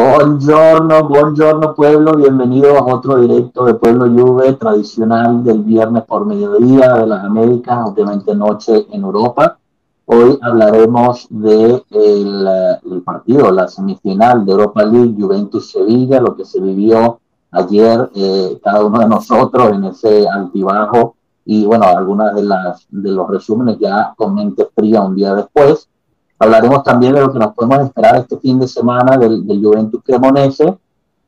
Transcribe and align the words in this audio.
Buongiorno, 0.00 1.04
buongiorno 1.06 1.74
pueblo, 1.74 2.16
bienvenidos 2.16 2.74
a 2.74 2.84
otro 2.86 3.20
directo 3.20 3.66
de 3.66 3.74
Pueblo 3.74 4.06
Juve 4.06 4.54
tradicional 4.54 5.44
del 5.44 5.62
viernes 5.62 6.04
por 6.04 6.24
mediodía 6.24 6.94
de 6.94 7.06
las 7.06 7.22
Américas, 7.22 7.86
obviamente 7.86 8.34
noche 8.34 8.86
en 8.92 9.02
Europa. 9.02 9.58
Hoy 10.06 10.38
hablaremos 10.40 11.26
de 11.28 11.84
el, 11.90 13.02
partido, 13.04 13.50
la 13.50 13.68
semifinal 13.68 14.46
de 14.46 14.52
Europa 14.52 14.82
League 14.84 15.14
Juventus-Sevilla, 15.20 16.18
lo 16.18 16.34
que 16.34 16.46
se 16.46 16.62
vivió 16.62 17.20
ayer 17.50 18.10
eh, 18.14 18.58
cada 18.64 18.82
uno 18.82 19.00
de 19.00 19.06
nosotros 19.06 19.70
en 19.74 19.84
ese 19.84 20.26
altibajo 20.26 21.16
y 21.44 21.66
bueno, 21.66 21.84
algunas 21.84 22.34
de 22.34 22.44
las 22.44 22.86
de 22.88 23.10
los 23.10 23.28
resúmenes 23.28 23.78
ya 23.78 24.14
con 24.16 24.34
mente 24.34 24.66
fría 24.74 25.02
un 25.02 25.14
día 25.14 25.34
después. 25.34 25.90
Hablaremos 26.40 26.82
también 26.82 27.12
de 27.14 27.20
lo 27.20 27.32
que 27.32 27.38
nos 27.38 27.54
podemos 27.54 27.80
esperar 27.80 28.16
este 28.16 28.38
fin 28.38 28.58
de 28.58 28.66
semana 28.66 29.18
del, 29.18 29.46
del 29.46 29.62
Juventus 29.62 30.02
Cremonese 30.02 30.76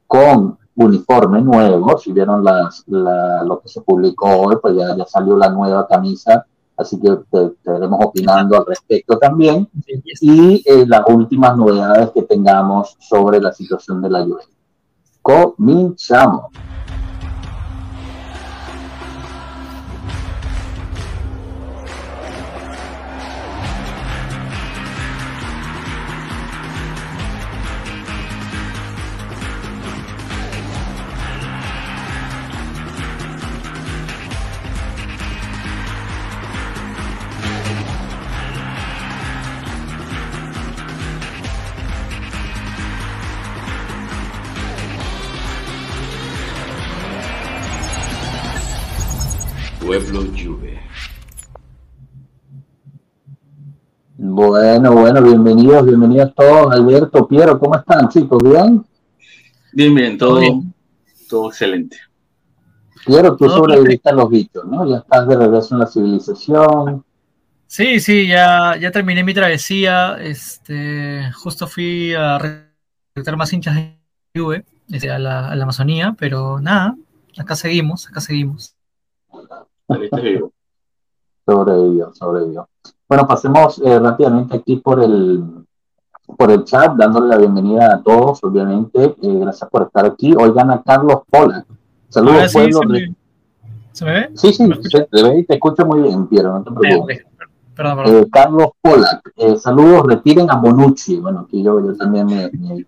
con 0.06 0.58
uniforme 0.75 1.43
nuevo. 1.43 1.98
Si 1.98 2.12
vieron 2.12 2.43
las, 2.43 2.84
lo 2.86 3.61
que 3.61 3.68
se 3.68 3.82
publicó 3.82 4.29
hoy, 4.29 4.56
pues 4.61 4.75
ya, 4.76 4.96
ya 4.96 5.04
salió 5.04 5.36
la 5.36 5.50
nueva 5.50 5.86
camisa, 5.86 6.46
así 6.76 6.98
que 6.98 7.08
estaremos 7.08 8.04
opinando 8.04 8.56
al 8.56 8.67
respecto 8.67 9.18
también. 9.18 9.68
Y 10.20 10.62
eh, 10.64 10.86
las 10.86 11.03
últimas 11.08 11.56
novedades 11.56 12.11
que 12.12 12.22
tengamos 12.22 12.96
sobre 12.98 13.40
la 13.40 13.53
situación 13.53 14.00
de 14.00 14.11
la 14.11 14.22
Juventus. 14.22 14.56
Comenzamos. 15.20 16.46
Bueno, 54.45 54.93
bueno, 54.93 55.23
bienvenidos, 55.23 55.87
bienvenidos 55.87 56.35
todos. 56.35 56.73
Alberto, 56.73 57.29
Piero, 57.29 57.61
¿cómo 57.61 57.77
están, 57.77 58.09
chicos? 58.09 58.43
¿Bien? 58.43 58.84
Bien, 59.73 59.95
bien, 59.95 60.19
todo, 60.19 60.41
todo 61.29 61.49
excelente. 61.49 61.97
Piero, 63.07 63.37
tú 63.37 63.49
sobreviviste 63.49 64.11
a 64.11 64.12
los 64.12 64.29
bichos, 64.29 64.65
¿no? 64.65 64.84
Ya 64.84 64.97
estás 64.97 65.29
de 65.29 65.37
regreso 65.37 65.77
en 65.77 65.79
la 65.79 65.87
civilización. 65.87 67.05
Sí, 67.69 68.01
sí, 68.01 68.27
ya, 68.27 68.77
ya 68.81 68.91
terminé 68.91 69.23
mi 69.23 69.33
travesía. 69.33 70.17
Este, 70.21 71.31
justo 71.34 71.69
fui 71.69 72.12
a 72.12 72.37
reclutar 72.39 73.37
más 73.37 73.53
hinchas 73.53 73.77
de 73.77 73.97
Juve, 74.34 74.65
este, 74.91 75.09
a 75.09 75.21
la, 75.21 75.51
a 75.51 75.55
la 75.55 75.62
Amazonía, 75.62 76.17
pero 76.19 76.59
nada, 76.59 76.97
acá 77.39 77.55
seguimos, 77.55 78.09
acá 78.09 78.21
seguimos. 78.21 78.75
Sobrevivió, 81.47 82.12
sobrevivió. 82.12 82.72
Bueno, 83.08 83.27
pasemos 83.27 83.80
eh, 83.84 83.98
rápidamente 83.98 84.56
aquí 84.56 84.77
por 84.77 85.02
el, 85.02 85.44
por 86.36 86.50
el 86.50 86.64
chat, 86.64 86.94
dándole 86.97 87.28
la 87.28 87.36
bienvenida 87.36 87.94
a 87.94 88.02
todos, 88.02 88.42
obviamente. 88.42 89.05
Eh, 89.05 89.14
gracias 89.20 89.69
por 89.69 89.83
estar 89.83 90.06
aquí. 90.06 90.34
Oigan 90.34 90.70
a 90.70 90.83
Carlos 90.83 91.22
Pola. 91.28 91.64
Saludos, 92.08 92.50
sí, 92.50 92.58
pueblo. 92.58 92.80
¿Se 93.92 94.05
me 94.05 94.12
ve? 94.12 94.30
Sí, 94.34 94.53
sí, 94.53 94.69
se 94.83 95.03
te 95.03 95.22
ve 95.22 95.41
y 95.41 95.44
te 95.44 95.55
escucho 95.55 95.84
muy 95.84 96.00
bien, 96.00 96.26
Piero, 96.26 96.59
no 96.59 96.65
te 96.65 96.71
preocupes. 96.71 97.26
Perdón, 97.75 97.97
perdón. 97.98 98.16
Eh, 98.16 98.26
Carlos 98.31 98.69
Polak, 98.81 99.32
eh, 99.37 99.56
saludos, 99.56 100.06
retiren 100.06 100.50
a 100.50 100.56
Bonucci. 100.56 101.19
Bueno, 101.21 101.41
aquí 101.41 101.62
yo, 101.62 101.81
yo 101.84 101.97
también 101.97 102.26
me, 102.26 102.50
me, 102.50 102.87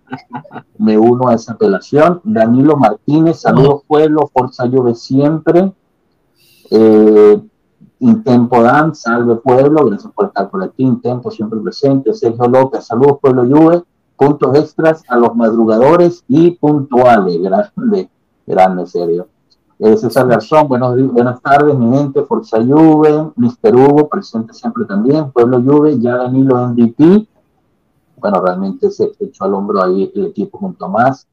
me, 0.79 0.99
uno 0.99 1.29
a 1.29 1.35
esa 1.35 1.53
apelación. 1.53 2.21
Danilo 2.25 2.77
Martínez, 2.77 3.41
saludos, 3.41 3.83
pueblo, 3.87 4.31
Forza 4.33 4.69
Juve 4.69 4.95
siempre. 4.95 5.73
Intempo 8.05 8.63
Dan, 8.63 8.95
salve 8.95 9.37
pueblo, 9.37 9.87
gracias 9.87 10.13
por 10.13 10.27
estar 10.27 10.51
por 10.51 10.63
aquí, 10.63 10.83
Intempo 10.83 11.31
siempre 11.31 11.59
presente, 11.61 12.13
Sergio 12.13 12.47
López, 12.47 12.85
saludos 12.85 13.19
pueblo 13.19 13.45
Juve, 13.45 13.83
puntos 14.15 14.55
extras 14.57 15.03
a 15.09 15.17
los 15.17 15.35
madrugadores 15.35 16.23
y 16.29 16.51
puntuales, 16.51 17.41
grande, 17.41 18.11
grande, 18.47 18.87
serio. 18.87 19.29
Eh, 19.79 19.97
César 19.97 20.29
Garzón, 20.29 20.69
buenos, 20.69 20.95
buenas 21.13 21.41
tardes, 21.41 21.75
mi 21.79 21.97
gente, 21.97 22.23
Forza 22.25 22.59
Juve, 22.63 23.33
Mister 23.37 23.75
Hugo, 23.75 24.07
presente 24.07 24.53
siempre 24.53 24.85
también, 24.85 25.31
Pueblo 25.31 25.63
Juve, 25.63 25.99
ya 25.99 26.17
Danilo 26.17 26.57
MVP, 26.69 27.27
bueno, 28.19 28.43
realmente 28.43 28.91
se 28.91 29.13
echó 29.19 29.45
al 29.45 29.55
hombro 29.55 29.83
ahí 29.83 30.13
el 30.15 30.27
equipo 30.27 30.59
junto 30.59 30.85
a 30.85 30.89
más. 30.89 31.27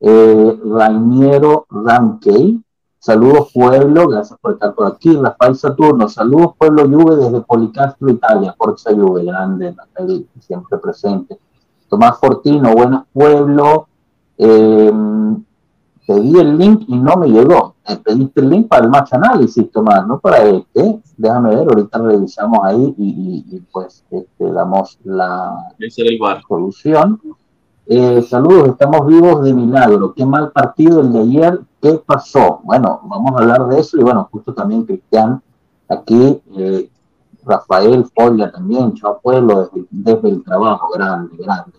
Eh, 0.00 0.60
Rainiero 0.64 1.66
Rankey, 1.68 2.62
Saludos 3.04 3.52
pueblo, 3.52 4.08
gracias 4.08 4.38
por 4.40 4.52
estar 4.52 4.74
por 4.74 4.86
aquí. 4.86 5.14
Rafael 5.14 5.54
Saturno, 5.54 6.08
saludos 6.08 6.54
pueblo 6.56 6.88
Juve 6.88 7.16
desde 7.16 7.42
Policastro, 7.42 8.08
Italia. 8.08 8.54
Forza 8.56 8.94
Juve, 8.94 9.24
grande, 9.24 9.76
siempre 10.40 10.78
presente. 10.78 11.38
Tomás 11.90 12.18
Fortino, 12.18 12.72
buenas 12.72 13.04
pueblo. 13.12 13.88
Eh, 14.38 14.90
pedí 16.06 16.38
el 16.38 16.56
link 16.56 16.84
y 16.88 16.96
no 16.96 17.16
me 17.16 17.28
llegó. 17.28 17.74
Eh, 17.86 17.98
pediste 18.02 18.40
el 18.40 18.48
link 18.48 18.68
para 18.68 18.84
el 18.84 18.90
match 18.90 19.12
análisis, 19.12 19.70
Tomás, 19.70 20.06
no 20.06 20.18
para 20.18 20.42
este. 20.42 21.02
Déjame 21.18 21.56
ver, 21.56 21.68
ahorita 21.68 21.98
revisamos 21.98 22.60
ahí 22.62 22.94
y, 22.96 23.60
pues 23.70 24.02
este, 24.10 24.50
damos 24.50 24.98
la 25.04 25.74
solución. 26.48 27.20
Eh, 27.86 28.22
saludos, 28.22 28.70
estamos 28.70 29.06
vivos 29.06 29.44
de 29.44 29.52
milagro. 29.52 30.14
Qué 30.14 30.24
mal 30.24 30.50
partido 30.52 31.00
el 31.00 31.12
de 31.12 31.20
ayer. 31.20 31.60
¿Qué 31.82 32.00
pasó? 32.04 32.60
Bueno, 32.64 33.00
vamos 33.04 33.32
a 33.32 33.42
hablar 33.42 33.66
de 33.66 33.80
eso 33.80 33.98
y 33.98 34.02
bueno, 34.02 34.26
justo 34.32 34.54
también 34.54 34.86
Cristian, 34.86 35.42
aquí, 35.88 36.40
eh, 36.56 36.90
Rafael 37.44 38.06
Folla 38.06 38.50
también, 38.50 38.94
Chao 38.94 39.20
Pueblo, 39.22 39.70
desde, 39.90 40.28
el 40.30 40.42
trabajo, 40.42 40.88
grande, 40.94 41.36
grande. 41.36 41.72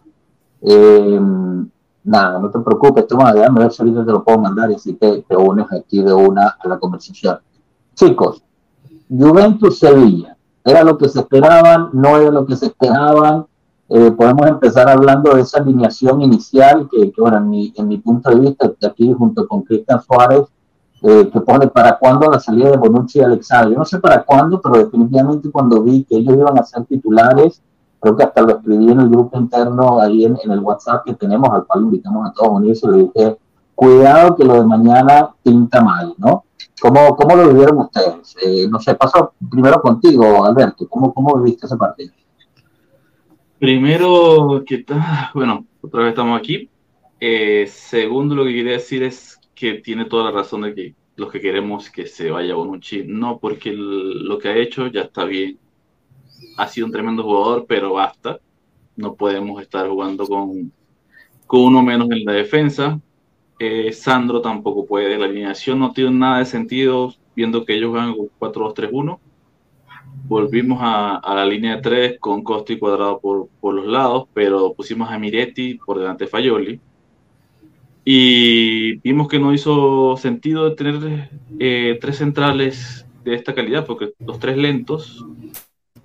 Eh, 0.62 1.20
nada, 2.04 2.38
no 2.38 2.52
te 2.52 2.60
preocupes, 2.60 3.08
toma, 3.08 3.34
déjame 3.34 3.62
ver 3.62 3.72
si 3.72 3.82
ahorita 3.82 4.06
te 4.06 4.12
lo 4.12 4.24
puedo 4.24 4.38
mandar 4.38 4.70
y 4.70 4.76
así 4.76 4.94
te, 4.94 5.24
te 5.24 5.36
unes 5.36 5.66
aquí 5.72 6.04
de 6.04 6.14
una 6.14 6.56
a 6.60 6.68
la 6.68 6.78
conversación. 6.78 7.40
Chicos, 7.96 8.44
Juventus 9.10 9.80
Sevilla, 9.80 10.38
¿era 10.64 10.84
lo 10.84 11.00
que 11.00 11.10
se 11.10 11.22
esperaban? 11.22 11.90
¿No 11.94 12.16
era 12.18 12.30
lo 12.30 12.46
que 12.46 12.56
se 12.56 12.68
esperaban? 12.68 13.48
Eh, 13.88 14.12
podemos 14.12 14.48
empezar 14.48 14.90
hablando 14.90 15.36
de 15.36 15.42
esa 15.42 15.60
alineación 15.60 16.22
inicial 16.22 16.90
que, 16.90 17.14
bueno, 17.18 17.38
en 17.38 17.50
mi, 17.50 17.74
en 17.76 17.88
mi, 17.88 17.98
punto 18.00 18.32
de 18.32 18.40
vista, 18.40 18.72
aquí 18.88 19.14
junto 19.14 19.48
con 19.48 19.62
Cristian 19.62 20.02
Suárez, 20.02 20.48
eh, 21.04 21.30
que 21.32 21.40
pone 21.42 21.68
para 21.68 22.00
cuándo 22.00 22.32
la 22.32 22.40
salida 22.40 22.72
de 22.72 22.78
Bonucci 22.78 23.20
y 23.20 23.22
Alexander. 23.22 23.72
Yo 23.74 23.78
no 23.78 23.86
sé 23.86 24.00
para 24.00 24.24
cuándo, 24.24 24.60
pero 24.60 24.84
definitivamente 24.84 25.52
cuando 25.52 25.84
vi 25.84 26.04
que 26.04 26.16
ellos 26.18 26.36
iban 26.36 26.58
a 26.58 26.64
ser 26.64 26.84
titulares, 26.86 27.62
creo 28.00 28.16
que 28.16 28.24
hasta 28.24 28.42
lo 28.42 28.58
escribí 28.58 28.90
en 28.92 29.02
el 29.02 29.10
grupo 29.10 29.38
interno 29.38 30.02
ahí 30.02 30.26
en, 30.26 30.38
el 30.44 30.60
WhatsApp 30.62 31.04
que 31.06 31.14
tenemos, 31.14 31.50
al 31.52 31.66
cual 31.68 31.84
invitamos 31.84 32.28
a 32.28 32.34
todos 32.34 32.54
unidos, 32.54 32.82
y 32.84 32.88
le 32.88 32.98
dije, 32.98 33.38
cuidado 33.76 34.36
que 34.36 34.46
lo 34.46 34.56
de 34.56 34.66
mañana 34.66 35.30
pinta 35.44 35.84
mal, 35.84 36.16
¿no? 36.18 36.46
¿Cómo, 36.82 37.16
cómo 37.16 37.36
lo 37.36 37.50
vivieron 37.50 37.78
ustedes? 37.80 38.36
Eh, 38.44 38.68
no 38.68 38.80
sé, 38.80 38.96
paso 38.96 39.34
primero 39.50 39.80
contigo, 39.82 40.44
Alberto, 40.44 40.88
¿cómo, 40.90 41.14
cómo 41.14 41.38
viviste 41.38 41.68
ese 41.68 41.78
partido? 41.78 42.14
Primero, 43.60 44.64
que 44.66 44.86
bueno, 45.34 45.66
otra 45.82 46.02
vez 46.02 46.10
estamos 46.10 46.38
aquí. 46.38 46.70
Eh, 47.20 47.66
segundo, 47.68 48.36
lo 48.36 48.44
que 48.44 48.54
quería 48.54 48.74
decir 48.74 49.04
es 49.04 49.40
que 49.54 49.76
tiene 49.76 50.06
toda 50.06 50.26
la 50.26 50.32
razón 50.32 50.64
de 50.64 50.76
que 50.76 50.96
los 51.16 51.32
que 51.32 51.40
queremos 51.40 51.90
que 51.90 52.06
se 52.08 52.30
vaya 52.30 52.56
Bonucci, 52.56 53.04
no 53.08 53.40
porque 53.40 53.72
lo 53.74 54.38
que 54.38 54.50
ha 54.50 54.58
hecho 54.58 54.88
ya 54.88 55.04
está 55.04 55.24
bien. 55.24 55.58
Ha 56.58 56.68
sido 56.68 56.88
un 56.88 56.92
tremendo 56.92 57.24
jugador, 57.24 57.66
pero 57.68 57.94
basta. 57.94 58.40
No 58.98 59.16
podemos 59.16 59.62
estar 59.62 59.88
jugando 59.90 60.26
con, 60.28 60.72
con 61.48 61.62
uno 61.62 61.82
menos 61.82 62.12
en 62.12 62.26
la 62.26 62.34
defensa. 62.34 63.00
Eh, 63.60 63.94
Sandro 63.94 64.42
tampoco 64.42 64.86
puede. 64.86 65.18
La 65.18 65.26
alineación 65.26 65.80
no 65.80 65.94
tiene 65.94 66.12
nada 66.12 66.40
de 66.40 66.46
sentido 66.46 67.14
viendo 67.36 67.66
que 67.66 67.76
ellos 67.76 67.92
juegan 67.92 68.14
4-2-3-1 68.40 69.20
volvimos 70.28 70.80
a, 70.82 71.22
la 71.36 71.46
línea 71.46 71.76
de 71.76 71.82
tres 71.82 72.20
con 72.20 72.44
Costa 72.44 72.74
y 72.74 72.80
Cuadrado 72.80 73.20
por, 73.20 73.74
los 73.74 73.86
lados, 73.86 74.28
pero 74.34 74.74
pusimos 74.74 75.10
a 75.12 75.20
Miretti 75.20 75.76
por 75.76 76.00
delante 76.00 76.26
de 76.26 76.30
Fayoli. 76.30 76.80
Y 78.04 78.98
vimos 78.98 79.28
que 79.28 79.40
no 79.40 79.54
hizo 79.54 80.16
sentido 80.18 80.76
tener 80.76 81.30
eh, 81.60 81.98
tres 82.00 82.18
centrales 82.18 83.06
de 83.24 83.36
esta 83.36 83.56
calidad, 83.56 83.86
porque 83.86 84.14
los 84.20 84.40
tres 84.40 84.58
lentos, 84.58 85.26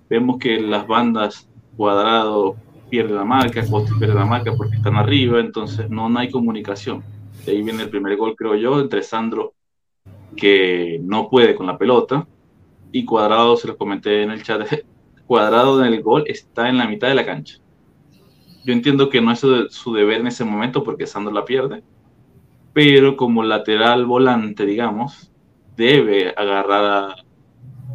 vemos 0.08 0.38
que 0.38 0.60
las 0.60 0.86
bandas 0.86 1.48
Cuadrado 1.76 2.56
pierde 2.90 3.14
la 3.14 3.24
marca, 3.24 3.64
Costi 3.66 3.92
pierde 3.98 4.14
la 4.14 4.26
marca 4.26 4.52
porque 4.56 4.76
están 4.76 4.96
arriba, 4.96 5.40
entonces 5.40 5.88
no, 5.88 6.08
no 6.08 6.18
hay 6.18 6.30
comunicación. 6.30 7.02
De 7.46 7.52
ahí 7.52 7.62
viene 7.62 7.84
el 7.84 7.90
primer 7.90 8.16
gol, 8.16 8.34
creo 8.36 8.56
yo, 8.56 8.80
entre 8.80 9.02
Sandro, 9.02 9.54
que 10.36 11.00
no 11.02 11.28
puede 11.30 11.54
con 11.54 11.66
la 11.66 11.78
pelota, 11.78 12.26
y 12.92 13.04
Cuadrado, 13.04 13.56
se 13.56 13.69
lo 13.69 13.76
comenté 13.76 14.22
en 14.22 14.31
el 14.31 14.42
chat, 14.42 14.62
Cuadrado 15.26 15.84
en 15.84 15.92
el 15.92 16.02
gol 16.02 16.25
está 16.26 16.69
en 16.69 16.78
la 16.78 16.88
mitad 16.88 17.08
de 17.08 17.14
la 17.14 17.25
cancha. 17.25 17.58
Yo 18.64 18.72
entiendo 18.72 19.08
que 19.08 19.20
no 19.20 19.32
es 19.32 19.40
su 19.40 19.94
deber 19.94 20.20
en 20.20 20.26
ese 20.26 20.44
momento 20.44 20.82
porque 20.82 21.06
Sandro 21.06 21.32
la 21.32 21.44
pierde, 21.44 21.82
pero 22.72 23.16
como 23.16 23.42
lateral 23.42 24.06
volante, 24.06 24.66
digamos, 24.66 25.31
debe 25.76 26.34
agarrar 26.37 26.84
a 26.84 27.16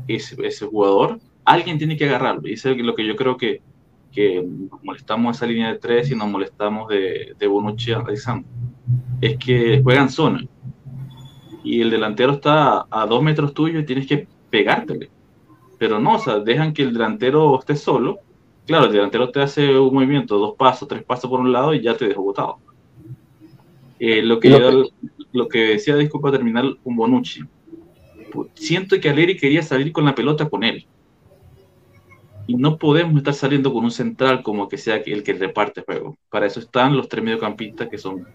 ese, 0.07 0.35
ese 0.45 0.65
jugador. 0.65 1.19
Alguien 1.43 1.77
tiene 1.77 1.97
que 1.97 2.05
agarrarlo. 2.05 2.47
Y 2.47 2.53
eso 2.53 2.71
es 2.71 2.77
lo 2.77 2.95
que 2.95 3.05
yo 3.05 3.15
creo 3.15 3.37
que, 3.37 3.61
que 4.11 4.41
nos 4.41 4.83
molestamos 4.83 5.37
esa 5.37 5.45
línea 5.45 5.71
de 5.71 5.79
tres 5.79 6.11
y 6.11 6.15
nos 6.15 6.27
molestamos 6.27 6.89
de, 6.89 7.35
de 7.37 7.47
Bonucci 7.47 7.91
a 7.91 7.99
Alexander. 7.99 8.49
Es 9.21 9.37
que 9.37 9.81
juegan 9.83 10.09
zona. 10.09 10.45
Y 11.63 11.81
el 11.81 11.89
delantero 11.89 12.33
está 12.33 12.85
a 12.89 13.05
dos 13.05 13.23
metros 13.23 13.53
tuyo 13.53 13.79
y 13.79 13.85
tienes 13.85 14.07
que 14.07 14.27
pegártele. 14.55 15.09
Pero 15.77 15.99
no, 15.99 16.15
o 16.15 16.19
sea, 16.19 16.39
dejan 16.39 16.73
que 16.73 16.83
el 16.83 16.93
delantero 16.93 17.59
esté 17.59 17.75
solo. 17.75 18.19
Claro, 18.65 18.85
el 18.85 18.93
delantero 18.93 19.29
te 19.29 19.41
hace 19.41 19.77
un 19.77 19.93
movimiento, 19.93 20.37
dos 20.37 20.55
pasos, 20.55 20.87
tres 20.87 21.03
pasos 21.03 21.29
por 21.29 21.41
un 21.41 21.51
lado 21.51 21.73
y 21.73 21.81
ya 21.81 21.97
te 21.97 22.07
dejó 22.07 22.21
botado. 22.23 22.57
Eh, 23.99 24.21
lo, 24.21 24.39
que 24.39 24.49
lo 25.33 25.47
que 25.49 25.59
decía, 25.59 25.97
disculpa, 25.97 26.31
terminar 26.31 26.63
un 26.85 26.95
Bonucci. 26.95 27.41
Siento 28.53 28.99
que 28.99 29.09
Aleri 29.09 29.35
quería 29.35 29.61
salir 29.61 29.91
con 29.91 30.05
la 30.05 30.15
pelota 30.15 30.47
con 30.49 30.63
él. 30.63 30.85
Y 32.47 32.55
no 32.55 32.77
podemos 32.77 33.17
estar 33.17 33.33
saliendo 33.33 33.73
con 33.73 33.83
un 33.83 33.91
central 33.91 34.41
como 34.41 34.69
que 34.69 34.77
sea 34.77 34.97
el 34.97 35.23
que 35.23 35.33
reparte 35.33 35.81
juego. 35.81 36.17
Para 36.29 36.45
eso 36.45 36.61
están 36.61 36.95
los 36.95 37.09
tres 37.09 37.23
mediocampistas 37.23 37.89
que 37.89 37.97
son 37.97 38.25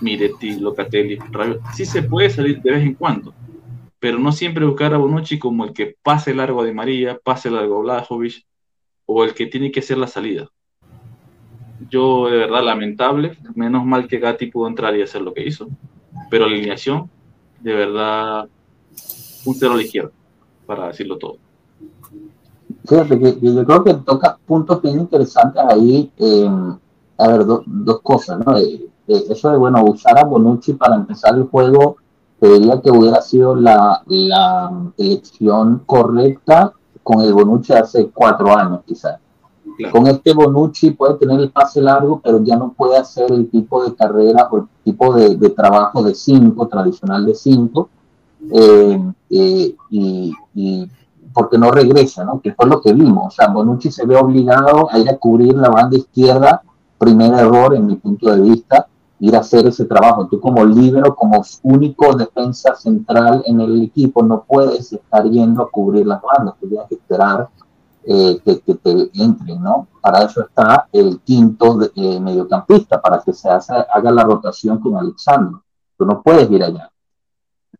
Miretti, 0.00 0.58
Locatelli, 0.60 1.18
Rabiot. 1.30 1.60
Sí 1.74 1.84
se 1.84 2.02
puede 2.02 2.30
salir 2.30 2.62
de 2.62 2.70
vez 2.70 2.82
en 2.82 2.94
cuando, 2.94 3.34
pero 4.00 4.18
no 4.18 4.32
siempre 4.32 4.64
buscar 4.64 4.94
a 4.94 4.98
Bonucci 4.98 5.38
como 5.38 5.64
el 5.64 5.72
que 5.72 5.96
pase 6.02 6.34
largo 6.34 6.62
de 6.62 6.72
María, 6.72 7.18
pase 7.22 7.50
largo 7.50 7.78
a 7.78 7.82
Blajovic 7.82 8.46
o 9.06 9.24
el 9.24 9.34
que 9.34 9.46
tiene 9.46 9.70
que 9.72 9.80
hacer 9.80 9.98
la 9.98 10.06
salida. 10.06 10.48
Yo, 11.90 12.28
de 12.28 12.36
verdad, 12.36 12.62
lamentable. 12.62 13.38
Menos 13.54 13.84
mal 13.84 14.06
que 14.06 14.18
Gatti 14.18 14.46
pudo 14.46 14.68
entrar 14.68 14.94
y 14.96 15.02
hacer 15.02 15.22
lo 15.22 15.32
que 15.32 15.46
hizo. 15.46 15.68
Pero 16.30 16.44
alineación, 16.44 17.10
de 17.60 17.74
verdad, 17.74 18.48
un 19.44 19.54
cero 19.54 19.74
a 19.74 20.66
para 20.66 20.88
decirlo 20.88 21.16
todo. 21.16 21.38
Fíjate 22.86 23.18
yo 23.40 23.64
creo 23.64 23.84
que 23.84 23.94
toca 23.94 24.38
puntos 24.46 24.82
bien 24.82 25.00
interesantes 25.00 25.62
ahí. 25.68 26.10
a 27.16 27.28
ver, 27.28 27.46
dos 27.46 28.00
cosas, 28.02 28.44
¿no? 28.44 28.56
Eh, 28.56 28.88
eh, 29.08 29.24
eso 29.30 29.50
de, 29.50 29.56
bueno, 29.56 29.82
usar 29.84 30.18
a 30.18 30.24
Bonucci 30.24 30.74
para 30.74 30.96
empezar 30.96 31.34
el 31.34 31.44
juego 31.44 31.96
diría 32.40 32.80
que 32.80 32.90
hubiera 32.90 33.20
sido 33.20 33.56
la, 33.56 34.02
la 34.06 34.70
elección 34.96 35.82
correcta 35.86 36.72
con 37.02 37.20
el 37.22 37.32
Bonucci 37.32 37.72
hace 37.72 38.10
cuatro 38.10 38.56
años, 38.56 38.80
quizás. 38.86 39.18
Con 39.92 40.06
este 40.08 40.34
Bonucci 40.34 40.90
puede 40.90 41.14
tener 41.14 41.40
el 41.40 41.50
pase 41.50 41.80
largo, 41.80 42.20
pero 42.22 42.42
ya 42.42 42.56
no 42.56 42.72
puede 42.72 42.96
hacer 42.96 43.32
el 43.32 43.48
tipo 43.48 43.84
de 43.84 43.94
carrera 43.94 44.48
o 44.50 44.58
el 44.58 44.64
tipo 44.84 45.14
de, 45.14 45.50
trabajo 45.50 46.02
de 46.02 46.14
cinco, 46.14 46.66
tradicional 46.66 47.24
de 47.24 47.34
cinco, 47.34 47.88
eh, 48.52 49.12
eh, 49.30 49.74
y, 49.90 50.34
y, 50.54 50.90
porque 51.32 51.58
no 51.58 51.70
regresa, 51.70 52.24
¿no? 52.24 52.40
Que 52.40 52.52
fue 52.52 52.66
lo 52.66 52.80
que 52.80 52.92
vimos. 52.92 53.28
O 53.28 53.30
sea, 53.30 53.48
Bonucci 53.48 53.90
se 53.90 54.04
ve 54.04 54.16
obligado 54.16 54.88
a 54.90 54.98
ir 54.98 55.08
a 55.08 55.16
cubrir 55.16 55.54
la 55.54 55.70
banda 55.70 55.96
izquierda, 55.96 56.62
primer 56.98 57.32
error 57.34 57.74
en 57.74 57.86
mi 57.86 57.96
punto 57.96 58.34
de 58.34 58.40
vista, 58.40 58.88
ir 59.20 59.36
a 59.36 59.40
hacer 59.40 59.66
ese 59.66 59.84
trabajo. 59.84 60.26
Tú 60.28 60.40
como 60.40 60.64
líbero, 60.64 61.14
como 61.14 61.42
único 61.62 62.14
defensa 62.14 62.74
central 62.74 63.42
en 63.46 63.60
el 63.60 63.82
equipo, 63.82 64.22
no 64.22 64.44
puedes 64.46 64.92
estar 64.92 65.24
yendo 65.24 65.62
a 65.62 65.70
cubrir 65.70 66.06
las 66.06 66.20
bandas, 66.22 66.54
tienes 66.60 66.86
que 66.88 66.94
esperar 66.94 67.48
eh, 68.04 68.40
que, 68.44 68.74
te 68.74 69.10
entren, 69.14 69.62
¿no? 69.62 69.88
Para 70.00 70.22
eso 70.22 70.40
está 70.40 70.88
el 70.92 71.20
quinto 71.20 71.78
eh, 71.94 72.20
mediocampista, 72.20 73.00
para 73.00 73.20
que 73.20 73.32
se 73.32 73.48
haga 73.50 74.10
la 74.10 74.24
rotación 74.24 74.78
con 74.78 74.96
Alexandro. 74.96 75.62
Tú 75.96 76.06
no 76.06 76.22
puedes 76.22 76.50
ir 76.50 76.62
allá. 76.62 76.90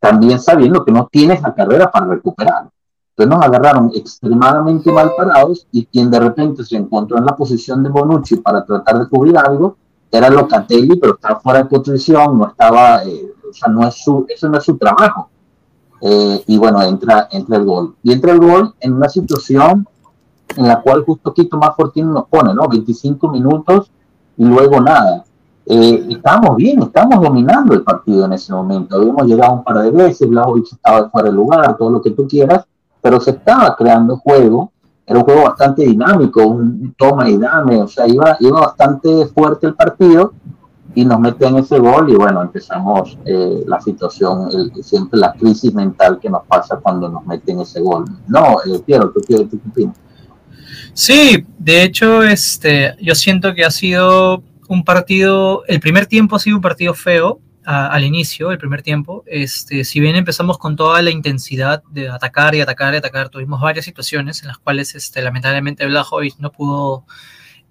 También 0.01 0.39
sabiendo 0.39 0.85
que 0.85 0.93
no 0.93 1.09
tienes 1.11 1.41
la 1.41 1.55
carrera 1.55 1.91
para 1.91 2.07
recuperar. 2.07 2.69
Entonces 3.17 3.37
nos 3.37 3.45
agarraron 3.45 3.91
extremadamente 3.95 4.93
mal 4.93 5.13
parados 5.17 5.67
y 5.73 5.87
quien 5.87 6.11
de 6.11 6.21
repente 6.21 6.65
se 6.65 6.77
encontró 6.77 7.19
en 7.19 7.25
la 7.25 7.35
posición 7.35 7.83
de 7.83 7.89
Bonucci 7.91 8.37
para 8.37 8.65
tratar 8.65 8.99
de 8.99 9.09
cubrir 9.09 9.37
algo, 9.37 9.77
era 10.11 10.31
Locatelli, 10.31 10.97
pero 10.97 11.15
estaba 11.15 11.41
fuera 11.41 11.63
de 11.63 11.65
posición, 11.67 12.39
no 12.39 12.49
estaba, 12.49 13.05
eh, 13.05 13.33
o 13.49 13.53
sea, 13.53 13.73
no 13.73 13.87
es 13.87 13.95
su, 13.95 14.27
eso 14.29 14.49
no 14.49 14.59
es 14.59 14.65
su 14.65 14.77
trabajo. 14.77 15.29
Eh, 16.01 16.45
y 16.47 16.57
bueno, 16.57 16.83
entra, 16.83 17.29
entra 17.31 17.57
el 17.57 17.65
gol. 17.65 17.95
Y 18.03 18.13
entra 18.13 18.33
el 18.33 18.39
gol 18.39 18.75
en 18.81 18.93
una 18.93 19.09
situación 19.09 19.87
en 20.57 20.67
la 20.67 20.81
cual 20.81 21.05
justo 21.05 21.35
Quito 21.35 21.59
más 21.59 21.77
Fortino 21.77 22.13
nos 22.13 22.29
pone, 22.29 22.55
¿no? 22.55 22.69
25 22.69 23.29
minutos 23.29 23.91
y 24.37 24.45
luego 24.45 24.81
nada. 24.81 25.25
Eh, 25.67 26.07
estábamos 26.11 26.57
bien, 26.57 26.83
estábamos 26.83 27.23
dominando 27.23 27.75
el 27.75 27.83
partido 27.83 28.25
en 28.25 28.33
ese 28.33 28.53
momento. 28.53 28.97
Habíamos 28.97 29.27
llegado 29.27 29.53
un 29.55 29.65
par 29.65 29.83
de 29.83 29.91
veces, 29.91 30.29
Blajovic 30.29 30.73
estaba 30.73 31.11
fuera 31.11 31.29
de 31.29 31.35
lugar, 31.35 31.77
todo 31.77 31.91
lo 31.91 32.01
que 32.01 32.13
tú 32.13 32.27
quieras, 32.27 32.65
pero 33.03 33.21
se 33.21 33.33
estaba 33.33 33.77
creando 33.77 34.17
juego 34.17 34.73
era 35.09 35.19
un 35.19 35.25
juego 35.25 35.45
bastante 35.45 35.85
dinámico, 35.85 36.47
un 36.47 36.95
toma 36.97 37.31
y 37.31 37.39
dame, 37.39 37.81
o 37.81 37.89
sea, 37.89 38.07
iba, 38.07 38.37
iba 38.41 38.61
bastante 38.61 39.27
fuerte 39.29 39.67
el 39.67 39.75
partido 39.75 40.35
y 40.95 41.05
nos 41.05 41.19
meten 41.19 41.57
ese 41.57 41.79
gol 41.79 42.11
y 42.11 42.15
bueno, 42.15 42.43
empezamos 42.43 43.17
eh, 43.25 43.63
la 43.67 43.81
situación, 43.81 44.51
siempre 44.83 45.19
la 45.19 45.33
crisis 45.33 45.73
mental 45.73 46.19
que 46.21 46.29
nos 46.29 46.45
pasa 46.47 46.77
cuando 46.77 47.09
nos 47.09 47.25
meten 47.25 47.61
ese 47.61 47.81
gol. 47.81 48.05
No, 48.27 48.59
eh, 48.67 48.81
Piero, 48.85 49.11
¿tú, 49.11 49.21
qué, 49.27 49.37
opinas? 49.37 49.97
Sí, 50.93 51.47
de 51.59 51.85
hecho, 51.85 52.23
este, 52.23 52.95
yo 53.01 53.15
siento 53.15 53.55
que 53.55 53.65
ha 53.65 53.71
sido 53.71 54.43
un 54.69 54.85
partido, 54.85 55.63
el 55.69 55.81
primer 55.81 56.05
tiempo 56.05 56.37
ha 56.37 56.39
sido 56.39 56.57
un 56.57 56.63
partido 56.63 56.93
feo, 56.93 57.41
al 57.71 58.03
inicio, 58.03 58.51
el 58.51 58.57
primer 58.57 58.81
tiempo, 58.83 59.25
este, 59.27 59.85
si 59.85 60.01
bien 60.01 60.17
empezamos 60.17 60.57
con 60.57 60.75
toda 60.75 61.03
la 61.03 61.11
intensidad 61.11 61.83
de 61.91 62.09
atacar 62.09 62.55
y 62.55 62.63
atacar 62.63 62.95
y 62.95 62.97
atacar, 62.97 63.29
tuvimos 63.29 63.61
varias 63.61 63.85
situaciones 63.85 64.41
en 64.41 64.49
las 64.49 64.57
cuales 64.57 64.95
este, 64.95 65.21
lamentablemente 65.21 65.85
Blajovic 65.85 66.39
no 66.39 66.51
pudo, 66.51 67.05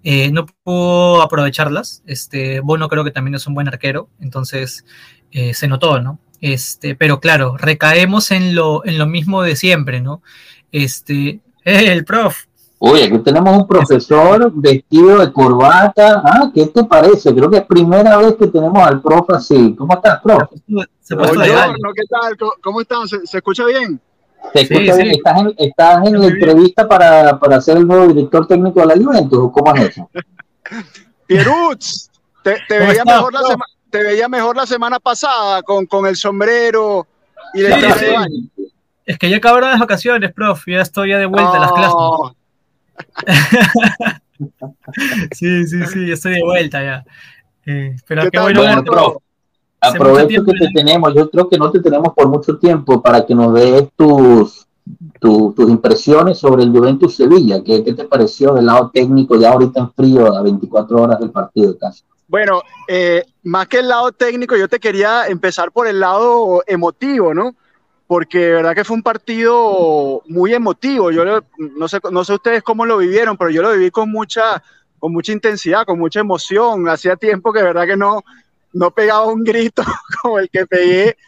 eh, 0.04 0.30
no 0.30 0.46
pudo 0.46 1.20
aprovecharlas. 1.20 2.04
Este, 2.06 2.60
Bono 2.60 2.88
creo 2.88 3.02
que 3.02 3.10
también 3.10 3.34
es 3.34 3.48
un 3.48 3.54
buen 3.54 3.66
arquero, 3.66 4.08
entonces 4.20 4.84
eh, 5.32 5.52
se 5.52 5.66
notó, 5.66 6.00
¿no? 6.00 6.20
Este, 6.40 6.94
pero 6.94 7.18
claro, 7.18 7.56
recaemos 7.56 8.30
en 8.30 8.54
lo, 8.54 8.86
en 8.86 8.98
lo 8.98 9.06
mismo 9.06 9.42
de 9.42 9.56
siempre, 9.56 10.00
¿no? 10.00 10.22
Este, 10.70 11.40
el 11.64 12.04
prof, 12.04 12.44
Oye, 12.80 13.04
aquí 13.04 13.18
tenemos 13.18 13.56
un 13.56 13.66
profesor 13.66 14.52
vestido 14.54 15.18
de 15.18 15.32
corbata. 15.32 16.22
Ah, 16.24 16.50
¿qué 16.54 16.66
te 16.66 16.84
parece? 16.84 17.34
Creo 17.34 17.50
que 17.50 17.58
es 17.58 17.66
primera 17.66 18.16
vez 18.18 18.36
que 18.36 18.46
tenemos 18.46 18.78
al 18.78 19.02
profe 19.02 19.34
así. 19.34 19.74
¿Cómo 19.76 19.94
estás, 19.94 20.20
profe? 20.22 20.56
Buongiorno, 20.66 21.92
¿qué 21.94 22.04
tal? 22.08 22.36
¿Cómo 22.62 22.80
están? 22.80 23.08
¿Se, 23.08 23.38
escucha 23.38 23.64
bien? 23.64 24.00
¿Se 24.52 24.60
escucha 24.60 24.94
bien? 24.94 25.10
¿Estás 25.10 25.40
en, 25.40 25.54
estás 25.58 26.06
en 26.06 26.20
la 26.20 26.26
entrevista 26.28 26.86
para, 26.86 27.38
para 27.38 27.60
ser 27.60 27.78
el 27.78 27.86
nuevo 27.86 28.06
director 28.06 28.46
técnico 28.46 28.80
de 28.80 28.86
la 28.86 28.94
Juventus 28.94 29.38
o 29.38 29.50
cómo 29.50 29.74
es 29.74 29.88
eso? 29.88 30.08
Pierutz, 31.26 32.10
te, 32.42 32.58
te, 32.68 32.78
veía 32.78 33.04
mejor 33.04 33.32
la 33.32 33.40
te 33.90 34.02
veía 34.02 34.28
mejor 34.28 34.56
la 34.56 34.66
semana 34.66 35.00
pasada 35.00 35.62
con, 35.62 35.86
con 35.86 36.06
el 36.06 36.16
sombrero 36.16 37.06
y 37.54 37.64
el 37.64 37.74
sí, 37.74 38.50
sí. 38.56 38.70
Es 39.04 39.18
que 39.18 39.30
ya 39.30 39.38
acabaron 39.38 39.70
las 39.70 39.80
vacaciones, 39.80 40.32
profe, 40.32 40.72
ya 40.72 40.82
estoy 40.82 41.10
ya 41.10 41.18
de 41.18 41.26
vuelta 41.26 41.56
a 41.56 41.58
las 41.58 41.72
clases. 41.72 41.94
sí, 45.32 45.66
sí, 45.66 45.86
sí, 45.86 46.12
estoy 46.12 46.34
de 46.34 46.42
vuelta 46.42 46.82
ya. 46.82 47.04
Eh, 47.66 47.96
pero 48.06 48.30
qué 48.30 48.38
bueno, 48.38 48.62
aprovecho 49.80 50.44
que 50.44 50.52
te 50.52 50.68
tenemos, 50.74 51.14
yo 51.14 51.30
creo 51.30 51.48
que 51.48 51.58
no 51.58 51.70
te 51.70 51.80
tenemos 51.80 52.12
por 52.14 52.28
mucho 52.28 52.58
tiempo 52.58 53.02
para 53.02 53.24
que 53.24 53.34
nos 53.34 53.54
des 53.54 53.88
tus, 53.96 54.66
tus 55.20 55.70
impresiones 55.70 56.38
sobre 56.38 56.62
el 56.62 56.70
Juventus 56.70 57.16
Sevilla. 57.16 57.62
¿Qué, 57.62 57.84
¿Qué, 57.84 57.92
te 57.92 58.04
pareció 58.04 58.54
del 58.54 58.66
lado 58.66 58.90
técnico 58.92 59.36
ya 59.36 59.52
ahorita 59.52 59.80
en 59.80 59.92
frío 59.92 60.34
a 60.34 60.42
24 60.42 61.02
horas 61.02 61.20
del 61.20 61.30
partido 61.30 61.76
casi? 61.78 62.04
Bueno, 62.28 62.60
eh, 62.86 63.24
más 63.44 63.66
que 63.68 63.78
el 63.78 63.88
lado 63.88 64.12
técnico, 64.12 64.54
yo 64.54 64.68
te 64.68 64.78
quería 64.78 65.26
empezar 65.28 65.72
por 65.72 65.86
el 65.86 65.98
lado 65.98 66.62
emotivo, 66.66 67.32
¿no? 67.32 67.56
Porque 68.08 68.38
de 68.38 68.52
verdad 68.54 68.74
que 68.74 68.84
fue 68.84 68.96
un 68.96 69.02
partido 69.02 70.22
muy 70.26 70.54
emotivo. 70.54 71.10
Yo 71.12 71.42
no 71.58 71.88
sé, 71.88 72.00
no 72.10 72.24
sé 72.24 72.32
ustedes 72.32 72.62
cómo 72.62 72.86
lo 72.86 72.96
vivieron, 72.96 73.36
pero 73.36 73.50
yo 73.50 73.60
lo 73.60 73.70
viví 73.72 73.90
con 73.90 74.10
mucha, 74.10 74.62
con 74.98 75.12
mucha 75.12 75.30
intensidad, 75.30 75.84
con 75.84 75.98
mucha 75.98 76.20
emoción. 76.20 76.88
Hacía 76.88 77.16
tiempo 77.16 77.52
que 77.52 77.58
de 77.58 77.66
verdad 77.66 77.86
que 77.86 77.98
no, 77.98 78.24
no 78.72 78.90
pegaba 78.92 79.26
un 79.26 79.44
grito 79.44 79.82
como 80.22 80.38
el 80.38 80.48
que 80.48 80.66
pegué. 80.66 81.18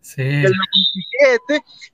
Sí. 0.00 0.42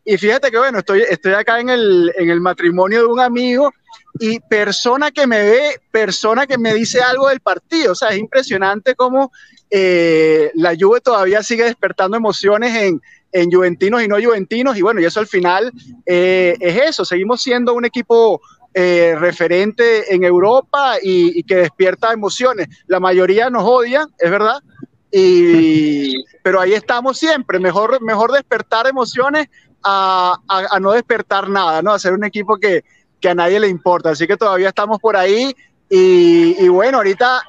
y 0.04 0.16
fíjate 0.16 0.50
que 0.50 0.56
bueno, 0.58 0.78
estoy, 0.78 1.02
estoy 1.02 1.34
acá 1.34 1.60
en 1.60 1.68
el, 1.68 2.10
en 2.16 2.30
el 2.30 2.40
matrimonio 2.40 3.00
de 3.00 3.06
un 3.06 3.20
amigo 3.20 3.70
y 4.18 4.40
persona 4.40 5.10
que 5.10 5.26
me 5.26 5.42
ve, 5.42 5.80
persona 5.90 6.46
que 6.46 6.56
me 6.56 6.72
dice 6.72 7.02
algo 7.02 7.28
del 7.28 7.40
partido. 7.40 7.92
O 7.92 7.94
sea, 7.94 8.10
es 8.10 8.18
impresionante 8.18 8.94
cómo 8.94 9.30
eh, 9.68 10.50
la 10.54 10.74
Juve 10.78 11.02
todavía 11.02 11.42
sigue 11.42 11.64
despertando 11.64 12.16
emociones 12.16 12.74
en, 12.74 13.02
en 13.32 13.50
juventinos 13.50 14.02
y 14.02 14.08
no 14.08 14.16
juventinos. 14.22 14.76
Y 14.76 14.82
bueno, 14.82 15.00
y 15.00 15.04
eso 15.04 15.20
al 15.20 15.26
final 15.26 15.72
eh, 16.06 16.54
es 16.60 16.76
eso. 16.90 17.04
Seguimos 17.04 17.42
siendo 17.42 17.74
un 17.74 17.84
equipo 17.84 18.40
eh, 18.74 19.14
referente 19.18 20.14
en 20.14 20.24
Europa 20.24 20.96
y, 21.02 21.42
que 21.44 21.56
despierta 21.56 22.12
emociones. 22.12 22.68
La 22.86 23.00
mayoría 23.00 23.50
nos 23.50 23.64
odia, 23.64 24.06
es 24.18 24.30
verdad. 24.30 24.62
Y, 25.10 26.24
pero 26.42 26.60
ahí 26.60 26.74
estamos 26.74 27.18
siempre. 27.18 27.58
Mejor, 27.58 28.00
mejor 28.02 28.32
despertar 28.32 28.86
emociones 28.86 29.48
a, 29.82 30.38
a, 30.48 30.80
no 30.80 30.92
despertar 30.92 31.48
nada, 31.48 31.82
¿no? 31.82 31.92
A 31.92 31.98
ser 31.98 32.12
un 32.12 32.24
equipo 32.24 32.56
que, 32.56 32.84
que 33.20 33.28
a 33.28 33.34
nadie 33.34 33.60
le 33.60 33.68
importa. 33.68 34.10
Así 34.10 34.26
que 34.26 34.36
todavía 34.36 34.68
estamos 34.68 34.98
por 35.00 35.16
ahí. 35.16 35.54
Y, 35.94 36.68
bueno, 36.68 36.98
ahorita 36.98 37.42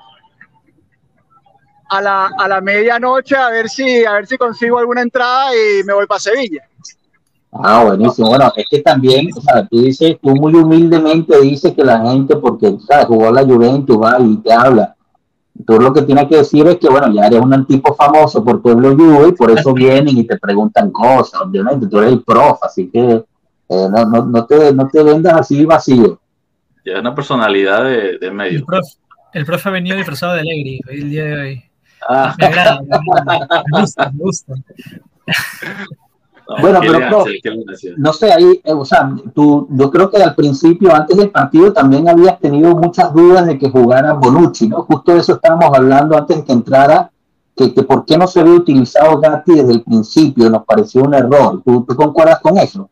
a 1.94 2.02
la, 2.02 2.32
a 2.38 2.48
la 2.48 2.62
medianoche 2.62 3.36
a 3.36 3.50
ver 3.50 3.70
si 3.70 4.04
a 4.04 4.14
ver 4.14 4.28
si 4.28 4.38
consigo 4.38 4.80
alguna 4.80 5.02
entrada 5.02 5.52
y 5.56 5.84
me 5.84 5.94
voy 5.94 6.08
para 6.08 6.20
Sevilla. 6.20 6.62
Ah, 7.52 7.84
buenísimo. 7.84 8.30
Bueno, 8.30 8.52
es 8.56 8.66
que 8.68 8.80
también, 8.82 9.30
o 9.36 9.42
sea, 9.42 9.66
tú 9.68 9.82
dices, 9.82 10.18
tú 10.22 10.30
muy 10.36 10.56
humildemente 10.56 11.40
dices 11.40 11.74
que 11.74 11.84
la 11.84 12.02
gente, 12.02 12.36
porque, 12.38 12.76
¿sabes? 12.88 13.06
Jugó 13.06 13.32
la 13.32 13.44
Juventus, 13.44 13.96
va 13.96 14.18
y 14.20 14.38
te 14.38 14.52
habla. 14.52 14.96
Tú 15.68 15.80
lo 15.80 15.94
que 15.94 16.02
tienes 16.02 16.28
que 16.28 16.38
decir 16.38 16.66
es 16.66 16.78
que, 16.78 16.90
bueno, 16.90 17.14
ya 17.14 17.28
eres 17.28 17.40
un 17.40 17.66
tipo 17.68 17.94
famoso 17.94 18.44
por 18.44 18.60
Pueblo 18.60 18.96
Juve 18.96 19.30
y 19.30 19.32
por 19.34 19.52
eso 19.52 19.72
vienen 19.74 20.18
y 20.18 20.24
te 20.24 20.40
preguntan 20.40 20.90
cosas, 20.90 21.42
obviamente, 21.42 21.86
tú 21.86 22.00
eres 22.00 22.14
el 22.14 22.24
prof, 22.24 22.58
así 22.64 22.90
que 22.90 23.24
eh, 23.70 23.88
no, 23.92 24.06
no, 24.06 24.26
no, 24.26 24.46
te, 24.48 24.74
no 24.74 24.88
te 24.88 25.04
vendas 25.04 25.34
así 25.34 25.64
vacío. 25.64 26.20
Ya 26.84 26.94
es 26.94 27.00
una 27.02 27.14
personalidad 27.14 27.84
de, 27.84 28.18
de 28.18 28.32
medio. 28.32 28.58
El 28.58 28.66
prof, 28.66 28.86
el 29.34 29.46
profe 29.46 29.70
ha 29.70 29.72
venido 29.72 29.96
disfrazado 29.96 30.34
de 30.34 30.40
alegre 30.40 30.80
el 30.90 31.10
día 31.12 31.26
de 31.26 31.36
hoy. 31.36 31.64
Ah. 32.10 32.36
Me 32.38 32.46
agrada, 32.46 32.82
me 32.82 33.82
gusta, 33.82 34.12
me 34.12 34.24
gusta 34.24 34.54
bueno, 36.62 36.80
pero 36.82 37.26
no 37.98 38.14
sé, 38.14 38.32
ahí, 38.32 38.62
eh, 38.64 38.74
o 38.74 38.86
sea, 38.86 39.10
tú, 39.34 39.68
yo 39.72 39.90
creo 39.90 40.10
que 40.10 40.22
al 40.22 40.36
principio, 40.36 40.94
antes 40.94 41.16
del 41.18 41.32
partido, 41.32 41.72
también 41.72 42.10
habías 42.10 42.40
tenido 42.40 42.76
muchas 42.76 43.14
dudas 43.14 43.46
de 43.46 43.58
que 43.58 43.70
jugara 43.70 44.14
Bonucci, 44.14 44.68
¿no? 44.68 44.84
Justo 44.84 45.14
de 45.14 45.20
eso 45.20 45.34
estábamos 45.34 45.72
hablando 45.74 46.18
antes 46.18 46.38
de 46.38 46.44
que 46.44 46.52
entrara, 46.52 47.12
que, 47.56 47.74
que 47.74 47.84
por 47.84 48.06
qué 48.06 48.18
no 48.18 48.28
se 48.28 48.42
había 48.42 48.54
utilizado 48.54 49.20
Gatti 49.20 49.54
desde 49.54 49.74
el 49.74 49.84
principio, 49.84 50.50
nos 50.50 50.66
pareció 50.66 51.04
un 51.04 51.14
error. 51.14 51.62
¿Tú, 51.64 51.86
concuerdas 51.86 52.40
con 52.42 52.58
eso? 52.58 52.90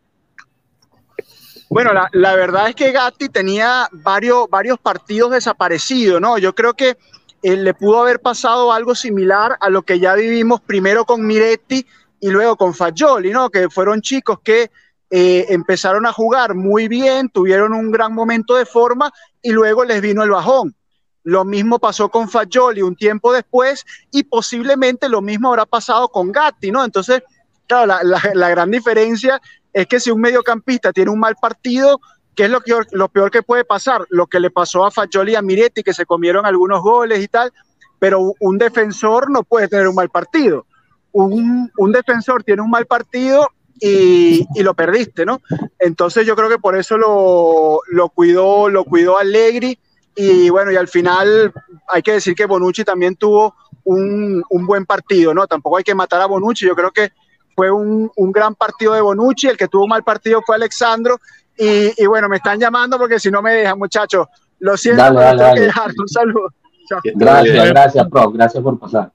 Bueno, 1.69 1.93
la, 1.93 2.09
la, 2.13 2.35
verdad 2.35 2.69
es 2.69 2.75
que 2.75 2.91
Gatti 2.91 3.29
tenía 3.29 3.87
varios, 3.91 4.49
varios 4.49 4.77
partidos 4.77 5.31
desaparecidos, 5.31 6.21
¿no? 6.21 6.37
Yo 6.37 6.53
creo 6.53 6.73
que 6.73 6.97
eh, 7.41 7.57
le 7.57 7.73
pudo 7.73 8.01
haber 8.01 8.19
pasado 8.19 8.71
algo 8.71 8.95
similar 8.95 9.57
a 9.59 9.69
lo 9.69 9.81
que 9.81 9.99
ya 9.99 10.15
vivimos 10.15 10.61
primero 10.61 11.05
con 11.05 11.25
Miretti 11.25 11.85
y 12.19 12.29
luego 12.29 12.55
con 12.55 12.73
Fagioli, 12.73 13.31
¿no? 13.31 13.49
Que 13.49 13.69
fueron 13.69 14.01
chicos 14.01 14.39
que 14.43 14.69
eh, 15.09 15.47
empezaron 15.49 16.05
a 16.05 16.13
jugar 16.13 16.55
muy 16.55 16.87
bien, 16.87 17.29
tuvieron 17.29 17.73
un 17.73 17.91
gran 17.91 18.13
momento 18.13 18.55
de 18.55 18.65
forma 18.65 19.11
y 19.41 19.51
luego 19.51 19.83
les 19.83 20.01
vino 20.01 20.23
el 20.23 20.29
bajón. 20.29 20.75
Lo 21.23 21.43
mismo 21.43 21.79
pasó 21.79 22.09
con 22.09 22.29
Fagioli 22.29 22.81
un 22.81 22.95
tiempo 22.95 23.33
después 23.33 23.85
y 24.11 24.23
posiblemente 24.23 25.09
lo 25.09 25.21
mismo 25.21 25.49
habrá 25.49 25.65
pasado 25.65 26.09
con 26.09 26.31
Gatti, 26.31 26.71
¿no? 26.71 26.85
Entonces, 26.85 27.23
claro, 27.67 27.99
la, 28.03 28.49
gran 28.49 28.71
diferencia 28.71 29.41
es 29.73 29.87
que 29.87 29.99
si 29.99 30.11
un 30.11 30.21
mediocampista 30.21 30.93
tiene 30.93 31.11
un 31.11 31.19
mal 31.19 31.35
partido, 31.35 31.99
¿qué 32.41 32.45
es 32.45 32.51
lo, 32.51 32.61
que, 32.61 32.73
lo 32.93 33.07
peor 33.07 33.29
que 33.29 33.43
puede 33.43 33.63
pasar? 33.63 34.07
Lo 34.09 34.25
que 34.25 34.39
le 34.39 34.49
pasó 34.49 34.83
a 34.83 34.89
Fagioli 34.89 35.33
y 35.33 35.35
a 35.35 35.43
Miretti, 35.43 35.83
que 35.83 35.93
se 35.93 36.07
comieron 36.07 36.45
algunos 36.47 36.81
goles 36.81 37.23
y 37.23 37.27
tal, 37.27 37.53
pero 37.99 38.33
un 38.39 38.57
defensor 38.57 39.29
no 39.29 39.43
puede 39.43 39.67
tener 39.67 39.87
un 39.87 39.93
mal 39.93 40.09
partido 40.09 40.65
un, 41.11 41.71
un 41.77 41.91
defensor 41.91 42.43
tiene 42.43 42.61
un 42.61 42.69
mal 42.69 42.85
partido 42.85 43.49
y, 43.79 44.47
y, 44.55 44.63
lo 44.63 44.73
perdiste, 44.73 45.25
¿no? 45.25 45.41
Entonces 45.79 46.25
yo 46.25 46.35
creo 46.35 46.49
que 46.49 46.59
por 46.59 46.77
eso 46.77 46.97
lo, 46.97 47.81
lo, 47.87 48.09
cuidó, 48.09 48.69
lo 48.69 48.83
cuidó 48.85 49.17
Allegri 49.17 49.77
y 50.15 50.49
bueno, 50.49 50.71
y 50.71 50.75
al 50.75 50.87
final 50.87 51.51
hay 51.87 52.01
que 52.01 52.13
decir 52.13 52.35
que 52.35 52.45
Bonucci 52.45 52.83
también 52.83 53.15
tuvo 53.15 53.55
un, 53.83 54.43
un 54.49 54.65
buen 54.65 54.85
partido, 54.85 55.33
¿no? 55.33 55.47
Tampoco 55.47 55.77
hay 55.77 55.83
que 55.83 55.95
matar 55.95 56.21
a 56.21 56.27
Bonucci, 56.27 56.65
yo 56.65 56.75
creo 56.75 56.91
que 56.91 57.11
fue 57.55 57.71
un, 57.71 58.11
un 58.15 58.31
gran 58.31 58.55
partido 58.55 58.93
de 58.93 59.01
Bonucci, 59.01 59.47
el 59.47 59.57
que 59.57 59.67
tuvo 59.67 59.83
un 59.83 59.89
mal 59.89 60.03
partido 60.03 60.41
fue 60.45 60.55
Alexandro 60.55 61.19
y, 61.57 62.03
y 62.03 62.05
bueno, 62.05 62.27
me 62.29 62.37
están 62.37 62.59
llamando 62.59 62.97
porque 62.97 63.19
si 63.19 63.29
no 63.29 63.41
me 63.41 63.53
dejan, 63.53 63.77
muchachos, 63.77 64.27
lo 64.59 64.77
siento, 64.77 65.03
dale, 65.03 65.19
dale, 65.19 65.41
dale. 65.41 65.61
Dejar. 65.61 65.91
un 65.97 66.07
saludo. 66.07 66.47
Gracias, 67.15 67.69
gracias, 67.69 68.07
Pro, 68.09 68.31
gracias 68.31 68.63
por 68.63 68.79
pasar. 68.79 69.11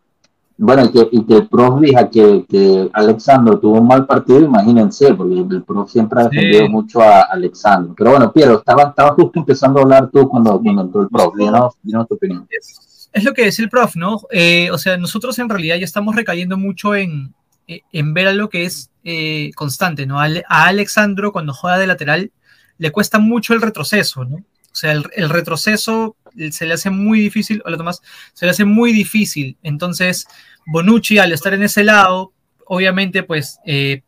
Bueno, 0.58 0.86
y 0.86 0.90
que, 0.90 1.08
y 1.12 1.24
que 1.24 1.34
el 1.34 1.48
prof 1.48 1.80
diga 1.80 2.08
que, 2.08 2.46
que 2.48 2.88
Alexandro 2.94 3.58
tuvo 3.58 3.78
un 3.78 3.86
mal 3.86 4.06
partido, 4.06 4.40
imagínense, 4.40 5.12
porque 5.14 5.34
el 5.34 5.62
prof 5.62 5.90
siempre 5.90 6.20
ha 6.20 6.28
defendido 6.28 6.68
mucho 6.70 7.00
a 7.00 7.22
Alexandro. 7.22 7.94
Pero 7.96 8.12
bueno, 8.12 8.32
Piero, 8.32 8.54
estaba, 8.58 8.84
estaba 8.84 9.12
justo 9.12 9.38
empezando 9.38 9.80
a 9.80 9.82
hablar 9.82 10.10
tú 10.10 10.26
cuando, 10.28 10.58
cuando 10.60 10.82
entró 10.82 11.02
el 11.02 11.08
prof. 11.08 11.34
Dinos, 11.36 12.08
tu 12.08 12.14
opinión. 12.14 12.48
Es, 12.50 13.22
lo 13.22 13.34
que 13.34 13.44
dice 13.44 13.62
el 13.62 13.68
prof, 13.68 13.96
¿no? 13.96 14.18
Eh, 14.30 14.70
o 14.70 14.78
sea, 14.78 14.96
nosotros 14.96 15.38
en 15.38 15.48
realidad 15.48 15.76
ya 15.76 15.84
estamos 15.84 16.16
recayendo 16.16 16.56
mucho 16.56 16.94
en, 16.94 17.34
en 17.66 18.14
ver 18.14 18.28
algo 18.28 18.48
que 18.48 18.64
es 18.64 18.90
eh, 19.04 19.50
constante, 19.54 20.06
¿no? 20.06 20.20
A, 20.20 20.28
Alexandro, 20.48 21.32
cuando 21.32 21.54
juega 21.54 21.78
de 21.78 21.86
lateral, 21.86 22.32
le 22.78 22.90
cuesta 22.90 23.18
mucho 23.18 23.54
el 23.54 23.62
retroceso, 23.62 24.24
¿no? 24.24 24.36
O 24.36 24.78
sea, 24.78 24.92
el, 24.92 25.30
retroceso 25.30 26.16
se 26.50 26.66
le 26.66 26.74
hace 26.74 26.90
muy 26.90 27.20
difícil, 27.20 27.62
o 27.64 27.70
lo 27.70 27.78
Tomás, 27.78 28.02
se 28.34 28.44
le 28.44 28.50
hace 28.50 28.64
muy 28.64 28.92
difícil. 28.92 29.56
Entonces, 29.62 30.26
Bonucci, 30.66 31.18
al 31.18 31.32
estar 31.32 31.54
en 31.54 31.62
ese 31.62 31.82
lado, 31.82 32.32
obviamente, 32.66 33.22
pues 33.22 33.58
eh, 33.64 34.02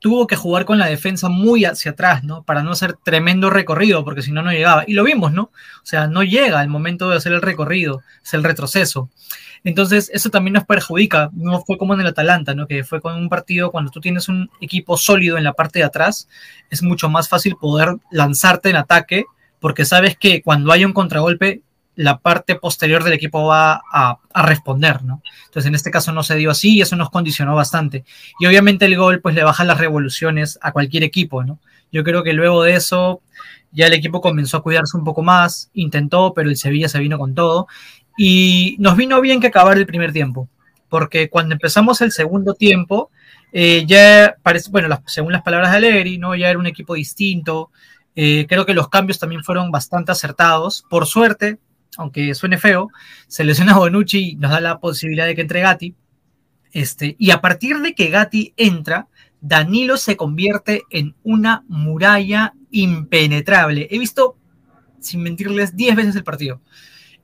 tuvo 0.00 0.26
que 0.26 0.36
jugar 0.36 0.64
con 0.64 0.78
la 0.78 0.86
defensa 0.86 1.28
muy 1.28 1.64
hacia 1.64 1.92
atrás, 1.92 2.24
¿no? 2.24 2.42
Para 2.42 2.62
no 2.62 2.72
hacer 2.72 2.94
tremendo 3.04 3.50
recorrido, 3.50 4.04
porque 4.04 4.22
si 4.22 4.32
no, 4.32 4.42
no 4.42 4.50
llegaba. 4.50 4.84
Y 4.86 4.94
lo 4.94 5.04
vimos, 5.04 5.32
¿no? 5.32 5.44
O 5.44 5.86
sea, 5.86 6.06
no 6.06 6.22
llega 6.22 6.62
el 6.62 6.68
momento 6.68 7.08
de 7.08 7.16
hacer 7.16 7.32
el 7.32 7.42
recorrido, 7.42 8.02
es 8.24 8.34
el 8.34 8.42
retroceso. 8.42 9.08
Entonces, 9.64 10.10
eso 10.12 10.30
también 10.30 10.54
nos 10.54 10.64
perjudica. 10.64 11.30
No 11.32 11.60
fue 11.64 11.78
como 11.78 11.94
en 11.94 12.00
el 12.00 12.06
Atalanta, 12.06 12.54
¿no? 12.54 12.66
Que 12.66 12.84
fue 12.84 13.00
con 13.00 13.14
un 13.14 13.28
partido 13.28 13.70
cuando 13.70 13.90
tú 13.90 14.00
tienes 14.00 14.28
un 14.28 14.50
equipo 14.60 14.96
sólido 14.96 15.36
en 15.36 15.44
la 15.44 15.52
parte 15.52 15.80
de 15.80 15.84
atrás, 15.84 16.28
es 16.70 16.82
mucho 16.82 17.08
más 17.08 17.28
fácil 17.28 17.56
poder 17.56 17.96
lanzarte 18.10 18.70
en 18.70 18.76
ataque 18.76 19.26
porque 19.60 19.84
sabes 19.84 20.16
que 20.16 20.42
cuando 20.42 20.72
hay 20.72 20.84
un 20.84 20.92
contragolpe, 20.92 21.62
la 21.98 22.18
parte 22.18 22.54
posterior 22.54 23.02
del 23.02 23.14
equipo 23.14 23.44
va 23.44 23.82
a, 23.92 24.20
responder, 24.44 25.02
¿no? 25.02 25.20
Entonces, 25.46 25.66
en 25.66 25.74
este 25.74 25.90
caso 25.90 26.12
no 26.12 26.22
se 26.22 26.36
dio 26.36 26.52
así 26.52 26.76
y 26.76 26.80
eso 26.80 26.94
nos 26.94 27.10
condicionó 27.10 27.56
bastante. 27.56 28.04
Y 28.38 28.46
obviamente 28.46 28.84
el 28.84 28.96
gol, 28.96 29.20
pues 29.20 29.34
le 29.34 29.42
baja 29.42 29.64
las 29.64 29.78
revoluciones 29.78 30.60
a 30.62 30.70
cualquier 30.70 31.02
equipo, 31.02 31.42
¿no? 31.42 31.58
Yo 31.90 32.04
creo 32.04 32.22
que 32.22 32.34
luego 32.34 32.62
de 32.62 32.76
eso 32.76 33.20
ya 33.72 33.88
el 33.88 33.94
equipo 33.94 34.20
comenzó 34.20 34.58
a 34.58 34.62
cuidarse 34.62 34.96
un 34.96 35.02
poco 35.02 35.24
más, 35.24 35.70
intentó, 35.74 36.34
pero 36.34 36.48
el 36.48 36.56
Sevilla 36.56 36.88
se 36.88 37.00
vino 37.00 37.18
con 37.18 37.34
todo. 37.34 37.66
Y 38.16 38.76
nos 38.78 38.96
vino 38.96 39.20
bien 39.20 39.40
que 39.40 39.48
acabar 39.48 39.76
el 39.76 39.86
primer 39.86 40.12
tiempo, 40.12 40.48
porque 40.88 41.28
cuando 41.28 41.54
empezamos 41.54 42.00
el 42.00 42.12
segundo 42.12 42.54
tiempo, 42.54 43.10
eh, 43.52 43.84
ya 43.88 44.36
parece, 44.44 44.70
bueno, 44.70 45.02
según 45.06 45.32
las 45.32 45.42
palabras 45.42 45.72
de 45.72 45.78
Allegri, 45.78 46.18
¿no? 46.18 46.36
Ya 46.36 46.48
era 46.48 46.60
un 46.60 46.66
equipo 46.68 46.94
distinto, 46.94 47.72
eh, 48.14 48.46
creo 48.48 48.64
que 48.66 48.74
los 48.74 48.88
cambios 48.88 49.18
también 49.18 49.42
fueron 49.42 49.72
bastante 49.72 50.12
acertados. 50.12 50.84
Por 50.88 51.06
suerte, 51.06 51.58
aunque 51.98 52.32
suene 52.34 52.56
feo, 52.56 52.88
se 53.26 53.44
lesiona 53.44 53.76
Bonucci 53.76 54.30
y 54.30 54.36
nos 54.36 54.52
da 54.52 54.60
la 54.60 54.78
posibilidad 54.78 55.26
de 55.26 55.34
que 55.34 55.42
entre 55.42 55.60
Gatti. 55.60 55.94
Este, 56.72 57.16
y 57.18 57.32
a 57.32 57.40
partir 57.40 57.78
de 57.78 57.94
que 57.94 58.08
Gatti 58.08 58.54
entra, 58.56 59.08
Danilo 59.40 59.96
se 59.96 60.16
convierte 60.16 60.84
en 60.90 61.16
una 61.24 61.64
muralla 61.68 62.54
impenetrable. 62.70 63.88
He 63.90 63.98
visto, 63.98 64.36
sin 65.00 65.22
mentirles, 65.22 65.76
10 65.76 65.96
veces 65.96 66.16
el 66.16 66.24
partido. 66.24 66.60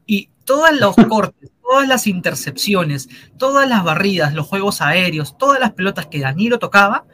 Y 0.06 0.30
todos 0.44 0.70
los 0.78 0.96
cortes, 1.08 1.52
todas 1.62 1.86
las 1.86 2.08
intercepciones, 2.08 3.08
todas 3.38 3.68
las 3.68 3.84
barridas, 3.84 4.34
los 4.34 4.46
juegos 4.48 4.80
aéreos, 4.80 5.38
todas 5.38 5.60
las 5.60 5.72
pelotas 5.72 6.06
que 6.06 6.18
Danilo 6.18 6.58
tocaba, 6.58 7.06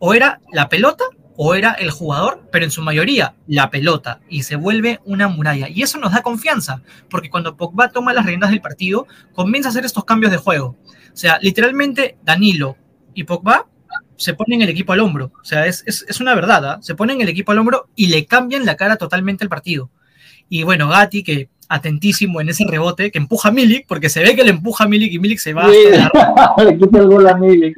o 0.00 0.14
era 0.14 0.40
la 0.50 0.68
pelota 0.68 1.04
o 1.36 1.54
era 1.54 1.72
el 1.72 1.90
jugador, 1.90 2.48
pero 2.52 2.64
en 2.64 2.70
su 2.70 2.82
mayoría 2.82 3.34
la 3.46 3.70
pelota, 3.70 4.20
y 4.28 4.42
se 4.42 4.56
vuelve 4.56 5.00
una 5.04 5.28
muralla. 5.28 5.68
Y 5.68 5.82
eso 5.82 5.98
nos 5.98 6.12
da 6.12 6.22
confianza, 6.22 6.82
porque 7.08 7.30
cuando 7.30 7.56
Pogba 7.56 7.90
toma 7.90 8.12
las 8.12 8.26
riendas 8.26 8.50
del 8.50 8.60
partido, 8.60 9.06
comienza 9.32 9.68
a 9.68 9.70
hacer 9.70 9.84
estos 9.84 10.04
cambios 10.04 10.32
de 10.32 10.38
juego. 10.38 10.76
O 11.12 11.16
sea, 11.16 11.38
literalmente 11.40 12.16
Danilo 12.22 12.76
y 13.14 13.24
Pogba 13.24 13.66
se 14.16 14.34
ponen 14.34 14.62
el 14.62 14.68
equipo 14.68 14.92
al 14.92 15.00
hombro. 15.00 15.32
O 15.40 15.44
sea, 15.44 15.66
es, 15.66 15.84
una 16.20 16.34
verdad, 16.34 16.64
¿ah? 16.66 16.78
se 16.80 16.94
ponen 16.94 17.20
el 17.20 17.28
equipo 17.28 17.52
al 17.52 17.58
hombro 17.58 17.88
y 17.96 18.06
le 18.06 18.26
cambian 18.26 18.64
la 18.64 18.76
cara 18.76 18.96
totalmente 18.96 19.44
al 19.44 19.50
partido. 19.50 19.90
Y 20.48 20.62
bueno, 20.64 20.88
Gatti, 20.88 21.22
que 21.22 21.48
atentísimo 21.72 22.40
en 22.40 22.50
ese 22.50 22.64
rebote 22.68 23.10
que 23.10 23.18
empuja 23.18 23.48
a 23.48 23.52
Milik, 23.52 23.86
porque 23.86 24.10
se 24.10 24.22
ve 24.22 24.36
que 24.36 24.44
le 24.44 24.50
empuja 24.50 24.84
a 24.84 24.88
Milik 24.88 25.12
y 25.12 25.18
Milik 25.18 25.38
se 25.38 25.54
va. 25.54 25.66
le 25.68 26.78
quita 26.78 26.98
el 26.98 27.06
gol 27.06 27.26
a 27.26 27.34
Milik. 27.34 27.76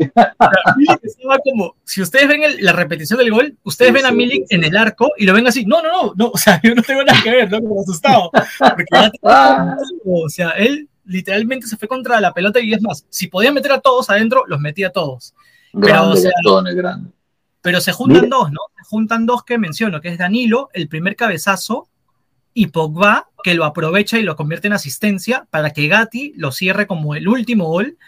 Milik 0.77 1.05
estaba 1.05 1.39
como, 1.39 1.77
si 1.85 2.03
ustedes 2.03 2.27
ven 2.27 2.43
la 2.59 2.73
repetición 2.73 3.21
del 3.21 3.31
gol, 3.31 3.57
ustedes 3.63 3.93
ven 3.93 4.05
a 4.05 4.11
Milik 4.11 4.47
en 4.51 4.65
el 4.65 4.77
arco 4.77 5.13
y 5.17 5.27
lo 5.27 5.33
ven 5.33 5.47
así, 5.47 5.65
no, 5.65 5.81
no, 5.81 5.91
no, 5.91 6.13
no, 6.17 6.31
o 6.35 6.37
sea, 6.37 6.61
yo 6.65 6.75
no 6.75 6.83
tengo 6.83 7.05
nada 7.05 7.21
que 7.23 7.31
ver, 7.31 7.51
¿no? 7.51 7.61
Como 7.61 7.81
asustado. 7.81 8.31
Porque 8.59 8.85
ya 8.93 9.13
o 10.05 10.29
sea, 10.29 10.51
él 10.51 10.89
literalmente 11.05 11.69
se 11.69 11.77
fue 11.77 11.87
contra 11.87 12.21
la 12.21 12.33
pelota 12.33 12.59
y 12.61 12.73
es 12.73 12.83
más, 12.83 13.07
si 13.11 13.29
podía 13.29 13.53
meter 13.53 13.73
a 13.73 13.81
todos 13.81 14.11
adentro, 14.11 14.43
los 14.49 14.59
metía 14.59 14.89
a 14.89 14.93
todos. 14.93 15.35
Grande, 15.73 16.31
pero, 16.43 16.57
o 16.57 16.63
grande. 16.63 17.11
pero 17.61 17.81
se 17.81 17.93
juntan 17.93 18.29
dos, 18.29 18.51
¿no? 18.51 18.61
Se 18.77 18.89
juntan 18.89 19.27
dos 19.27 19.45
que 19.45 19.59
menciono, 19.59 20.01
que 20.01 20.09
es 20.09 20.19
Danilo, 20.19 20.71
el 20.73 20.89
primer 20.89 21.15
cabezazo, 21.15 21.89
y 22.55 22.69
Pogba, 22.69 23.29
que 23.43 23.55
lo 23.55 23.65
aprovecha 23.65 24.19
y 24.19 24.23
lo 24.23 24.37
convierte 24.37 24.69
en 24.69 24.73
asistencia 24.73 25.47
para 25.51 25.71
que 25.71 25.89
Gatti 25.89 26.33
lo 26.37 26.53
cierre 26.53 26.87
como 26.87 27.15
el 27.15 27.29
último 27.29 27.67
gol 27.67 27.99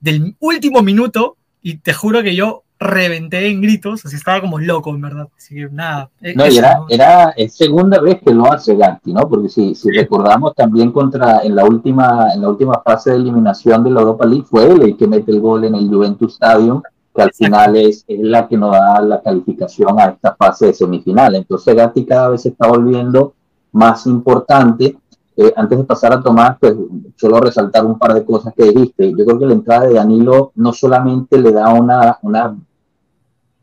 del 0.00 0.36
último 0.38 0.82
minuto. 0.82 1.36
Y 1.62 1.78
te 1.78 1.94
juro 1.94 2.22
que 2.22 2.36
yo 2.36 2.64
reventé 2.78 3.48
en 3.48 3.62
gritos, 3.62 4.04
así 4.04 4.16
estaba 4.16 4.42
como 4.42 4.58
loco, 4.58 4.90
en 4.90 5.00
verdad. 5.00 5.28
Así 5.36 5.54
que 5.54 5.68
nada. 5.70 6.10
E 6.20 6.34
no, 6.34 6.44
era, 6.44 6.80
era 6.90 7.34
segunda 7.48 7.98
vez 8.00 8.20
que 8.22 8.34
lo 8.34 8.52
hace 8.52 8.76
Gatti, 8.76 9.14
¿no? 9.14 9.26
Porque 9.26 9.48
si, 9.48 9.74
si 9.74 9.90
recordamos 9.90 10.54
también 10.54 10.92
contra 10.92 11.40
en 11.42 11.56
la 11.56 11.64
última 11.64 12.28
en 12.34 12.42
la 12.42 12.50
última 12.50 12.82
fase 12.84 13.10
de 13.10 13.16
eliminación 13.16 13.82
de 13.82 13.90
la 13.90 14.00
Europa 14.00 14.26
League 14.26 14.44
fue 14.44 14.70
él 14.70 14.82
el 14.82 14.96
que 14.98 15.06
mete 15.06 15.32
el 15.32 15.40
gol 15.40 15.64
en 15.64 15.74
el 15.74 15.88
Juventus 15.88 16.34
Stadium, 16.34 16.82
que 17.14 17.22
al 17.22 17.32
final 17.32 17.76
es, 17.76 18.04
es 18.06 18.20
la 18.20 18.46
que 18.46 18.58
nos 18.58 18.72
da 18.72 19.00
la 19.00 19.22
calificación 19.22 19.98
a 19.98 20.06
esta 20.06 20.36
fase 20.36 20.66
de 20.66 20.74
semifinal. 20.74 21.34
Entonces 21.34 21.74
Gatti 21.74 22.04
cada 22.04 22.28
vez 22.28 22.42
se 22.42 22.50
está 22.50 22.68
volviendo 22.68 23.32
más 23.74 24.06
importante. 24.06 24.96
Eh, 25.36 25.52
antes 25.56 25.78
de 25.78 25.84
pasar 25.84 26.12
a 26.12 26.22
Tomás, 26.22 26.56
pues 26.60 26.74
solo 27.16 27.40
resaltar 27.40 27.84
un 27.84 27.98
par 27.98 28.14
de 28.14 28.24
cosas 28.24 28.54
que 28.54 28.70
dijiste. 28.70 29.10
Yo 29.10 29.24
creo 29.24 29.38
que 29.38 29.46
la 29.46 29.54
entrada 29.54 29.86
de 29.86 29.94
Danilo 29.94 30.52
no 30.54 30.72
solamente 30.72 31.38
le 31.38 31.52
da 31.52 31.72
una, 31.72 32.18
una 32.22 32.56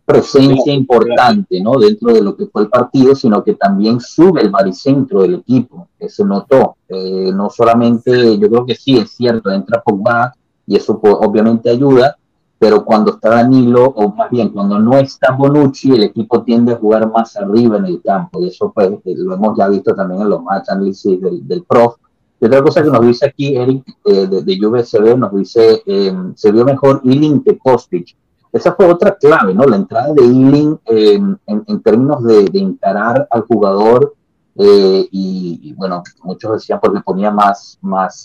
presencia 0.04 0.74
importante 0.74 1.62
¿no? 1.62 1.80
dentro 1.80 2.14
de 2.14 2.22
lo 2.22 2.36
que 2.36 2.48
fue 2.48 2.64
el 2.64 2.70
partido, 2.70 3.16
sino 3.16 3.42
que 3.44 3.54
también 3.54 4.02
sube 4.02 4.42
el 4.42 4.50
baricentro 4.50 5.22
del 5.22 5.36
equipo, 5.36 5.88
que 5.98 6.10
se 6.10 6.26
notó. 6.26 6.76
Eh, 6.90 7.32
no 7.34 7.50
solamente, 7.50 8.38
yo 8.38 8.50
creo 8.50 8.66
que 8.66 8.76
sí, 8.76 8.98
es 8.98 9.12
cierto, 9.12 9.50
entra 9.50 9.82
Pogba 9.82 10.34
y 10.68 10.76
eso 10.76 11.00
pues, 11.00 11.16
obviamente 11.18 11.70
ayuda, 11.70 12.18
pero 12.62 12.86
cuando 12.86 13.14
está 13.14 13.30
Danilo, 13.30 13.86
o 13.86 14.14
más 14.14 14.30
bien 14.30 14.50
cuando 14.50 14.78
no 14.78 14.96
está 15.00 15.32
Bonucci, 15.32 15.94
el 15.94 16.04
equipo 16.04 16.44
tiende 16.44 16.74
a 16.74 16.78
jugar 16.78 17.12
más 17.12 17.36
arriba 17.36 17.78
en 17.78 17.88
el 17.88 18.04
campo, 18.04 18.40
y 18.40 18.50
eso 18.50 18.72
pues 18.72 18.88
eh, 19.04 19.16
lo 19.18 19.34
hemos 19.34 19.58
ya 19.58 19.68
visto 19.68 19.96
también 19.96 20.22
en 20.22 20.30
los 20.30 20.44
match 20.44 20.70
análisis 20.70 21.20
del, 21.20 21.48
del 21.48 21.64
prof. 21.64 21.96
Y 22.40 22.46
otra 22.46 22.62
cosa 22.62 22.84
que 22.84 22.92
nos 22.92 23.02
dice 23.02 23.26
aquí 23.26 23.56
Eric 23.56 23.84
eh, 24.06 24.28
de, 24.28 24.44
de 24.44 24.68
UVCB, 24.68 25.18
nos 25.18 25.34
dice, 25.34 25.82
eh, 25.88 26.14
se 26.36 26.52
vio 26.52 26.64
mejor 26.64 27.02
Ealing 27.04 27.44
que 27.44 27.58
Kostic. 27.58 28.16
Esa 28.52 28.74
fue 28.74 28.86
otra 28.86 29.16
clave, 29.16 29.56
¿no? 29.56 29.64
La 29.64 29.78
entrada 29.78 30.14
de 30.14 30.22
Ealing 30.22 30.80
en, 30.86 31.40
en, 31.48 31.82
términos 31.82 32.24
de, 32.24 32.46
de, 32.46 32.60
encarar 32.60 33.28
al 33.32 33.42
jugador, 33.42 34.14
y, 34.56 35.74
bueno, 35.76 36.04
muchos 36.22 36.52
decían 36.52 36.80
porque 36.80 37.02
ponía 37.02 37.32
más, 37.32 37.80
más 37.82 38.24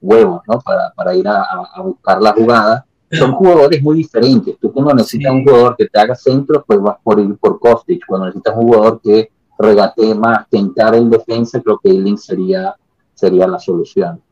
huevos, 0.00 0.42
¿no? 0.46 0.60
Para, 0.60 0.92
para 0.94 1.16
ir 1.16 1.26
a, 1.26 1.42
a 1.74 1.82
buscar 1.82 2.22
la 2.22 2.32
jugada 2.32 2.86
son 3.10 3.32
jugadores 3.32 3.82
muy 3.82 3.98
diferentes. 3.98 4.56
Tú 4.60 4.72
cuando 4.72 4.94
necesitas 4.94 5.32
un 5.32 5.44
jugador 5.44 5.76
que 5.76 5.86
te 5.86 5.98
haga 5.98 6.14
centro, 6.14 6.64
pues 6.64 6.80
vas 6.80 6.96
por 7.02 7.18
ir 7.18 7.36
por 7.36 7.58
Kostic. 7.58 8.04
Cuando 8.06 8.26
necesitas 8.26 8.54
un 8.56 8.62
jugador 8.62 9.00
que 9.02 9.30
regatee 9.58 10.14
más, 10.14 10.46
que 10.50 10.58
encare 10.58 10.98
en 10.98 11.10
defensa, 11.10 11.60
creo 11.60 11.78
que 11.82 11.90
Eiling 11.90 12.18
sería, 12.18 12.74
sería 13.14 13.46
la 13.46 13.58
solución. 13.58 14.22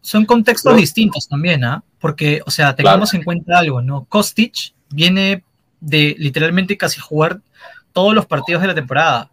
Son 0.00 0.24
contextos 0.24 0.76
distintos 0.76 1.28
también, 1.28 1.64
¿ah? 1.64 1.82
Porque, 1.98 2.40
o 2.46 2.50
sea, 2.50 2.74
tengamos 2.74 3.14
en 3.14 3.22
cuenta 3.22 3.58
algo, 3.58 3.80
¿no? 3.80 4.04
Kostic 4.08 4.74
viene 4.90 5.42
de 5.80 6.14
literalmente 6.18 6.76
casi 6.76 7.00
jugar 7.00 7.40
todos 7.92 8.14
los 8.14 8.26
partidos 8.26 8.62
de 8.62 8.68
la 8.68 8.74
temporada. 8.74 9.30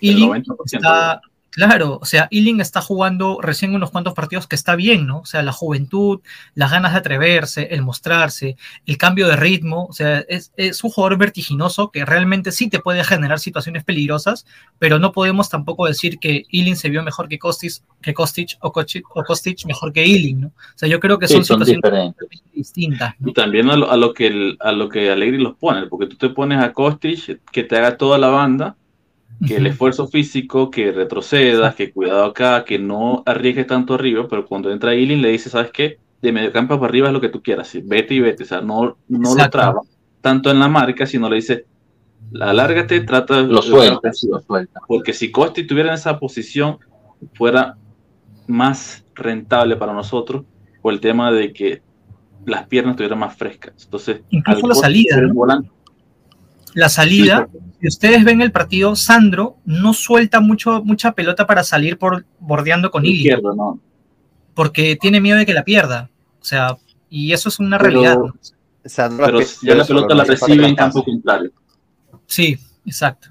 Eiling 0.00 0.42
está, 0.64 1.20
Claro, 1.50 1.98
o 2.00 2.04
sea, 2.04 2.28
Ealing 2.30 2.60
está 2.60 2.80
jugando 2.80 3.40
recién 3.42 3.74
unos 3.74 3.90
cuantos 3.90 4.14
partidos 4.14 4.46
que 4.46 4.54
está 4.54 4.76
bien, 4.76 5.06
¿no? 5.06 5.18
O 5.18 5.26
sea, 5.26 5.42
la 5.42 5.50
juventud, 5.50 6.20
las 6.54 6.70
ganas 6.70 6.92
de 6.92 6.98
atreverse, 6.98 7.68
el 7.72 7.82
mostrarse, 7.82 8.56
el 8.86 8.96
cambio 8.96 9.26
de 9.26 9.34
ritmo, 9.34 9.86
o 9.86 9.92
sea, 9.92 10.24
es, 10.28 10.52
un 10.84 10.90
jugador 10.90 11.18
vertiginoso 11.18 11.90
que 11.90 12.04
realmente 12.04 12.52
sí 12.52 12.70
te 12.70 12.78
puede 12.78 13.02
generar 13.02 13.40
situaciones 13.40 13.82
peligrosas, 13.82 14.46
pero 14.78 15.00
no 15.00 15.10
podemos 15.10 15.48
tampoco 15.48 15.86
decir 15.86 16.18
que 16.20 16.46
Ealing 16.52 16.76
se 16.76 16.88
vio 16.88 17.02
mejor 17.02 17.28
que 17.28 17.40
Kostic, 17.40 17.82
que 18.00 18.14
Kostic 18.14 18.56
o, 18.60 18.72
Kostic, 18.72 19.66
mejor 19.66 19.92
que 19.92 20.04
Ealing, 20.04 20.42
¿no? 20.42 20.46
O 20.48 20.76
sea, 20.76 20.88
yo 20.88 21.00
creo 21.00 21.18
que 21.18 21.26
son, 21.26 21.44
situaciones 21.44 22.14
distintas. 22.54 23.14
Y 23.24 23.32
también 23.32 23.70
a 23.70 23.76
lo, 23.76 24.14
que 24.14 24.56
a 24.60 24.70
lo 24.70 24.88
que 24.88 25.10
Alegri 25.10 25.38
los 25.38 25.56
pone, 25.56 25.86
porque 25.86 26.06
tú 26.06 26.16
te 26.16 26.28
pones 26.28 26.62
a 26.62 26.72
Kostic 26.72 27.40
que 27.50 27.64
te 27.64 27.76
haga 27.76 27.96
toda 27.96 28.18
la 28.18 28.28
banda 28.28 28.76
que 29.46 29.56
el 29.56 29.66
esfuerzo 29.66 30.06
físico, 30.06 30.70
que 30.70 30.92
retrocedas, 30.92 31.74
que 31.74 31.92
cuidado 31.92 32.24
acá, 32.24 32.64
que 32.64 32.78
no 32.78 33.22
arriesgues 33.24 33.66
tanto 33.66 33.94
arriba, 33.94 34.26
pero 34.28 34.46
cuando 34.46 34.70
entra 34.70 34.94
Ealing 34.94 35.22
le 35.22 35.30
dice, 35.30 35.48
¿sabes 35.48 35.70
qué? 35.72 35.98
De 36.20 36.32
medio 36.32 36.52
campo 36.52 36.78
para 36.78 36.90
arriba 36.90 37.08
es 37.08 37.12
lo 37.14 37.20
que 37.20 37.30
tú 37.30 37.42
quieras, 37.42 37.72
vete 37.84 38.14
y 38.14 38.20
vete, 38.20 38.42
o 38.42 38.46
sea, 38.46 38.60
no, 38.60 38.96
no 39.08 39.34
lo 39.34 39.50
traba 39.50 39.80
tanto 40.20 40.50
en 40.50 40.58
la 40.58 40.68
marca, 40.68 41.06
sino 41.06 41.30
le 41.30 41.36
dice, 41.36 41.64
alárgate, 42.40 43.00
trata 43.00 43.40
lo 43.40 43.62
suelta, 43.62 44.10
lo 44.28 44.40
suelta. 44.40 44.80
Porque 44.86 45.12
si 45.12 45.30
Costi 45.30 45.66
tuviera 45.66 45.88
en 45.90 45.94
esa 45.94 46.18
posición, 46.18 46.78
fuera 47.34 47.76
más 48.46 49.04
rentable 49.14 49.76
para 49.76 49.92
nosotros 49.92 50.44
por 50.82 50.92
el 50.92 51.00
tema 51.00 51.32
de 51.32 51.52
que 51.52 51.82
las 52.46 52.66
piernas 52.66 52.92
estuvieran 52.92 53.18
más 53.18 53.36
frescas. 53.36 53.74
Entonces, 53.84 54.22
incluso 54.30 54.66
la 54.66 54.74
salida. 54.74 55.16
La 56.74 56.88
salida, 56.88 57.48
si 57.80 57.88
ustedes 57.88 58.24
ven 58.24 58.40
el 58.40 58.52
partido, 58.52 58.94
Sandro 58.96 59.56
no 59.64 59.92
suelta 59.92 60.40
mucho, 60.40 60.82
mucha 60.84 61.12
pelota 61.12 61.46
para 61.46 61.64
salir 61.64 61.98
por 61.98 62.24
bordeando 62.38 62.90
con 62.90 63.04
Ili. 63.04 63.30
No. 63.42 63.78
Porque 64.54 64.96
tiene 64.96 65.20
miedo 65.20 65.38
de 65.38 65.46
que 65.46 65.54
la 65.54 65.64
pierda. 65.64 66.10
O 66.40 66.44
sea, 66.44 66.76
y 67.08 67.32
eso 67.32 67.48
es 67.48 67.58
una 67.58 67.78
realidad. 67.78 68.18
pero 69.18 69.40
ya 69.62 69.74
la 69.74 69.84
pelota 69.84 70.14
la 70.14 70.24
recibe 70.24 70.66
en 70.66 70.74
campo 70.74 71.04
contrario. 71.04 71.50
Sí, 72.26 72.56
exacto. 72.86 73.28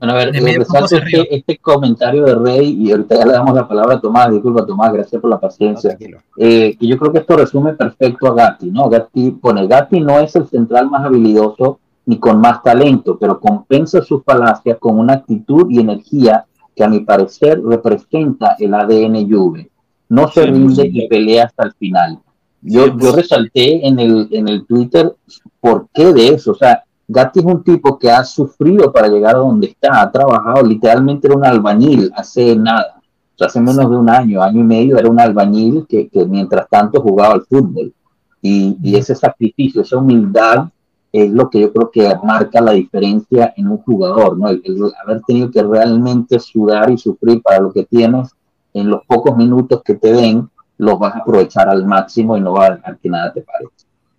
Bueno, 0.00 0.14
a 0.14 0.16
ver, 0.16 0.34
este, 0.34 1.36
este, 1.36 1.58
comentario 1.58 2.24
de 2.24 2.34
Rey, 2.34 2.70
y 2.70 2.90
ahorita 2.90 3.16
ya 3.16 3.26
le 3.26 3.32
damos 3.32 3.54
la 3.54 3.68
palabra 3.68 3.96
a 3.96 4.00
Tomás, 4.00 4.30
disculpa 4.30 4.64
Tomás, 4.64 4.94
gracias 4.94 5.20
por 5.20 5.28
la 5.28 5.38
paciencia. 5.38 5.94
Eh, 6.38 6.74
y 6.80 6.88
yo 6.88 6.96
creo 6.96 7.12
que 7.12 7.18
esto 7.18 7.36
resume 7.36 7.74
perfecto 7.74 8.28
a 8.28 8.34
Gatti, 8.34 8.70
¿no? 8.70 8.88
Gatti 8.88 9.32
pone, 9.32 9.66
Gatti 9.66 10.00
no 10.00 10.18
es 10.18 10.34
el 10.36 10.48
central 10.48 10.88
más 10.88 11.04
habilidoso, 11.04 11.80
ni 12.10 12.18
con 12.18 12.40
más 12.40 12.60
talento, 12.60 13.16
pero 13.16 13.38
compensa 13.38 14.02
sus 14.02 14.24
falacias 14.24 14.78
con 14.80 14.98
una 14.98 15.12
actitud 15.12 15.70
y 15.70 15.78
energía 15.78 16.44
que 16.74 16.82
a 16.82 16.88
mi 16.88 17.00
parecer 17.00 17.62
representa 17.62 18.56
el 18.58 18.74
ADN 18.74 19.30
Juve. 19.30 19.70
No 20.08 20.26
se 20.26 20.44
rinde 20.44 20.90
y 20.92 21.06
pelea 21.06 21.44
hasta 21.44 21.66
el 21.66 21.72
final. 21.74 22.18
Yo, 22.62 22.98
yo 22.98 23.14
resalté 23.14 23.86
en 23.86 24.00
el, 24.00 24.26
en 24.32 24.48
el 24.48 24.66
Twitter 24.66 25.14
por 25.60 25.86
qué 25.94 26.12
de 26.12 26.30
eso. 26.30 26.50
O 26.50 26.54
sea, 26.56 26.82
Gatti 27.06 27.38
es 27.38 27.46
un 27.46 27.62
tipo 27.62 27.96
que 27.96 28.10
ha 28.10 28.24
sufrido 28.24 28.92
para 28.92 29.06
llegar 29.06 29.36
a 29.36 29.38
donde 29.38 29.68
está, 29.68 30.02
ha 30.02 30.10
trabajado, 30.10 30.64
literalmente 30.64 31.28
era 31.28 31.36
un 31.36 31.44
albañil 31.44 32.10
hace 32.16 32.56
nada. 32.56 32.96
O 32.98 33.38
sea, 33.38 33.46
hace 33.46 33.60
menos 33.60 33.88
de 33.88 33.96
un 33.96 34.10
año, 34.10 34.42
año 34.42 34.62
y 34.62 34.64
medio, 34.64 34.98
era 34.98 35.08
un 35.08 35.20
albañil 35.20 35.86
que, 35.88 36.08
que 36.08 36.26
mientras 36.26 36.68
tanto 36.68 37.00
jugaba 37.00 37.34
al 37.34 37.42
fútbol. 37.42 37.94
Y, 38.42 38.76
y 38.82 38.96
ese 38.96 39.14
sacrificio, 39.14 39.82
esa 39.82 39.96
humildad 39.96 40.70
es 41.12 41.30
lo 41.30 41.50
que 41.50 41.60
yo 41.60 41.72
creo 41.72 41.90
que 41.90 42.12
marca 42.22 42.60
la 42.60 42.72
diferencia 42.72 43.52
en 43.56 43.68
un 43.68 43.78
jugador, 43.78 44.38
¿no? 44.38 44.48
El, 44.48 44.62
haber 45.02 45.22
tenido 45.22 45.50
que 45.50 45.62
realmente 45.62 46.38
sudar 46.38 46.90
y 46.90 46.98
sufrir 46.98 47.42
para 47.42 47.60
lo 47.60 47.72
que 47.72 47.84
tienes, 47.84 48.30
en 48.72 48.88
los 48.88 49.04
pocos 49.06 49.36
minutos 49.36 49.82
que 49.84 49.94
te 49.94 50.12
den, 50.12 50.48
los 50.78 50.98
vas 50.98 51.14
a 51.16 51.18
aprovechar 51.18 51.68
al 51.68 51.84
máximo 51.84 52.36
y 52.36 52.40
no 52.40 52.52
va 52.52 52.66
a 52.66 52.76
dejar 52.76 52.98
que 52.98 53.08
nada 53.08 53.32
te 53.32 53.42
pare. 53.42 53.66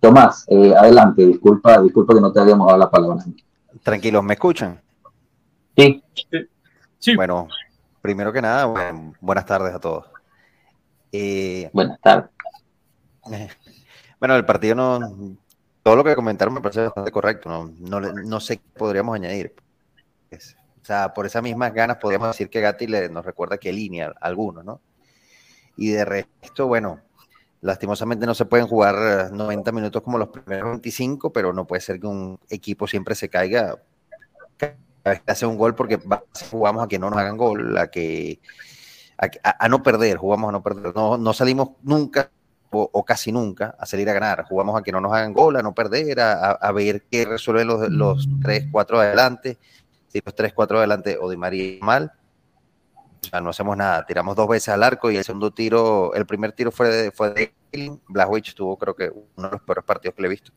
Tomás, 0.00 0.44
eh, 0.48 0.74
adelante, 0.76 1.26
disculpa, 1.26 1.80
disculpa 1.80 2.14
que 2.14 2.20
no 2.20 2.32
te 2.32 2.40
habíamos 2.40 2.66
dado 2.66 2.78
la 2.78 2.90
palabra. 2.90 3.24
Tranquilos, 3.82 4.22
¿me 4.22 4.34
escuchan? 4.34 4.80
Sí. 5.76 6.02
sí. 6.98 7.16
Bueno, 7.16 7.48
primero 8.02 8.32
que 8.32 8.42
nada, 8.42 8.66
buenas 9.20 9.46
tardes 9.46 9.74
a 9.74 9.80
todos. 9.80 10.04
Eh, 11.10 11.70
buenas 11.72 12.00
tardes. 12.00 12.30
Bueno, 14.22 14.36
el 14.36 14.44
partido 14.44 14.76
no, 14.76 15.00
todo 15.82 15.96
lo 15.96 16.04
que 16.04 16.14
comentaron 16.14 16.54
me 16.54 16.60
parece 16.60 16.82
bastante 16.82 17.10
correcto. 17.10 17.48
No, 17.48 18.00
no, 18.00 18.40
sé 18.40 18.58
qué 18.58 18.64
podríamos 18.76 19.14
añadir. 19.14 19.54
o 20.32 20.84
sea, 20.84 21.12
por 21.12 21.26
esas 21.26 21.42
mismas 21.42 21.72
ganas 21.74 21.96
podríamos 21.96 22.28
decir 22.28 22.48
que 22.48 22.60
Gatti 22.60 22.86
le, 22.86 23.08
nos 23.08 23.24
recuerda 23.24 23.58
que 23.58 23.72
línea 23.72 24.12
algunos, 24.20 24.64
¿no? 24.64 24.80
Y 25.76 25.90
de 25.90 26.04
resto, 26.04 26.66
bueno, 26.66 27.00
lastimosamente 27.60 28.26
no 28.26 28.34
se 28.34 28.44
pueden 28.44 28.66
jugar 28.66 29.32
90 29.32 29.72
minutos 29.72 30.02
como 30.02 30.18
los 30.18 30.28
primeros 30.28 30.70
25, 30.70 31.32
pero 31.32 31.52
no 31.52 31.66
puede 31.66 31.80
ser 31.80 31.98
que 31.98 32.06
un 32.06 32.38
equipo 32.50 32.86
siempre 32.86 33.14
se 33.14 33.28
caiga 33.28 33.80
cada 34.58 34.76
vez 35.04 35.20
que 35.22 35.32
hace 35.32 35.46
un 35.46 35.56
gol 35.56 35.74
porque 35.74 35.98
jugamos 36.50 36.84
a 36.84 36.88
que 36.88 36.98
no 36.98 37.10
nos 37.10 37.18
hagan 37.18 37.36
gol, 37.36 37.76
a 37.78 37.88
que 37.88 38.40
a, 39.18 39.68
no 39.68 39.82
perder, 39.82 40.16
jugamos 40.16 40.48
a 40.48 40.52
no 40.52 40.62
perder. 40.62 40.94
No, 40.94 41.16
no 41.16 41.32
salimos 41.32 41.70
nunca 41.82 42.30
o, 42.72 43.04
casi 43.04 43.32
nunca 43.32 43.76
a 43.78 43.86
salir 43.86 44.08
a 44.08 44.12
ganar. 44.12 44.44
Jugamos 44.44 44.78
a 44.78 44.82
que 44.82 44.92
no 44.92 45.00
nos 45.00 45.12
hagan 45.12 45.32
gol, 45.32 45.56
a 45.56 45.62
no 45.62 45.74
perder, 45.74 46.20
a, 46.20 46.72
ver 46.72 47.02
qué 47.10 47.24
resuelven 47.24 47.66
los, 47.66 47.88
los 47.90 48.28
3, 48.40 48.66
4 48.70 49.00
adelante. 49.00 49.58
Si 50.08 50.20
los 50.24 50.34
3, 50.34 50.52
4 50.52 50.78
adelante 50.78 51.18
o 51.20 51.28
de 51.28 51.36
María 51.36 51.78
mal, 51.80 52.12
o 53.24 53.28
sea, 53.28 53.40
no 53.40 53.50
hacemos 53.50 53.76
nada. 53.76 54.04
Tiramos 54.04 54.34
dos 54.34 54.48
veces 54.48 54.70
al 54.70 54.82
arco 54.82 55.10
y 55.10 55.16
el 55.16 55.24
segundo 55.24 55.52
tiro, 55.52 56.14
el 56.14 56.26
primer 56.26 56.52
tiro 56.52 56.72
fue 56.72 56.88
de, 56.88 57.10
fue 57.10 57.30
de 57.30 57.52
tuvo 58.54 58.76
creo 58.76 58.94
que 58.94 59.10
uno 59.10 59.48
de 59.48 59.52
los 59.52 59.62
peores 59.62 59.84
partidos 59.84 60.14
que 60.14 60.22
le 60.22 60.28
he 60.28 60.30
visto. 60.30 60.52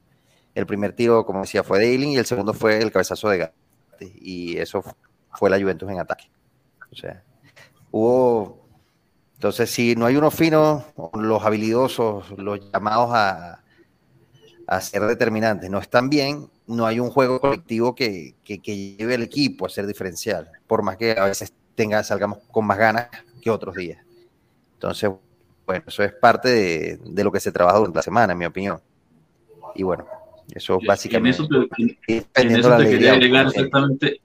El 0.54 0.66
primer 0.66 0.94
tiro, 0.94 1.26
como 1.26 1.42
decía, 1.42 1.64
fue 1.64 1.80
de 1.80 1.92
Eiling 1.92 2.12
y 2.12 2.18
el 2.18 2.26
segundo 2.26 2.54
fue 2.54 2.82
el 2.82 2.92
cabezazo 2.92 3.30
de 3.30 3.38
Gatti. 3.40 4.12
Y 4.22 4.58
eso 4.58 4.84
fue 5.34 5.50
la 5.50 5.60
Juventus 5.60 5.90
en 5.90 6.00
ataque. 6.00 6.30
O 6.92 6.96
sea, 6.96 7.24
hubo 7.92 8.65
entonces, 9.36 9.70
si 9.70 9.96
no 9.96 10.06
hay 10.06 10.16
unos 10.16 10.34
finos, 10.34 10.84
los 11.14 11.44
habilidosos, 11.44 12.32
los 12.38 12.60
llamados 12.72 13.10
a, 13.14 13.62
a 14.66 14.82
ser 14.82 15.04
determinantes, 15.04 15.70
no 15.70 15.80
están 15.80 16.10
bien, 16.10 16.50
no 16.68 16.86
hay 16.86 17.00
un 17.00 17.10
juego 17.10 17.40
colectivo 17.40 17.94
que, 17.94 18.36
que, 18.44 18.58
lleve 18.58 19.16
al 19.16 19.24
equipo 19.24 19.66
a 19.66 19.70
ser 19.70 19.86
diferencial, 19.86 20.50
por 20.66 20.84
más 20.84 20.98
que 20.98 21.12
a 21.12 21.26
veces 21.26 21.54
tenga, 21.76 22.02
salgamos 22.04 22.40
con 22.50 22.66
más 22.66 22.78
ganas 22.78 23.10
que 23.42 23.52
otros 23.52 23.76
días. 23.76 24.04
Entonces, 24.74 25.12
bueno, 25.66 25.84
eso 25.86 26.04
es 26.04 26.14
parte 26.14 26.50
de, 26.50 27.00
de 27.04 27.24
lo 27.24 27.32
que 27.32 27.40
se 27.40 27.52
trabaja 27.52 27.78
durante 27.78 27.98
la 27.98 28.04
semana, 28.04 28.34
en 28.34 28.40
mi 28.40 28.46
opinión. 28.46 28.80
Y 29.76 29.84
bueno, 29.84 30.06
eso 30.54 30.80
básicamente. 30.86 31.42
En 31.78 32.52
eso 32.52 32.78
te, 32.78 32.90
quería 32.90 33.14
agregar 33.14 33.48
exactamente 33.48 34.22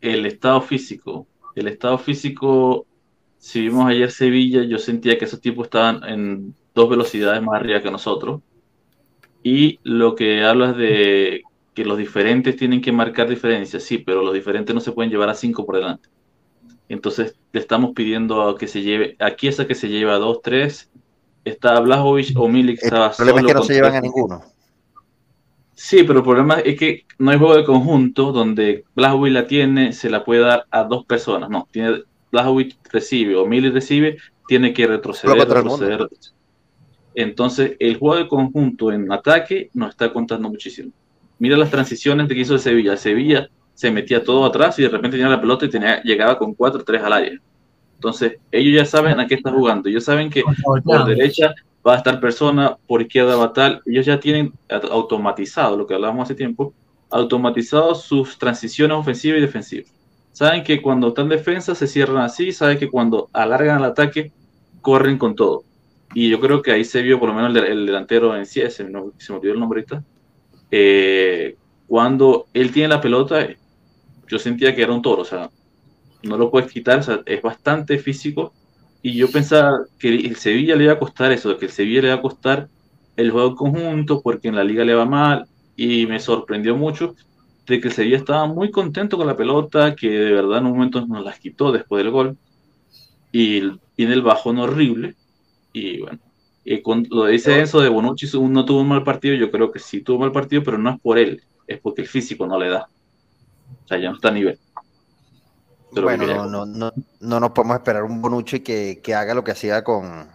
el 0.00 0.26
estado 0.26 0.60
físico. 0.60 1.26
El 1.54 1.68
estado 1.68 1.98
físico 1.98 2.86
si 3.40 3.62
vimos 3.62 3.86
ayer 3.86 4.10
Sevilla, 4.10 4.62
yo 4.64 4.78
sentía 4.78 5.18
que 5.18 5.24
esos 5.24 5.40
tipos 5.40 5.64
estaban 5.64 6.04
en 6.04 6.54
dos 6.74 6.90
velocidades 6.90 7.42
más 7.42 7.56
arriba 7.56 7.80
que 7.80 7.90
nosotros. 7.90 8.42
Y 9.42 9.80
lo 9.82 10.14
que 10.14 10.44
hablas 10.44 10.76
de 10.76 11.42
que 11.74 11.86
los 11.86 11.96
diferentes 11.96 12.54
tienen 12.56 12.82
que 12.82 12.92
marcar 12.92 13.30
diferencias, 13.30 13.82
sí, 13.82 13.96
pero 13.96 14.22
los 14.22 14.34
diferentes 14.34 14.74
no 14.74 14.80
se 14.82 14.92
pueden 14.92 15.10
llevar 15.10 15.30
a 15.30 15.34
cinco 15.34 15.64
por 15.64 15.76
delante. 15.76 16.10
Entonces 16.90 17.34
le 17.52 17.60
estamos 17.60 17.92
pidiendo 17.94 18.46
a 18.46 18.58
que 18.58 18.68
se 18.68 18.82
lleve, 18.82 19.16
aquí 19.18 19.48
esa 19.48 19.66
que 19.66 19.74
se 19.74 19.88
lleva 19.88 20.16
a 20.16 20.18
dos, 20.18 20.42
tres, 20.42 20.90
está 21.42 21.80
Blajovic 21.80 22.38
o 22.38 22.46
Milik 22.46 22.82
estaba 22.82 23.06
El 23.08 23.16
problema 23.16 23.40
es 23.40 23.46
que 23.46 23.54
no 23.54 23.62
se 23.62 23.72
llevan 23.72 23.94
a 23.94 24.00
ninguno. 24.02 24.42
Sí, 25.72 26.02
pero 26.02 26.18
el 26.18 26.24
problema 26.26 26.60
es 26.60 26.78
que 26.78 27.06
no 27.18 27.30
hay 27.30 27.38
juego 27.38 27.56
de 27.56 27.64
conjunto 27.64 28.32
donde 28.32 28.84
Blajovic 28.94 29.32
la 29.32 29.46
tiene, 29.46 29.94
se 29.94 30.10
la 30.10 30.26
puede 30.26 30.42
dar 30.42 30.66
a 30.70 30.84
dos 30.84 31.06
personas. 31.06 31.48
No, 31.48 31.66
tiene 31.70 32.02
Blachowicz 32.30 32.76
recibe 32.90 33.36
o 33.36 33.46
Mili 33.46 33.70
recibe, 33.70 34.18
tiene 34.46 34.72
que 34.72 34.86
retroceder, 34.86 35.36
retroceder, 35.36 36.08
Entonces, 37.14 37.76
el 37.78 37.98
juego 37.98 38.16
de 38.16 38.28
conjunto 38.28 38.92
en 38.92 39.10
ataque 39.12 39.70
nos 39.74 39.90
está 39.90 40.12
contando 40.12 40.48
muchísimo. 40.48 40.92
Mira 41.38 41.56
las 41.56 41.70
transiciones 41.70 42.28
que 42.28 42.38
hizo 42.38 42.54
el 42.54 42.60
Sevilla. 42.60 42.96
Sevilla 42.96 43.48
se 43.74 43.90
metía 43.90 44.22
todo 44.22 44.44
atrás 44.44 44.78
y 44.78 44.82
de 44.82 44.88
repente 44.88 45.16
tenía 45.16 45.30
la 45.30 45.40
pelota 45.40 45.64
y 45.64 45.70
tenía, 45.70 46.02
llegaba 46.02 46.36
con 46.38 46.54
4-3 46.56 47.02
al 47.02 47.12
área. 47.12 47.40
Entonces, 47.94 48.38
ellos 48.50 48.74
ya 48.74 48.84
saben 48.84 49.20
a 49.20 49.26
qué 49.26 49.34
está 49.34 49.50
jugando. 49.50 49.88
Ellos 49.88 50.04
saben 50.04 50.30
que 50.30 50.42
por 50.84 51.04
derecha 51.06 51.54
va 51.86 51.94
a 51.94 51.96
estar 51.98 52.20
persona, 52.20 52.76
por 52.86 53.02
izquierda 53.02 53.36
va 53.36 53.46
a 53.46 53.52
tal. 53.52 53.82
Ellos 53.86 54.06
ya 54.06 54.18
tienen 54.20 54.52
automatizado, 54.68 55.76
lo 55.76 55.86
que 55.86 55.94
hablábamos 55.94 56.24
hace 56.24 56.34
tiempo, 56.34 56.74
automatizado 57.10 57.94
sus 57.94 58.38
transiciones 58.38 58.96
ofensivas 58.96 59.38
y 59.38 59.42
defensivas. 59.42 59.99
Saben 60.32 60.62
que 60.62 60.80
cuando 60.80 61.08
están 61.08 61.24
en 61.24 61.30
defensa 61.30 61.74
se 61.74 61.86
cierran 61.86 62.18
así, 62.18 62.52
saben 62.52 62.78
que 62.78 62.88
cuando 62.88 63.28
alargan 63.32 63.78
el 63.78 63.84
ataque 63.84 64.32
corren 64.80 65.18
con 65.18 65.34
todo. 65.34 65.64
Y 66.14 66.28
yo 66.28 66.40
creo 66.40 66.62
que 66.62 66.72
ahí 66.72 66.84
se 66.84 67.02
vio 67.02 67.18
por 67.20 67.28
lo 67.28 67.34
menos 67.34 67.54
el, 67.54 67.86
delantero 67.86 68.36
en 68.36 68.46
sí, 68.46 68.62
se, 68.70 68.84
me 68.84 68.98
olvidó 68.98 69.52
el 69.52 69.60
nombre 69.60 69.80
ahorita. 69.80 70.04
Eh, 70.70 71.56
cuando 71.86 72.46
él 72.54 72.72
tiene 72.72 72.88
la 72.88 73.00
pelota, 73.00 73.46
yo 74.28 74.38
sentía 74.38 74.74
que 74.74 74.82
era 74.82 74.92
un 74.92 75.02
toro, 75.02 75.22
o 75.22 75.24
sea, 75.24 75.50
no 76.22 76.36
lo 76.36 76.50
puedes 76.50 76.72
quitar, 76.72 77.04
es 77.26 77.42
bastante 77.42 77.98
físico. 77.98 78.52
Y 79.02 79.14
yo 79.14 79.30
pensaba 79.30 79.80
que 79.98 80.08
el 80.08 80.36
Sevilla 80.36 80.76
le 80.76 80.84
iba 80.84 80.92
a 80.92 80.98
costar 80.98 81.32
eso, 81.32 81.56
que 81.56 81.66
el 81.66 81.72
Sevilla 81.72 82.02
le 82.02 82.06
iba 82.08 82.16
a 82.16 82.22
costar 82.22 82.68
el 83.16 83.30
juego 83.30 83.56
conjunto, 83.56 84.20
porque 84.22 84.48
en 84.48 84.56
la 84.56 84.64
liga 84.64 84.84
le 84.84 84.94
va 84.94 85.04
mal, 85.04 85.46
y 85.76 86.06
me 86.06 86.20
sorprendió 86.20 86.76
mucho 86.76 87.14
de 87.70 87.80
que 87.80 87.90
Sevilla 87.90 88.16
estaba 88.16 88.46
muy 88.46 88.72
contento 88.72 89.16
con 89.16 89.28
la 89.28 89.36
pelota, 89.36 89.94
que 89.94 90.10
de 90.10 90.32
verdad 90.32 90.58
en 90.58 90.66
un 90.66 90.72
momento 90.72 91.06
nos 91.06 91.24
las 91.24 91.38
quitó 91.38 91.70
después 91.70 92.02
del 92.02 92.12
gol, 92.12 92.36
y 93.30 93.60
viene 93.96 94.14
el 94.14 94.22
bajón 94.22 94.58
horrible, 94.58 95.14
y 95.72 96.00
bueno, 96.00 96.18
y 96.64 96.82
con, 96.82 97.06
lo 97.08 97.26
dice 97.26 97.60
eso 97.60 97.80
de 97.80 97.88
Bonucci 97.88 98.26
no 98.40 98.64
tuvo 98.64 98.80
un 98.80 98.88
mal 98.88 99.04
partido, 99.04 99.36
yo 99.36 99.52
creo 99.52 99.70
que 99.70 99.78
sí 99.78 100.02
tuvo 100.02 100.16
un 100.16 100.22
mal 100.22 100.32
partido, 100.32 100.64
pero 100.64 100.78
no 100.78 100.90
es 100.90 101.00
por 101.00 101.16
él, 101.16 101.42
es 101.68 101.78
porque 101.78 102.02
el 102.02 102.08
físico 102.08 102.44
no 102.44 102.58
le 102.58 102.70
da. 102.70 102.88
O 103.84 103.88
sea, 103.88 103.98
ya 103.98 104.08
no 104.08 104.16
está 104.16 104.28
a 104.28 104.32
nivel. 104.32 104.58
bueno, 105.92 106.26
no, 106.48 106.66
no, 106.66 106.92
no, 107.20 107.40
nos 107.40 107.50
podemos 107.50 107.76
esperar 107.76 108.02
un 108.02 108.20
Bonucci 108.20 108.60
que, 108.60 109.00
que 109.00 109.14
haga 109.14 109.32
lo 109.32 109.44
que 109.44 109.52
hacía 109.52 109.84
con, 109.84 110.26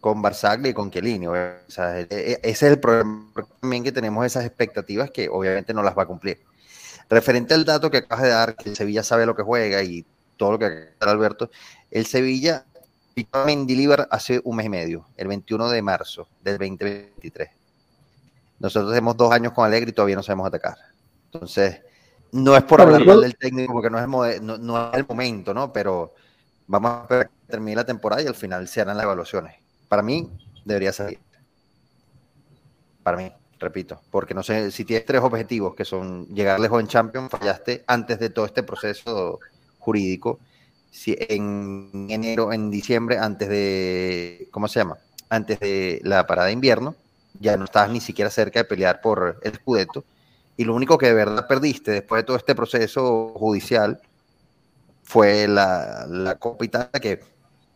con 0.00 0.20
Barzagli 0.20 0.70
y 0.70 0.74
con 0.74 0.90
Chiellini. 0.90 1.28
O 1.28 1.34
sea, 1.68 2.00
e, 2.00 2.08
e, 2.10 2.40
ese 2.42 2.66
es 2.66 2.72
el 2.72 2.80
problema 2.80 3.24
también 3.60 3.84
que 3.84 3.92
tenemos 3.92 4.26
esas 4.26 4.44
expectativas 4.44 5.12
que 5.12 5.28
obviamente 5.28 5.72
no 5.72 5.84
las 5.84 5.96
va 5.96 6.02
a 6.02 6.06
cumplir. 6.06 6.40
Referente 7.08 7.54
al 7.54 7.64
dato 7.64 7.90
que 7.90 7.98
acabas 7.98 8.24
de 8.24 8.30
dar, 8.30 8.56
que 8.56 8.70
el 8.70 8.76
Sevilla 8.76 9.02
sabe 9.02 9.26
lo 9.26 9.34
que 9.34 9.42
juega 9.42 9.82
y 9.82 10.04
todo 10.36 10.52
lo 10.52 10.58
que 10.58 10.66
acaba 10.96 11.12
Alberto, 11.12 11.50
el 11.90 12.06
Sevilla 12.06 12.64
picó 13.14 13.38
a 13.38 13.44
Mendilibar 13.44 14.08
hace 14.10 14.40
un 14.44 14.56
mes 14.56 14.66
y 14.66 14.70
medio, 14.70 15.06
el 15.16 15.28
21 15.28 15.68
de 15.68 15.82
marzo 15.82 16.28
del 16.42 16.58
2023. 16.58 17.50
Nosotros 18.58 18.92
tenemos 18.92 19.16
dos 19.16 19.32
años 19.32 19.52
con 19.52 19.66
Alegre 19.66 19.90
y 19.90 19.92
todavía 19.92 20.16
no 20.16 20.22
sabemos 20.22 20.46
atacar. 20.46 20.76
Entonces, 21.26 21.82
no 22.32 22.56
es 22.56 22.62
por 22.62 22.80
hablar 22.80 23.04
mal 23.04 23.20
del 23.20 23.36
técnico 23.36 23.72
porque 23.72 23.90
no 23.90 23.98
es, 23.98 24.40
no, 24.40 24.90
es 24.90 24.98
el 24.98 25.06
momento, 25.06 25.52
¿no? 25.52 25.72
Pero 25.72 26.14
vamos 26.66 26.90
a 26.92 27.02
esperar 27.02 27.28
que 27.28 27.50
termine 27.50 27.76
la 27.76 27.84
temporada 27.84 28.22
y 28.22 28.26
al 28.26 28.34
final 28.34 28.66
se 28.68 28.80
harán 28.80 28.96
las 28.96 29.04
evaluaciones. 29.04 29.56
Para 29.88 30.02
mí, 30.02 30.30
debería 30.64 30.92
salir. 30.92 31.18
Para 33.02 33.16
mí 33.16 33.32
repito, 33.62 34.00
porque 34.10 34.34
no 34.34 34.42
sé, 34.42 34.70
si 34.70 34.84
tienes 34.84 35.06
tres 35.06 35.22
objetivos 35.22 35.74
que 35.74 35.84
son 35.84 36.26
llegar 36.26 36.60
lejos 36.60 36.80
en 36.80 36.88
Champions, 36.88 37.30
fallaste 37.30 37.84
antes 37.86 38.18
de 38.18 38.28
todo 38.28 38.44
este 38.44 38.62
proceso 38.62 39.40
jurídico, 39.78 40.38
si 40.90 41.16
en 41.18 42.08
enero, 42.10 42.52
en 42.52 42.70
diciembre, 42.70 43.16
antes 43.16 43.48
de, 43.48 44.48
¿cómo 44.50 44.68
se 44.68 44.80
llama? 44.80 44.98
Antes 45.30 45.58
de 45.60 46.00
la 46.04 46.26
parada 46.26 46.48
de 46.48 46.52
invierno, 46.52 46.94
ya 47.40 47.56
no 47.56 47.64
estabas 47.64 47.90
ni 47.90 48.00
siquiera 48.00 48.30
cerca 48.30 48.60
de 48.60 48.64
pelear 48.64 49.00
por 49.00 49.40
el 49.42 49.54
Scudetto, 49.54 50.04
y 50.56 50.64
lo 50.64 50.74
único 50.74 50.98
que 50.98 51.06
de 51.06 51.14
verdad 51.14 51.46
perdiste 51.46 51.90
después 51.92 52.20
de 52.20 52.26
todo 52.26 52.36
este 52.36 52.54
proceso 52.54 53.32
judicial 53.34 54.00
fue 55.02 55.48
la, 55.48 56.06
la 56.08 56.38
que, 57.00 57.20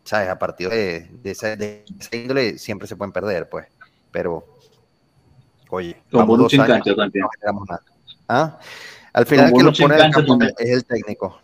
¿sabes? 0.03 0.29
A 0.29 0.37
partir 0.37 0.69
de, 0.69 1.09
de 1.23 1.31
esa 1.31 1.57
índole 2.11 2.57
siempre 2.59 2.87
se 2.87 2.95
pueden 2.95 3.11
perder, 3.11 3.49
pues, 3.49 3.67
pero 4.11 4.56
Oye, 5.69 5.97
como 6.11 6.37
dos 6.37 6.53
años, 6.53 6.83
también. 6.95 7.25
No 7.45 7.65
nada. 7.67 7.81
¿Ah? 8.29 8.57
Al 9.13 9.25
final 9.25 9.51
que 9.51 9.63
los 9.63 9.79
pone 9.79 9.95
en 9.95 10.05
el 10.05 10.11
campo 10.11 10.37
es 10.57 10.69
el 10.69 10.85
técnico. 10.85 11.37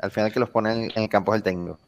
Al 0.00 0.10
final 0.10 0.32
que 0.32 0.40
los 0.40 0.50
pone 0.50 0.84
en 0.86 1.02
el 1.02 1.08
campo 1.08 1.34
es 1.34 1.38
el 1.38 1.42
técnico. 1.42 1.78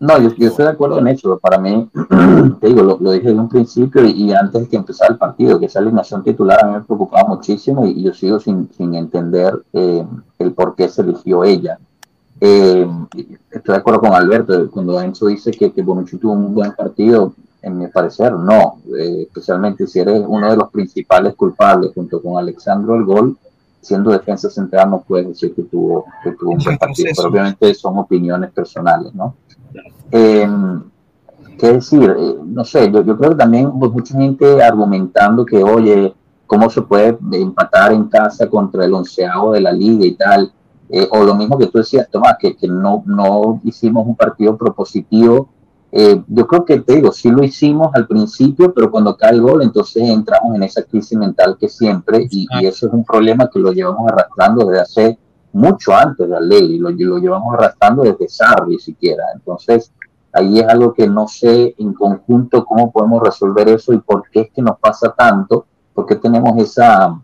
No, 0.00 0.18
yo, 0.18 0.28
estoy 0.28 0.64
de 0.64 0.70
acuerdo 0.70 0.98
en 0.98 1.08
eso. 1.08 1.38
Para 1.38 1.58
mí, 1.58 1.88
te 2.60 2.68
digo, 2.68 2.82
lo, 2.82 3.12
dije 3.12 3.28
desde 3.28 3.38
un 3.38 3.50
principio 3.50 4.04
y, 4.04 4.32
antes 4.32 4.62
de 4.62 4.68
que 4.68 4.76
empezara 4.76 5.12
el 5.12 5.18
partido, 5.18 5.60
que 5.60 5.66
esa 5.66 5.78
alineación 5.78 6.24
titular 6.24 6.64
a 6.64 6.66
mí 6.66 6.72
me 6.74 6.80
preocupaba 6.80 7.28
muchísimo 7.28 7.86
y, 7.86 8.02
yo 8.02 8.14
sigo 8.14 8.40
sin, 8.40 8.70
sin 8.72 8.94
entender 8.94 9.52
eh, 9.74 10.06
el 10.38 10.52
por 10.52 10.74
qué 10.74 10.88
se 10.88 11.02
eligió 11.02 11.44
ella. 11.44 11.78
Eh, 12.40 12.88
estoy 13.50 13.74
de 13.74 13.78
acuerdo 13.78 14.00
con 14.00 14.14
Alberto, 14.14 14.70
cuando 14.70 14.98
Enzo 15.00 15.26
dice 15.26 15.50
que, 15.50 15.70
que 15.70 15.82
Bonucci 15.82 16.16
tuvo 16.16 16.32
un 16.32 16.54
buen 16.54 16.72
partido, 16.72 17.34
en 17.62 17.78
mi 17.78 17.86
parecer, 17.88 18.32
no, 18.32 18.78
eh, 18.96 19.22
especialmente 19.22 19.86
si 19.86 20.00
eres 20.00 20.22
uno 20.26 20.50
de 20.50 20.56
los 20.56 20.70
principales 20.70 21.34
culpables 21.34 21.92
junto 21.94 22.22
con 22.22 22.38
Alexandro 22.38 22.96
el 22.96 23.04
gol, 23.04 23.36
siendo 23.80 24.10
defensa 24.10 24.50
central 24.50 24.90
no 24.90 25.00
puedes 25.00 25.28
decir 25.28 25.54
que 25.54 25.62
tuvo, 25.62 26.04
que 26.22 26.32
tuvo 26.32 26.52
un 26.52 26.58
buen 26.58 26.78
partido, 26.78 27.10
pero 27.16 27.28
obviamente 27.28 27.74
son 27.74 27.98
opiniones 27.98 28.50
personales, 28.50 29.14
¿no? 29.14 29.34
Eh, 30.10 30.48
¿Qué 31.58 31.72
decir? 31.74 32.14
Eh, 32.18 32.36
no 32.46 32.64
sé, 32.64 32.90
yo, 32.90 33.02
yo, 33.04 33.16
creo 33.18 33.30
que 33.30 33.36
también 33.36 33.70
pues, 33.78 33.92
mucha 33.92 34.16
gente 34.16 34.62
argumentando 34.62 35.44
que, 35.44 35.62
oye, 35.62 36.14
¿cómo 36.46 36.70
se 36.70 36.80
puede 36.82 37.18
empatar 37.32 37.92
en 37.92 38.04
casa 38.04 38.48
contra 38.48 38.84
el 38.84 38.94
onceavo 38.94 39.52
de 39.52 39.60
la 39.60 39.72
liga 39.72 40.06
y 40.06 40.14
tal? 40.14 40.50
Eh, 40.88 41.06
o 41.10 41.22
lo 41.22 41.34
mismo 41.34 41.58
que 41.58 41.66
tú 41.66 41.78
decías, 41.78 42.08
Tomás, 42.10 42.36
que, 42.40 42.56
que 42.56 42.66
no, 42.66 43.02
no 43.06 43.60
hicimos 43.62 44.06
un 44.06 44.16
partido 44.16 44.56
propositivo 44.56 45.48
eh, 45.92 46.22
yo 46.28 46.46
creo 46.46 46.64
que 46.64 46.80
te 46.80 46.96
digo, 46.96 47.12
sí 47.12 47.30
lo 47.30 47.42
hicimos 47.42 47.90
al 47.94 48.06
principio, 48.06 48.72
pero 48.72 48.90
cuando 48.90 49.16
cae 49.16 49.32
el 49.32 49.42
gol, 49.42 49.62
entonces 49.62 50.02
entramos 50.08 50.54
en 50.54 50.62
esa 50.62 50.82
crisis 50.82 51.18
mental 51.18 51.56
que 51.58 51.68
siempre, 51.68 52.26
y, 52.30 52.46
eso 52.64 52.86
es 52.86 52.92
un 52.92 53.04
problema 53.04 53.50
que 53.52 53.58
lo 53.58 53.72
llevamos 53.72 54.10
arrastrando 54.10 54.66
desde 54.66 54.80
hace 54.80 55.18
mucho 55.52 55.94
antes 55.94 56.28
de 56.28 56.32
la 56.32 56.40
ley, 56.40 56.76
y 56.76 56.78
lo, 56.78 56.90
lo 56.90 57.18
llevamos 57.18 57.54
arrastrando 57.54 58.02
desde 58.02 58.28
Sarri 58.28 58.78
siquiera. 58.78 59.24
Entonces, 59.34 59.92
Ahí 60.32 60.60
es 60.60 60.68
algo 60.68 60.92
que 60.94 61.08
no 61.08 61.26
sé 61.26 61.74
en 61.78 61.92
conjunto 61.92 62.64
cómo 62.64 62.92
podemos 62.92 63.22
resolver 63.22 63.68
eso 63.68 63.92
y 63.92 63.98
por 63.98 64.28
qué 64.30 64.42
es 64.42 64.50
que 64.52 64.62
nos 64.62 64.78
pasa 64.78 65.12
tanto, 65.12 65.66
porque 65.92 66.16
tenemos 66.16 66.56
esa, 66.58 67.20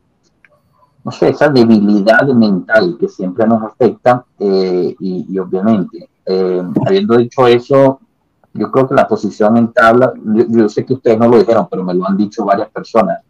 no 1.04 1.12
sé, 1.12 1.28
esa 1.28 1.48
debilidad 1.48 2.26
mental 2.26 2.96
que 2.98 3.08
siempre 3.08 3.46
nos 3.46 3.62
afecta 3.62 4.24
eh, 4.38 4.94
y, 4.98 5.38
obviamente, 5.38 6.08
eh, 6.26 6.62
habiendo 6.84 7.16
dicho 7.16 7.46
eso, 7.46 8.00
yo 8.56 8.70
creo 8.70 8.88
que 8.88 8.94
la 8.94 9.08
posición 9.08 9.56
en 9.56 9.72
tabla, 9.72 10.12
yo, 10.48 10.68
sé 10.68 10.84
que 10.84 10.94
ustedes 10.94 11.18
no 11.18 11.28
lo 11.28 11.38
dijeron, 11.38 11.68
pero 11.70 11.84
me 11.84 11.94
lo 11.94 12.06
han 12.06 12.16
dicho 12.16 12.44
varias 12.44 12.68
personas, 12.70 13.20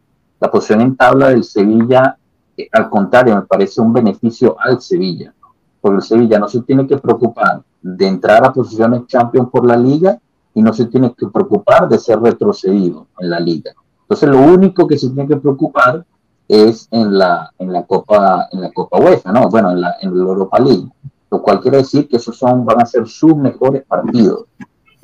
la 0.40 0.50
posición 0.50 0.80
en 0.80 0.96
tabla 0.96 1.28
del 1.28 1.44
Sevilla, 1.44 2.16
eh, 2.56 2.68
al 2.72 2.90
contrario, 2.90 3.34
me 3.36 3.42
parece 3.42 3.80
un 3.80 3.92
beneficio 3.92 4.56
al 4.58 4.80
Sevilla, 4.80 5.34
porque 5.80 5.96
el 5.96 6.02
Sevilla 6.02 6.38
no 6.38 6.48
se 6.48 6.62
tiene 6.62 6.86
que 6.86 6.98
preocupar 6.98 7.62
de 7.82 8.06
entrar 8.06 8.44
a 8.44 8.52
posiciones 8.52 9.06
champion 9.06 9.50
por 9.50 9.66
la 9.66 9.76
liga 9.76 10.18
y 10.54 10.62
no 10.62 10.72
se 10.72 10.86
tiene 10.86 11.14
que 11.14 11.26
preocupar 11.28 11.88
de 11.88 11.98
ser 11.98 12.20
retrocedido 12.20 13.06
en 13.18 13.30
la 13.30 13.38
liga. 13.40 13.72
Entonces 14.02 14.28
lo 14.28 14.40
único 14.40 14.86
que 14.86 14.98
se 14.98 15.10
tiene 15.10 15.28
que 15.28 15.36
preocupar 15.36 16.04
es 16.48 16.88
en 16.90 17.18
la, 17.18 17.52
en 17.58 17.72
la 17.72 17.84
Copa 17.84 18.48
en 18.52 18.60
la 18.60 18.72
Copa 18.72 18.98
UEFA, 18.98 19.32
¿no? 19.32 19.48
Bueno, 19.48 19.72
en 19.72 19.80
la, 19.80 19.96
en 20.00 20.16
la 20.16 20.24
Europa 20.24 20.58
League, 20.58 20.88
lo 21.30 21.42
cual 21.42 21.60
quiere 21.60 21.78
decir 21.78 22.08
que 22.08 22.16
esos 22.16 22.38
son, 22.38 22.64
van 22.64 22.80
a 22.80 22.86
ser 22.86 23.06
sus 23.06 23.36
mejores 23.36 23.84
partidos. 23.84 24.44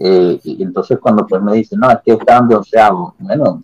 Eh, 0.04 0.40
y 0.42 0.60
entonces 0.64 0.98
cuando 0.98 1.24
pues 1.24 1.40
me 1.40 1.52
dicen, 1.52 1.78
no, 1.78 1.88
es 1.88 1.98
que 2.04 2.14
están 2.14 2.48
de 2.48 2.56
onceavo, 2.56 3.14
bueno, 3.20 3.62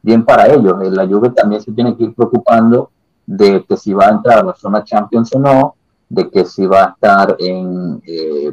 bien, 0.00 0.24
para 0.24 0.46
ellos. 0.46 0.74
Eh, 0.82 0.90
la 0.90 1.06
Juve 1.06 1.28
también 1.28 1.60
se 1.60 1.72
tiene 1.72 1.94
que 1.94 2.04
ir 2.04 2.14
preocupando 2.14 2.90
de 3.26 3.62
que 3.68 3.76
si 3.76 3.92
va 3.92 4.06
a 4.06 4.12
entrar 4.12 4.38
a 4.38 4.44
la 4.44 4.54
zona 4.54 4.82
Champions 4.82 5.34
o 5.34 5.38
no, 5.38 5.74
de 6.08 6.30
que 6.30 6.46
si 6.46 6.64
va 6.64 6.84
a 6.84 6.88
estar 6.92 7.36
en, 7.38 8.00
eh, 8.06 8.50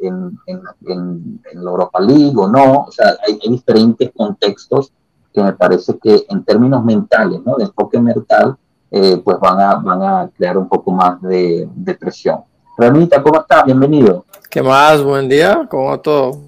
en, 0.00 0.38
en, 0.46 1.40
la 1.54 1.70
Europa 1.70 2.00
League 2.00 2.34
o 2.36 2.46
no. 2.46 2.84
O 2.86 2.92
sea, 2.92 3.14
hay, 3.26 3.38
diferentes 3.48 4.10
contextos 4.14 4.92
que 5.32 5.42
me 5.42 5.54
parece 5.54 5.96
que 5.96 6.26
en 6.28 6.44
términos 6.44 6.84
mentales, 6.84 7.40
¿no? 7.46 7.56
de 7.56 7.64
enfoque 7.64 7.98
mental, 7.98 8.58
pues 8.90 9.40
van 9.40 9.60
a, 9.60 9.74
van 9.76 10.02
a 10.02 10.30
crear 10.36 10.58
un 10.58 10.68
poco 10.68 10.90
más 10.90 11.22
de, 11.22 11.66
de 11.74 11.94
presión. 11.94 12.40
Ramita, 12.76 13.22
¿cómo 13.22 13.40
estás? 13.40 13.64
Bienvenido. 13.64 14.26
¿Qué 14.50 14.62
más? 14.62 15.02
Buen 15.02 15.30
día, 15.30 15.66
¿cómo 15.70 15.86
va 15.86 16.02
todo? 16.02 16.47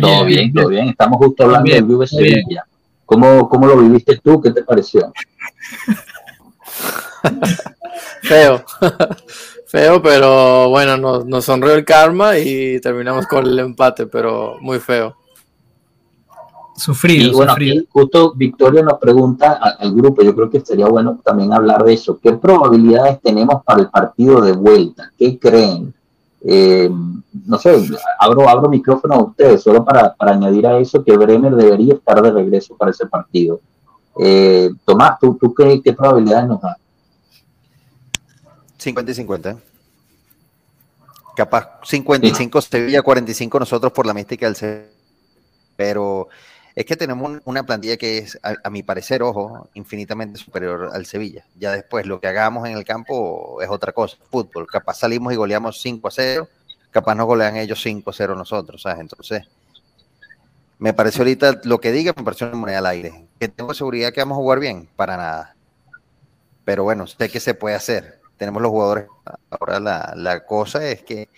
Todo 0.00 0.24
bien, 0.24 0.52
todo 0.52 0.68
bien. 0.68 0.88
Estamos 0.88 1.18
justo 1.18 1.44
hablando 1.44 1.72
del 1.72 1.84
Vive 1.84 2.06
Sevilla. 2.06 2.64
¿Cómo, 3.04 3.48
¿Cómo 3.48 3.66
lo 3.66 3.76
viviste 3.76 4.16
tú? 4.16 4.40
¿Qué 4.40 4.50
te 4.50 4.62
pareció? 4.62 5.12
Feo. 8.22 8.64
feo, 9.66 10.00
pero 10.00 10.68
bueno, 10.68 10.96
nos, 10.96 11.26
nos 11.26 11.44
sonrió 11.44 11.74
el 11.74 11.84
karma 11.84 12.38
y 12.38 12.80
terminamos 12.80 13.26
con 13.26 13.46
el 13.46 13.58
empate, 13.58 14.06
pero 14.06 14.56
muy 14.60 14.78
feo. 14.78 15.16
Sufrido, 16.76 17.30
y 17.30 17.32
bueno, 17.32 17.54
justo 17.88 18.34
Victoria 18.34 18.82
nos 18.82 18.98
pregunta 18.98 19.54
al 19.78 19.94
grupo, 19.94 20.22
yo 20.22 20.34
creo 20.34 20.50
que 20.50 20.60
sería 20.60 20.86
bueno 20.86 21.18
también 21.24 21.52
hablar 21.52 21.82
de 21.84 21.94
eso. 21.94 22.18
¿Qué 22.22 22.34
probabilidades 22.34 23.20
tenemos 23.22 23.62
para 23.64 23.80
el 23.80 23.88
partido 23.88 24.42
de 24.42 24.52
vuelta? 24.52 25.10
¿Qué 25.16 25.38
creen? 25.38 25.94
Eh, 26.42 26.90
no 27.46 27.58
sé, 27.58 27.74
abro, 28.18 28.48
abro 28.48 28.68
micrófono 28.68 29.14
a 29.14 29.22
ustedes, 29.24 29.62
solo 29.62 29.84
para, 29.84 30.14
para, 30.14 30.32
añadir 30.32 30.66
a 30.66 30.78
eso 30.78 31.02
que 31.02 31.16
Bremer 31.16 31.54
debería 31.54 31.94
estar 31.94 32.22
de 32.22 32.30
regreso 32.30 32.76
para 32.76 32.90
ese 32.90 33.06
partido. 33.06 33.60
Eh, 34.18 34.70
Tomás, 34.84 35.18
¿tú, 35.20 35.36
tú 35.40 35.52
qué, 35.54 35.80
qué 35.82 35.92
probabilidades 35.92 36.48
nos 36.48 36.60
da? 36.60 36.76
50 38.78 39.10
y 39.10 39.14
50. 39.14 39.56
Capaz 41.36 41.80
55 41.82 42.62
Sevilla, 42.62 43.02
45 43.02 43.58
nosotros 43.58 43.92
por 43.92 44.06
la 44.06 44.14
mística 44.14 44.46
del 44.46 44.56
Sevilla. 44.56 44.86
Pero 45.76 46.28
es 46.76 46.84
que 46.84 46.94
tenemos 46.94 47.40
una 47.44 47.64
plantilla 47.64 47.96
que 47.96 48.18
es, 48.18 48.38
a, 48.42 48.70
mi 48.70 48.84
parecer, 48.84 49.22
ojo, 49.22 49.68
infinitamente 49.74 50.38
superior 50.38 50.90
al 50.92 51.06
Sevilla. 51.06 51.44
Ya 51.58 51.72
después 51.72 52.06
lo 52.06 52.20
que 52.20 52.28
hagamos 52.28 52.68
en 52.68 52.76
el 52.76 52.84
campo 52.84 53.60
es 53.60 53.68
otra 53.68 53.92
cosa, 53.92 54.16
fútbol. 54.30 54.68
Capaz 54.68 54.98
salimos 54.98 55.32
y 55.32 55.36
goleamos 55.36 55.80
5 55.80 56.06
a 56.06 56.10
0, 56.12 56.48
capaz 56.92 57.14
nos 57.16 57.26
golean 57.26 57.56
ellos 57.56 57.82
5 57.82 58.08
a 58.08 58.12
0 58.12 58.36
nosotros, 58.36 58.82
¿sabes? 58.82 59.00
Entonces, 59.00 59.48
me 60.78 60.92
parece 60.92 61.18
ahorita 61.18 61.62
lo 61.64 61.80
que 61.80 61.90
diga, 61.90 62.12
me 62.16 62.22
pareció 62.22 62.46
una 62.46 62.56
moneda 62.56 62.78
al 62.78 62.86
aire. 62.86 63.26
Que 63.40 63.48
tengo 63.48 63.74
seguridad 63.74 64.12
que 64.12 64.20
vamos 64.20 64.36
a 64.36 64.40
jugar 64.42 64.60
bien, 64.60 64.88
para 64.94 65.16
nada. 65.16 65.56
Pero 66.64 66.84
bueno, 66.84 67.08
sé 67.08 67.28
que 67.28 67.40
se 67.40 67.54
puede 67.54 67.74
hacer 67.74 68.20
tenemos 68.36 68.62
los 68.62 68.70
jugadores. 68.70 69.06
Ahora 69.50 69.80
la, 69.80 70.12
la 70.16 70.44
cosa 70.44 70.86
es 70.88 71.02
que 71.02 71.28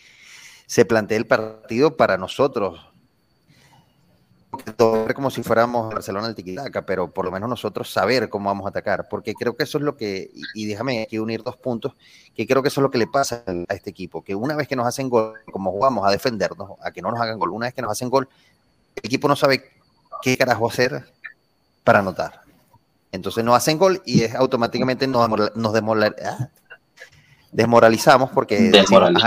se 0.66 0.84
plantea 0.84 1.18
el 1.18 1.26
partido 1.26 1.96
para 1.96 2.18
nosotros. 2.18 2.87
Todo 4.76 5.12
como 5.14 5.30
si 5.30 5.42
fuéramos 5.42 5.92
Barcelona 5.92 6.26
al 6.26 6.34
Tiquitaca, 6.34 6.82
pero 6.82 7.10
por 7.10 7.24
lo 7.24 7.30
menos 7.30 7.48
nosotros 7.48 7.90
saber 7.90 8.28
cómo 8.28 8.48
vamos 8.48 8.66
a 8.66 8.70
atacar, 8.70 9.08
porque 9.08 9.34
creo 9.34 9.56
que 9.56 9.64
eso 9.64 9.78
es 9.78 9.84
lo 9.84 9.96
que, 9.96 10.30
y, 10.54 10.66
déjame 10.66 11.02
aquí 11.02 11.18
unir 11.18 11.42
dos 11.42 11.56
puntos, 11.56 11.94
que 12.34 12.46
creo 12.46 12.62
que 12.62 12.68
eso 12.68 12.80
es 12.80 12.82
lo 12.82 12.90
que 12.90 12.98
le 12.98 13.06
pasa 13.06 13.42
a 13.46 13.74
este 13.74 13.90
equipo, 13.90 14.22
que 14.22 14.34
una 14.34 14.54
vez 14.54 14.68
que 14.68 14.76
nos 14.76 14.86
hacen 14.86 15.08
gol, 15.08 15.34
como 15.50 15.70
jugamos 15.70 16.06
a 16.06 16.10
defendernos, 16.10 16.72
a 16.82 16.90
que 16.90 17.02
no 17.02 17.10
nos 17.10 17.20
hagan 17.20 17.38
gol, 17.38 17.50
una 17.50 17.66
vez 17.66 17.74
que 17.74 17.82
nos 17.82 17.90
hacen 17.90 18.10
gol, 18.10 18.28
el 18.96 19.02
equipo 19.06 19.28
no 19.28 19.36
sabe 19.36 19.70
qué 20.22 20.36
carajo 20.36 20.68
hacer 20.68 21.04
para 21.84 22.00
anotar. 22.00 22.42
Entonces 23.10 23.44
no 23.44 23.54
hacen 23.54 23.78
gol 23.78 24.02
y 24.04 24.22
es 24.22 24.34
automáticamente 24.34 25.06
nos, 25.06 25.28
nos 25.56 25.74
ah, 25.74 26.50
desmoralizamos 27.50 28.30
porque 28.30 28.70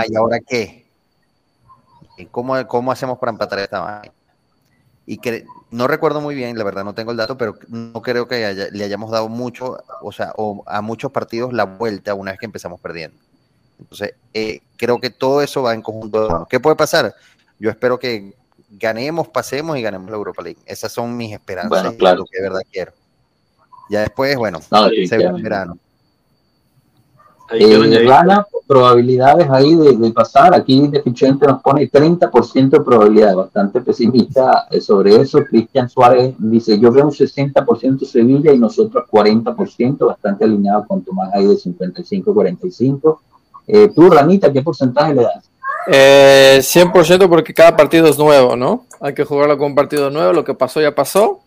¿y 0.08 0.16
ahora 0.16 0.38
qué? 0.40 0.86
¿Cómo, 2.30 2.66
¿Cómo 2.68 2.92
hacemos 2.92 3.18
para 3.18 3.32
empatar 3.32 3.58
esta 3.58 3.80
vaina? 3.80 4.12
Y 5.04 5.18
que 5.18 5.44
no 5.70 5.88
recuerdo 5.88 6.20
muy 6.20 6.34
bien, 6.34 6.56
la 6.56 6.64
verdad 6.64 6.84
no 6.84 6.94
tengo 6.94 7.10
el 7.10 7.16
dato, 7.16 7.36
pero 7.36 7.56
no 7.68 8.02
creo 8.02 8.28
que 8.28 8.70
le 8.72 8.84
hayamos 8.84 9.10
dado 9.10 9.28
mucho, 9.28 9.78
o 10.00 10.12
sea, 10.12 10.32
o 10.36 10.62
a 10.66 10.80
muchos 10.80 11.10
partidos 11.10 11.52
la 11.52 11.64
vuelta 11.64 12.14
una 12.14 12.30
vez 12.30 12.40
que 12.40 12.46
empezamos 12.46 12.80
perdiendo. 12.80 13.16
Entonces, 13.80 14.14
eh, 14.32 14.60
creo 14.76 15.00
que 15.00 15.10
todo 15.10 15.42
eso 15.42 15.62
va 15.62 15.74
en 15.74 15.82
conjunto. 15.82 16.46
¿Qué 16.48 16.60
puede 16.60 16.76
pasar? 16.76 17.14
Yo 17.58 17.68
espero 17.70 17.98
que 17.98 18.34
ganemos, 18.70 19.28
pasemos 19.28 19.76
y 19.76 19.82
ganemos 19.82 20.08
la 20.10 20.16
Europa 20.16 20.42
League. 20.42 20.60
Esas 20.66 20.92
son 20.92 21.16
mis 21.16 21.32
esperanzas, 21.32 21.94
claro. 21.94 22.18
lo 22.18 22.24
que 22.24 22.38
de 22.38 22.42
verdad 22.42 22.62
quiero. 22.70 22.92
Ya 23.90 24.00
después, 24.00 24.36
bueno, 24.36 24.60
se 24.60 25.18
ve 25.18 25.24
el 25.24 25.42
verano. 25.42 25.76
Eh, 27.50 28.04
gana 28.06 28.46
probabilidades 28.72 29.50
ahí 29.50 29.74
de, 29.74 30.10
pasar. 30.12 30.54
Aquí 30.54 30.88
Deficiente 30.88 31.46
nos 31.46 31.60
pone 31.60 31.90
30% 31.90 32.70
de 32.70 32.80
probabilidad, 32.80 33.36
bastante 33.36 33.82
pesimista 33.82 34.66
eh, 34.70 34.80
sobre 34.80 35.16
eso. 35.16 35.44
Cristian 35.44 35.90
Suárez 35.90 36.34
dice: 36.38 36.78
Yo 36.78 36.90
veo 36.90 37.04
un 37.04 37.10
60% 37.10 38.06
Sevilla 38.06 38.50
y 38.50 38.58
nosotros 38.58 39.04
40%, 39.10 40.06
bastante 40.06 40.44
alineado 40.44 40.86
con 40.86 41.02
Tomás 41.02 41.34
ahí 41.34 41.46
de 41.46 41.54
55-45. 41.54 43.18
Eh, 43.66 43.90
tú, 43.94 44.08
Ranita, 44.08 44.50
¿qué 44.50 44.62
porcentaje 44.62 45.14
le 45.14 45.22
das? 45.22 45.50
100% 45.86 47.28
porque 47.28 47.52
cada 47.52 47.76
partido 47.76 48.06
es 48.06 48.18
nuevo, 48.18 48.56
¿no? 48.56 48.86
Hay 49.00 49.12
que 49.12 49.24
jugarlo 49.24 49.58
con 49.58 49.66
un 49.68 49.74
partido 49.74 50.08
nuevo, 50.08 50.32
lo 50.32 50.44
que 50.44 50.54
pasó 50.54 50.80
ya 50.80 50.94
pasó. 50.94 51.40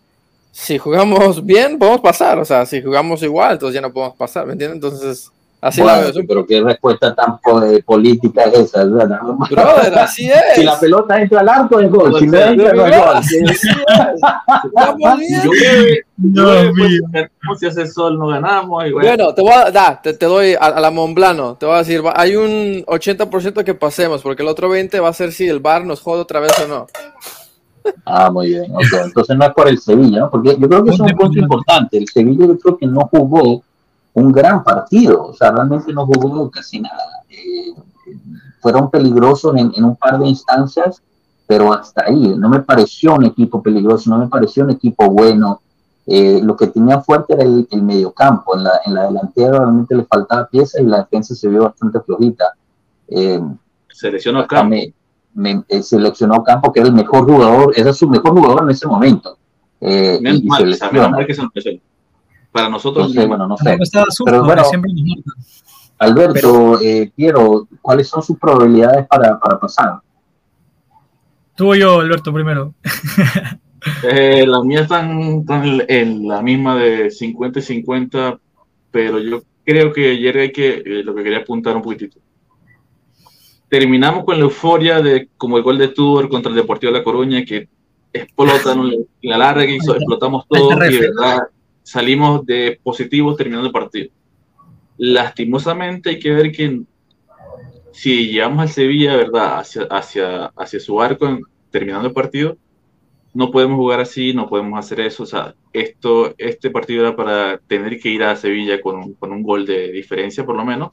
Si 0.52 0.78
jugamos 0.78 1.44
bien, 1.44 1.76
podemos 1.76 2.00
pasar, 2.00 2.38
o 2.38 2.44
sea, 2.44 2.64
si 2.66 2.80
jugamos 2.80 3.22
igual, 3.22 3.54
entonces 3.54 3.74
ya 3.74 3.80
no 3.80 3.92
podemos 3.92 4.16
pasar, 4.16 4.46
¿me 4.46 4.52
entiendes? 4.52 4.76
Entonces, 4.76 5.32
Así 5.60 5.80
bueno, 5.80 6.08
Pero 6.28 6.46
qué 6.46 6.60
respuesta 6.60 7.14
tan 7.14 7.38
política 7.84 8.42
es 8.44 8.58
esa, 8.58 8.84
¿verdad? 8.84 9.20
Brother, 9.50 9.98
así 9.98 10.30
es. 10.30 10.36
Si 10.54 10.62
la 10.62 10.78
pelota 10.78 11.20
entra 11.20 11.40
al 11.40 11.48
arco, 11.48 11.80
es 11.80 11.90
gol. 11.90 12.18
Si 12.18 12.26
no 12.26 12.38
entra, 12.38 12.72
no 12.72 12.86
es 12.86 12.98
gol. 16.72 17.58
Si 17.58 17.66
hace 17.66 17.86
sol, 17.86 18.18
no 18.18 18.28
ganamos. 18.28 18.84
Bueno, 18.92 19.34
te 19.34 19.42
voy 19.42 19.52
a 19.52 19.70
dar, 19.70 20.02
te, 20.02 20.12
doy 20.14 20.54
a, 20.58 20.78
la 20.78 20.90
Monblano. 20.90 21.56
Te 21.56 21.66
voy 21.66 21.76
a 21.76 21.78
decir, 21.78 22.02
hay 22.14 22.36
un 22.36 22.84
80% 22.86 23.64
que 23.64 23.74
pasemos, 23.74 24.22
porque 24.22 24.42
el 24.42 24.48
otro 24.48 24.68
20% 24.68 25.02
va 25.02 25.08
a 25.08 25.12
ser 25.14 25.32
si 25.32 25.48
el 25.48 25.60
bar 25.60 25.84
nos 25.84 26.00
jode 26.00 26.20
otra 26.20 26.40
vez 26.40 26.52
o 26.64 26.68
no. 26.68 26.86
Ah, 28.04 28.30
muy 28.30 28.48
bien. 28.48 28.64
Okay. 28.74 29.00
Entonces 29.04 29.36
no 29.36 29.44
es 29.44 29.54
por 29.54 29.68
el 29.68 29.78
Sevilla, 29.78 30.20
¿no? 30.20 30.30
Porque 30.30 30.56
yo 30.58 30.68
creo 30.68 30.84
que 30.84 30.90
es 30.90 31.00
un 31.00 31.08
punto 31.08 31.38
importante. 31.38 31.98
El 31.98 32.08
Sevilla 32.08 32.46
yo 32.46 32.58
creo 32.58 32.76
que 32.76 32.86
no 32.86 33.00
jugó 33.10 33.62
un 34.16 34.32
gran 34.32 34.64
partido, 34.64 35.26
o 35.26 35.34
sea, 35.34 35.50
realmente 35.50 35.92
no 35.92 36.06
jugó 36.06 36.50
casi 36.50 36.80
nada. 36.80 37.22
Eh, 37.28 37.74
fueron 38.60 38.90
peligrosos 38.90 39.54
en, 39.56 39.84
un 39.84 39.94
par 39.94 40.18
de 40.18 40.26
instancias, 40.26 41.02
pero 41.46 41.70
hasta 41.72 42.04
ahí, 42.06 42.34
no 42.34 42.48
me 42.48 42.60
pareció 42.60 43.14
un 43.14 43.26
equipo 43.26 43.62
peligroso, 43.62 44.08
no 44.08 44.18
me 44.18 44.28
pareció 44.28 44.64
un 44.64 44.70
equipo 44.70 45.10
bueno. 45.10 45.60
Eh, 46.06 46.40
lo 46.42 46.56
que 46.56 46.68
tenía 46.68 47.00
fuerte 47.02 47.34
era 47.34 47.42
el, 47.42 47.82
mediocampo, 47.82 48.56
en 48.56 48.64
la, 48.64 48.80
en 48.86 48.94
la 48.94 49.02
delantera 49.06 49.58
realmente 49.58 49.94
le 49.94 50.04
faltaba 50.04 50.48
pieza 50.48 50.80
y 50.80 50.86
la 50.86 50.98
defensa 50.98 51.34
se 51.34 51.48
vio 51.48 51.64
bastante 51.64 52.00
flojita. 52.00 52.54
Eh, 53.08 53.40
seleccionó 53.92 54.46
Campo. 54.46 54.76
Me, 55.34 55.62
seleccionó 55.82 56.42
Campo, 56.42 56.72
que 56.72 56.80
era 56.80 56.88
el 56.88 56.94
mejor 56.94 57.30
jugador, 57.30 57.74
era 57.76 57.92
su 57.92 58.08
mejor 58.08 58.32
jugador 58.32 58.62
en 58.62 58.70
ese 58.70 58.86
momento. 58.86 59.36
Eh, 59.78 60.18
y, 60.22 60.46
mal, 60.46 60.64
que 61.26 61.34
se 61.34 61.80
para 62.56 62.68
nosotros. 62.70 63.14
bueno, 63.14 63.46
no 63.46 63.56
sé. 63.58 63.76
Pero 64.24 64.44
bueno, 64.44 64.62
Alberto, 65.98 66.78
quiero, 67.14 67.62
eh, 67.62 67.76
¿cuáles 67.82 68.08
son 68.08 68.22
sus 68.22 68.38
probabilidades 68.38 69.06
para, 69.06 69.38
para 69.38 69.60
pasar? 69.60 70.00
Tú 71.54 71.74
yo, 71.74 72.00
Alberto, 72.00 72.32
primero. 72.32 72.74
Eh, 74.02 74.44
las 74.44 74.64
mías 74.64 74.82
están, 74.82 75.20
están 75.20 75.80
en 75.86 76.26
la 76.26 76.42
misma 76.42 76.74
de 76.74 77.08
50 77.08 77.60
y 77.60 77.62
50, 77.62 78.36
pero 78.90 79.20
yo 79.20 79.44
creo 79.64 79.92
que 79.92 80.10
ayer 80.10 80.38
hay 80.38 80.50
que, 80.50 80.82
eh, 80.84 81.04
lo 81.04 81.14
que 81.14 81.22
quería 81.22 81.38
apuntar 81.38 81.76
un 81.76 81.82
poquitito. 81.82 82.18
Terminamos 83.68 84.24
con 84.24 84.38
la 84.38 84.42
euforia 84.42 85.00
de 85.00 85.28
como 85.36 85.56
el 85.56 85.62
gol 85.62 85.78
de 85.78 85.86
Tudor 85.86 86.28
contra 86.28 86.50
el 86.50 86.56
Deportivo 86.56 86.92
de 86.92 86.98
La 86.98 87.04
Coruña, 87.04 87.44
que 87.44 87.68
explotan 88.12 88.90
la 89.22 89.38
larga 89.38 89.64
que 89.64 89.76
hizo, 89.76 89.94
explotamos 89.94 90.48
todo 90.48 90.72
y 90.84 90.92
de 90.92 91.00
verdad 91.02 91.42
salimos 91.86 92.44
de 92.44 92.80
positivos 92.82 93.36
terminando 93.36 93.68
el 93.68 93.72
partido. 93.72 94.10
Lastimosamente 94.98 96.10
hay 96.10 96.18
que 96.18 96.32
ver 96.32 96.50
que 96.50 96.82
si 97.92 98.26
llegamos 98.32 98.58
al 98.58 98.68
Sevilla, 98.70 99.16
¿verdad? 99.16 99.60
Hacia, 99.60 99.82
hacia, 99.84 100.46
hacia 100.46 100.80
su 100.80 101.00
arco 101.00 101.38
terminando 101.70 102.08
el 102.08 102.12
partido, 102.12 102.56
no 103.32 103.52
podemos 103.52 103.76
jugar 103.76 104.00
así, 104.00 104.34
no 104.34 104.48
podemos 104.48 104.76
hacer 104.76 104.98
eso. 104.98 105.22
O 105.22 105.26
sea, 105.26 105.54
esto, 105.72 106.34
este 106.38 106.70
partido 106.70 107.02
era 107.02 107.14
para 107.14 107.58
tener 107.58 108.00
que 108.00 108.08
ir 108.08 108.24
a 108.24 108.34
Sevilla 108.34 108.80
con 108.80 108.96
un, 108.96 109.14
con 109.14 109.30
un 109.30 109.44
gol 109.44 109.64
de 109.64 109.92
diferencia, 109.92 110.44
por 110.44 110.56
lo 110.56 110.64
menos, 110.64 110.90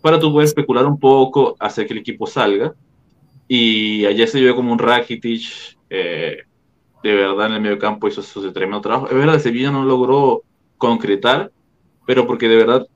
para 0.00 0.18
tú 0.18 0.32
poder 0.32 0.46
especular 0.46 0.86
un 0.86 0.98
poco, 0.98 1.54
hacer 1.58 1.86
que 1.86 1.92
el 1.92 1.98
equipo 1.98 2.26
salga. 2.26 2.74
Y 3.46 4.06
ayer 4.06 4.26
se 4.26 4.40
vio 4.40 4.56
como 4.56 4.72
un 4.72 4.78
Rakitic, 4.78 5.76
eh, 5.90 6.44
de 7.02 7.14
verdad, 7.14 7.46
en 7.46 7.52
el 7.52 7.60
medio 7.60 7.78
campo 7.78 8.08
hizo 8.08 8.22
su 8.22 8.52
tremendo 8.52 8.80
trabajo. 8.80 9.08
Es 9.08 9.14
verdad, 9.14 9.38
Sevilla 9.38 9.70
no 9.70 9.84
logró 9.84 10.42
concretar, 10.76 11.50
pero 12.06 12.26
porque 12.26 12.48
de 12.48 12.56
verdad 12.56 12.86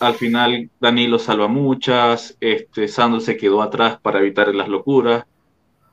al 0.00 0.14
final 0.14 0.70
Danilo 0.80 1.18
salva 1.18 1.46
muchas, 1.46 2.36
este, 2.40 2.88
Sandro 2.88 3.20
se 3.20 3.36
quedó 3.36 3.60
atrás 3.62 3.98
para 4.00 4.20
evitar 4.20 4.54
las 4.54 4.68
locuras. 4.68 5.26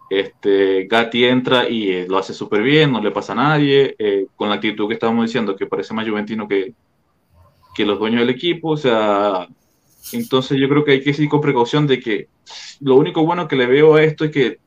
Este, 0.10 0.86
Gatti 0.86 1.26
entra 1.26 1.70
y 1.70 1.90
eh, 1.90 2.06
lo 2.08 2.18
hace 2.18 2.34
súper 2.34 2.62
bien, 2.62 2.94
no 2.94 3.02
le 3.02 3.12
pasa 3.12 3.34
a 3.34 3.36
nadie, 3.36 3.94
eh, 4.00 4.28
con 4.38 4.48
la 4.48 4.56
actitud 4.56 4.88
que 4.88 4.94
estábamos 4.94 5.26
diciendo, 5.26 5.58
que 5.58 5.66
parece 5.66 5.94
más 5.94 6.08
juventino 6.08 6.48
que, 6.48 6.74
que 7.76 7.86
los 7.86 8.00
dueños 8.00 8.22
del 8.22 8.30
equipo. 8.30 8.70
O 8.70 8.78
sea, 8.78 9.48
entonces 10.14 10.58
yo 10.58 10.70
creo 10.70 10.86
que 10.86 10.92
hay 10.92 11.04
que 11.04 11.10
ir 11.10 11.28
con 11.28 11.42
precaución 11.42 11.86
de 11.86 12.00
que 12.00 12.30
lo 12.80 12.96
único 12.96 13.26
bueno 13.26 13.50
que 13.50 13.58
le 13.58 13.66
veo 13.66 13.96
a 13.96 14.04
esto 14.04 14.24
es 14.24 14.32
que 14.32 14.60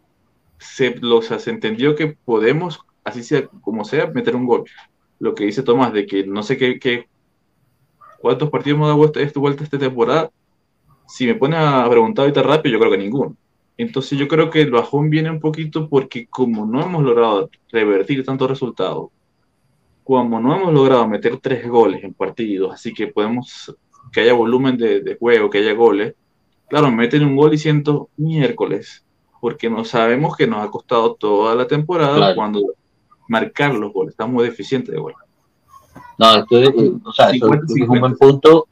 se, 0.60 0.96
lo, 1.00 1.22
se 1.22 1.50
entendió 1.50 1.96
que 1.96 2.16
podemos, 2.24 2.80
así 3.02 3.22
sea 3.22 3.46
como 3.46 3.84
sea, 3.84 4.06
meter 4.06 4.36
un 4.36 4.46
gol. 4.46 4.64
Lo 5.18 5.34
que 5.34 5.44
dice 5.44 5.62
Tomás, 5.62 5.92
de 5.92 6.06
que 6.06 6.24
no 6.26 6.42
sé 6.42 6.56
qué, 6.56 7.08
cuántos 8.20 8.50
partidos 8.50 8.76
hemos 8.76 8.88
dado 8.88 9.20
esta 9.20 9.40
vuelta 9.40 9.64
esta 9.64 9.78
temporada. 9.78 10.30
Si 11.08 11.26
me 11.26 11.34
pone 11.34 11.56
a 11.56 11.86
preguntar 11.90 12.24
ahorita 12.24 12.42
rápido, 12.42 12.74
yo 12.74 12.78
creo 12.78 12.92
que 12.92 12.98
ninguno. 12.98 13.36
Entonces 13.76 14.18
yo 14.18 14.28
creo 14.28 14.50
que 14.50 14.60
el 14.60 14.70
bajón 14.70 15.10
viene 15.10 15.30
un 15.30 15.40
poquito 15.40 15.88
porque 15.88 16.26
como 16.26 16.66
no 16.66 16.82
hemos 16.82 17.02
logrado 17.02 17.50
revertir 17.72 18.24
tantos 18.24 18.48
resultados, 18.50 19.08
como 20.04 20.38
no 20.38 20.54
hemos 20.54 20.74
logrado 20.74 21.08
meter 21.08 21.38
tres 21.38 21.66
goles 21.66 22.04
en 22.04 22.12
partidos, 22.12 22.74
así 22.74 22.92
que 22.92 23.06
podemos 23.06 23.74
que 24.12 24.20
haya 24.20 24.34
volumen 24.34 24.76
de, 24.76 25.16
juego, 25.18 25.48
que 25.48 25.58
haya 25.58 25.72
goles, 25.72 26.14
claro, 26.68 26.90
meten 26.90 27.24
un 27.24 27.36
gol 27.36 27.54
y 27.54 27.58
siento 27.58 28.10
miércoles, 28.16 29.04
porque 29.40 29.70
no 29.70 29.84
sabemos 29.84 30.36
que 30.36 30.46
nos 30.46 30.64
ha 30.64 30.70
costado 30.70 31.14
toda 31.14 31.54
la 31.54 31.66
temporada 31.66 32.34
cuando 32.34 32.60
marcar 33.28 33.74
los 33.74 33.92
goles, 33.92 34.12
estamos 34.12 34.34
muy 34.34 34.44
deficientes 34.44 34.94
de 34.94 35.00
goles. 35.00 35.18
No, 36.18 36.36
esto 36.36 36.58
es, 36.58 36.92
o 37.04 37.12
sea, 37.12 37.30
es 37.30 37.42
un 37.42 38.00
buen 38.00 38.16
punto. 38.16 38.66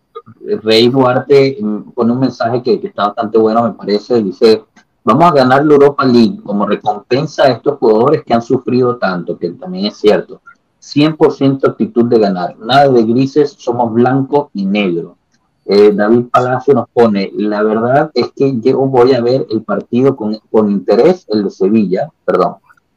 Rey 0.63 0.89
Duarte 0.89 1.57
mm, 1.59 1.93
pone 1.93 2.13
un 2.13 2.21
mensaje 2.21 2.63
que, 2.63 2.79
que 2.79 2.89
está 2.89 3.07
bastante 3.07 3.39
bueno, 3.39 3.63
me 3.63 3.73
parece, 3.73 4.23
dice, 4.23 4.63
Vamos 5.09 5.25
a 5.25 5.33
ganar 5.33 5.65
la 5.65 5.73
Europa 5.73 6.05
League 6.05 6.39
como 6.45 6.67
recompensa 6.67 7.45
a 7.45 7.49
estos 7.49 7.79
jugadores 7.79 8.25
que 8.25 8.35
han 8.35 8.43
sufrido 8.43 8.99
tanto, 8.99 9.39
que 9.39 9.49
también 9.53 9.87
es 9.87 9.97
cierto. 9.97 10.43
100% 10.83 11.67
actitud 11.67 12.05
de 12.05 12.19
ganar. 12.19 12.59
Nada 12.59 12.91
de 12.91 13.05
grises, 13.05 13.57
somos 13.59 13.91
blanco 13.95 14.51
y 14.53 14.67
negro. 14.67 15.17
Eh, 15.71 15.93
David 15.95 16.29
Palacio 16.33 16.73
nos 16.73 16.89
pone, 16.89 17.31
la 17.35 17.63
verdad 17.63 18.11
es 18.15 18.33
que 18.35 18.59
yo 18.59 18.79
voy 18.79 19.13
a 19.13 19.21
ver 19.21 19.47
el 19.51 19.63
partido 19.63 20.17
con, 20.17 20.39
con 20.51 20.71
interés, 20.71 21.27
el 21.29 21.45
de 21.45 21.51
Sevilla, 21.51 22.11
perdón, 22.25 22.55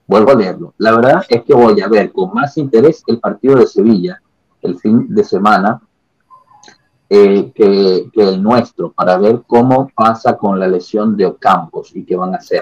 vuelvo 0.07 0.31
a 0.31 0.35
leerlo. 0.35 0.73
La 0.77 0.95
verdad 0.95 1.23
es 1.27 1.43
que 1.43 1.53
voy 1.53 1.81
a 1.81 1.89
ver 1.89 2.13
con 2.13 2.33
más 2.33 2.57
interés 2.57 3.03
el 3.07 3.19
partido 3.19 3.57
de 3.57 3.67
Sevilla 3.67 4.21
el 4.61 4.77
fin 4.79 5.13
de 5.13 5.23
semana 5.23 5.81
eh, 7.09 7.51
que, 7.53 8.09
el 8.15 8.41
nuestro 8.41 8.93
para 8.93 9.17
ver 9.17 9.41
cómo 9.45 9.89
pasa 9.93 10.37
con 10.37 10.57
la 10.57 10.67
lesión 10.67 11.17
de 11.17 11.25
Ocampos 11.25 11.93
y 11.93 12.05
qué 12.05 12.15
van 12.15 12.33
a 12.33 12.37
hacer. 12.37 12.61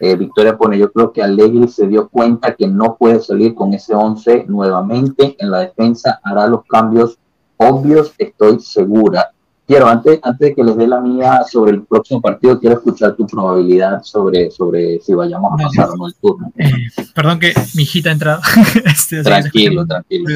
Eh, 0.00 0.16
Victoria 0.16 0.58
pone, 0.58 0.76
yo 0.76 0.90
creo 0.90 1.12
que 1.12 1.22
Allegri 1.22 1.68
se 1.68 1.86
dio 1.86 2.08
cuenta 2.08 2.56
que 2.56 2.66
no 2.66 2.96
puede 2.96 3.20
salir 3.20 3.54
con 3.54 3.72
ese 3.72 3.94
11 3.94 4.46
nuevamente 4.48 5.36
en 5.38 5.52
la 5.52 5.60
defensa, 5.60 6.20
hará 6.24 6.48
los 6.48 6.64
cambios 6.64 7.18
obvios, 7.60 8.14
estoy 8.16 8.58
segura. 8.60 9.30
Quiero, 9.66 9.86
antes, 9.86 10.18
antes 10.22 10.48
de 10.48 10.54
que 10.54 10.64
les 10.64 10.76
dé 10.76 10.86
la 10.88 11.00
mía 11.00 11.42
sobre 11.48 11.72
el 11.72 11.82
próximo 11.82 12.20
partido, 12.20 12.58
quiero 12.58 12.76
escuchar 12.76 13.14
tu 13.14 13.26
probabilidad 13.26 14.02
sobre, 14.02 14.50
sobre 14.50 14.98
si 15.00 15.14
vayamos 15.14 15.52
a 15.52 15.64
pasar 15.64 15.90
o 15.90 15.96
no 15.96 16.06
el 16.08 16.14
turno. 16.14 16.52
Eh, 16.56 16.72
perdón 17.14 17.38
que 17.38 17.52
mi 17.74 17.84
hijita 17.84 18.08
ha 18.08 18.12
entrado. 18.12 18.40
Este, 18.84 19.22
tranquilo, 19.22 19.86
tranquilo. 19.86 20.26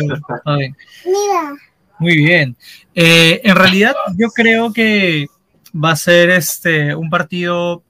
Mira. 1.04 1.54
Muy 1.98 2.16
bien. 2.16 2.56
Eh, 2.94 3.40
en 3.42 3.56
realidad, 3.56 3.94
yo 4.16 4.28
creo 4.28 4.72
que 4.72 5.26
va 5.74 5.92
a 5.92 5.96
ser 5.96 6.30
este, 6.30 6.94
un 6.94 7.10
partido. 7.10 7.82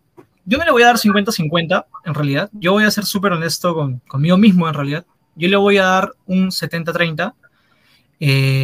Yo 0.47 0.59
no 0.59 0.65
le 0.65 0.71
voy 0.71 0.83
a 0.83 0.87
dar 0.87 0.97
50-50, 0.97 1.85
en 2.05 2.15
realidad. 2.15 2.49
Yo 2.53 2.73
voy 2.73 2.85
a 2.85 2.91
ser 2.91 3.05
súper 3.05 3.33
honesto 3.33 3.75
con, 3.75 3.99
conmigo 4.07 4.39
mismo, 4.39 4.69
en 4.69 4.75
realidad. 4.75 5.05
Yo 5.35 5.49
le 5.49 5.57
voy 5.57 5.79
a 5.79 5.85
dar 5.85 6.13
un 6.27 6.49
70-30. 6.49 7.35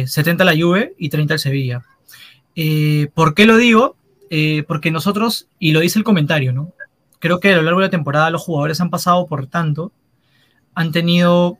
70 0.07 0.43
eh, 0.43 0.45
la 0.45 0.53
Juve 0.53 0.95
y 0.97 1.09
30 1.09 1.33
el 1.33 1.39
Sevilla. 1.39 1.83
Eh, 2.55 3.09
¿Por 3.13 3.33
qué 3.33 3.45
lo 3.45 3.57
digo? 3.57 3.95
porque 4.65 4.91
nosotros, 4.91 5.49
y 5.59 5.73
lo 5.73 5.81
dice 5.81 5.99
el 5.99 6.05
comentario, 6.05 6.53
¿no? 6.53 6.71
Creo 7.19 7.41
que 7.41 7.51
a 7.51 7.57
lo 7.57 7.63
largo 7.63 7.81
de 7.81 7.87
la 7.87 7.91
temporada 7.91 8.29
los 8.29 8.41
jugadores 8.41 8.79
han 8.79 8.89
pasado 8.89 9.27
por 9.27 9.47
tanto, 9.47 9.91
han 10.73 10.93
tenido 10.93 11.57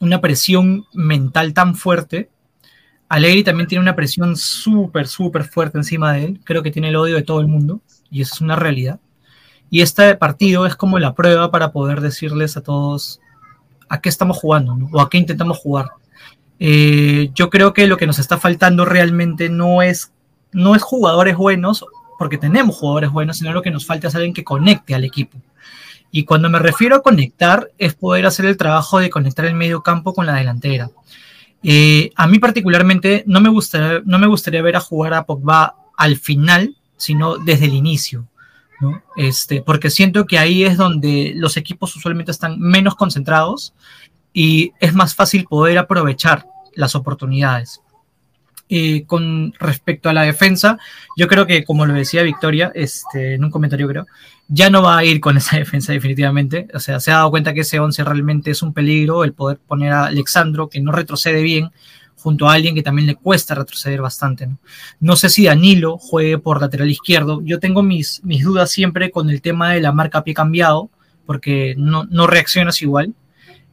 una 0.00 0.20
presión 0.20 0.86
mental 0.92 1.54
tan 1.54 1.76
fuerte 1.76 2.32
Allegri 3.12 3.44
también 3.44 3.68
tiene 3.68 3.82
una 3.82 3.94
presión 3.94 4.36
súper, 4.38 5.06
súper 5.06 5.44
fuerte 5.44 5.76
encima 5.76 6.14
de 6.14 6.24
él. 6.24 6.40
Creo 6.44 6.62
que 6.62 6.70
tiene 6.70 6.88
el 6.88 6.96
odio 6.96 7.16
de 7.16 7.22
todo 7.22 7.40
el 7.40 7.46
mundo 7.46 7.82
y 8.10 8.22
eso 8.22 8.36
es 8.36 8.40
una 8.40 8.56
realidad. 8.56 9.00
Y 9.68 9.82
este 9.82 10.14
partido 10.14 10.64
es 10.64 10.76
como 10.76 10.98
la 10.98 11.14
prueba 11.14 11.50
para 11.50 11.72
poder 11.72 12.00
decirles 12.00 12.56
a 12.56 12.62
todos 12.62 13.20
a 13.90 14.00
qué 14.00 14.08
estamos 14.08 14.38
jugando 14.38 14.88
o 14.90 14.98
a 14.98 15.10
qué 15.10 15.18
intentamos 15.18 15.58
jugar. 15.58 15.90
Eh, 16.64 17.30
yo 17.34 17.50
creo 17.50 17.74
que 17.74 17.88
lo 17.88 17.96
que 17.96 18.06
nos 18.06 18.20
está 18.20 18.38
faltando 18.38 18.84
realmente 18.84 19.48
no 19.48 19.82
es, 19.82 20.12
no 20.52 20.76
es 20.76 20.82
jugadores 20.82 21.36
buenos, 21.36 21.84
porque 22.20 22.38
tenemos 22.38 22.76
jugadores 22.76 23.10
buenos, 23.10 23.38
sino 23.38 23.52
lo 23.52 23.62
que 23.62 23.72
nos 23.72 23.84
falta 23.84 24.06
es 24.06 24.14
alguien 24.14 24.32
que 24.32 24.44
conecte 24.44 24.94
al 24.94 25.02
equipo. 25.02 25.38
Y 26.12 26.22
cuando 26.22 26.48
me 26.48 26.60
refiero 26.60 26.94
a 26.94 27.02
conectar, 27.02 27.72
es 27.78 27.94
poder 27.94 28.26
hacer 28.26 28.46
el 28.46 28.56
trabajo 28.56 29.00
de 29.00 29.10
conectar 29.10 29.44
el 29.44 29.56
medio 29.56 29.82
campo 29.82 30.14
con 30.14 30.24
la 30.24 30.34
delantera. 30.34 30.88
Eh, 31.64 32.12
a 32.14 32.28
mí 32.28 32.38
particularmente 32.38 33.24
no 33.26 33.40
me, 33.40 33.48
gustaría, 33.48 34.00
no 34.04 34.20
me 34.20 34.28
gustaría 34.28 34.62
ver 34.62 34.76
a 34.76 34.80
jugar 34.80 35.14
a 35.14 35.26
Pogba 35.26 35.74
al 35.96 36.16
final, 36.16 36.76
sino 36.96 37.38
desde 37.38 37.64
el 37.64 37.74
inicio. 37.74 38.28
Este, 39.16 39.62
porque 39.62 39.90
siento 39.90 40.26
que 40.26 40.38
ahí 40.38 40.62
es 40.62 40.76
donde 40.76 41.32
los 41.34 41.56
equipos 41.56 41.96
usualmente 41.96 42.30
están 42.30 42.60
menos 42.60 42.94
concentrados 42.94 43.74
y 44.32 44.72
es 44.78 44.94
más 44.94 45.16
fácil 45.16 45.44
poder 45.44 45.78
aprovechar 45.78 46.51
las 46.74 46.94
oportunidades. 46.94 47.80
Eh, 48.74 49.04
con 49.06 49.52
respecto 49.58 50.08
a 50.08 50.14
la 50.14 50.22
defensa, 50.22 50.78
yo 51.14 51.28
creo 51.28 51.46
que, 51.46 51.62
como 51.62 51.84
lo 51.84 51.92
decía 51.92 52.22
Victoria, 52.22 52.72
este, 52.74 53.34
en 53.34 53.44
un 53.44 53.50
comentario 53.50 53.86
creo, 53.86 54.06
ya 54.48 54.70
no 54.70 54.82
va 54.82 54.96
a 54.96 55.04
ir 55.04 55.20
con 55.20 55.36
esa 55.38 55.58
defensa 55.58 55.92
definitivamente. 55.92 56.68
O 56.72 56.80
sea, 56.80 56.98
se 56.98 57.10
ha 57.10 57.16
dado 57.16 57.30
cuenta 57.30 57.52
que 57.52 57.60
ese 57.60 57.80
11 57.80 58.02
realmente 58.04 58.50
es 58.50 58.62
un 58.62 58.72
peligro, 58.72 59.24
el 59.24 59.34
poder 59.34 59.58
poner 59.58 59.92
a 59.92 60.06
Alexandro, 60.06 60.68
que 60.70 60.80
no 60.80 60.90
retrocede 60.90 61.42
bien, 61.42 61.70
junto 62.16 62.48
a 62.48 62.54
alguien 62.54 62.74
que 62.74 62.82
también 62.82 63.06
le 63.06 63.16
cuesta 63.16 63.54
retroceder 63.54 64.00
bastante. 64.00 64.48
No, 65.00 65.16
sé 65.16 65.28
si 65.28 65.44
Danilo 65.44 65.98
juegue 65.98 66.38
por 66.38 66.60
lateral 66.60 66.90
izquierdo. 66.90 67.42
Yo 67.42 67.58
tengo 67.58 67.82
mis, 67.82 68.22
mis 68.24 68.44
dudas 68.44 68.70
siempre 68.70 69.10
con 69.10 69.28
el 69.28 69.42
tema 69.42 69.72
de 69.72 69.80
la 69.80 69.92
marca 69.92 70.24
pie 70.24 70.32
cambiado, 70.32 70.88
porque 71.26 71.74
no, 71.76 72.04
no 72.04 72.26
reaccionas 72.26 72.80
igual. 72.80 73.14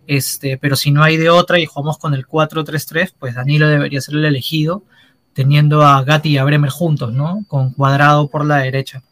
Este, 0.10 0.57
pero 0.57 0.76
si 0.76 0.89
no 0.89 1.03
hay 1.03 1.18
de 1.18 1.30
otra 1.30 1.60
y 1.60 1.68
jugamos 1.68 1.99
con 1.99 2.16
el 2.16 2.26
4-3-3, 2.26 3.14
pues 3.20 3.36
Danilo 3.36 3.68
debería 3.68 4.01
ser 4.01 4.16
el 4.16 4.26
elegido, 4.26 4.82
teniendo 5.34 5.84
a 5.84 6.01
Gatti 6.03 6.30
y 6.30 6.38
a 6.39 6.43
Bremer 6.43 6.72
juntos, 6.72 7.14
¿no? 7.14 7.45
Con 7.47 7.74
cuadrado 7.74 8.28
por 8.28 8.43
la 8.43 8.57
derecha. 8.57 9.03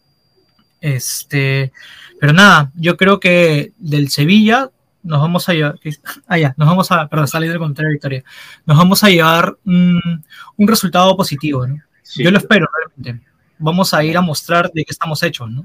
Este, 0.82 1.72
pero 2.20 2.34
nada, 2.34 2.72
yo 2.74 2.98
creo 2.98 3.20
que 3.20 3.74
del 3.78 4.10
Sevilla 4.10 4.72
nos 5.04 5.22
vamos 5.22 5.48
a 5.48 5.54
llevar, 5.54 5.76
ah, 6.28 6.40
ya, 6.40 6.56
nos 6.58 6.68
vamos 6.68 6.92
a, 6.92 7.08
perdón, 7.08 7.28
salir 7.28 7.52
del 7.52 7.60
comentario 7.60 7.90
de 7.90 7.94
Victoria, 7.94 8.24
nos 8.66 8.76
vamos 8.76 9.04
a 9.04 9.10
llevar 9.10 9.56
un, 9.66 10.24
resultado 10.58 11.16
positivo, 11.16 11.68
¿no? 11.68 11.76
Yo 12.16 12.32
lo 12.32 12.40
espero 12.40 12.66
realmente. 12.76 13.24
Vamos 13.60 13.94
a 13.94 14.04
ir 14.04 14.18
a 14.18 14.22
mostrar 14.22 14.72
de 14.72 14.84
qué 14.84 14.94
estamos 14.94 15.22
hechos, 15.22 15.48
¿no? 15.52 15.64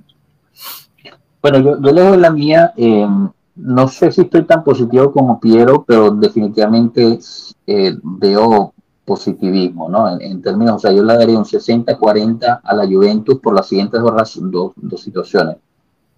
Bueno, 1.40 1.58
yo, 1.58 1.80
yo 1.80 1.90
leo 1.90 2.16
la 2.18 2.30
mía. 2.30 2.74
Eh, 2.76 3.08
no 3.56 3.88
sé 3.88 4.10
si 4.12 4.22
estoy 4.22 4.44
tan 4.44 4.64
positivo 4.64 5.12
como 5.12 5.38
quiero, 5.38 5.84
pero 5.84 6.10
definitivamente 6.10 7.18
eh, 7.66 7.96
veo 8.02 8.72
positivismo, 9.04 9.88
¿no? 9.88 10.18
En, 10.20 10.40
términos, 10.40 10.76
o 10.76 10.78
sea, 10.78 10.92
yo 10.92 11.02
le 11.02 11.16
daría 11.16 11.36
un 11.36 11.44
60-40 11.44 12.60
a 12.62 12.74
la 12.74 12.86
Juventus 12.86 13.40
por 13.40 13.54
las 13.54 13.66
siguientes 13.68 14.00
dos, 14.00 14.72
dos, 14.76 15.00
situaciones. 15.00 15.56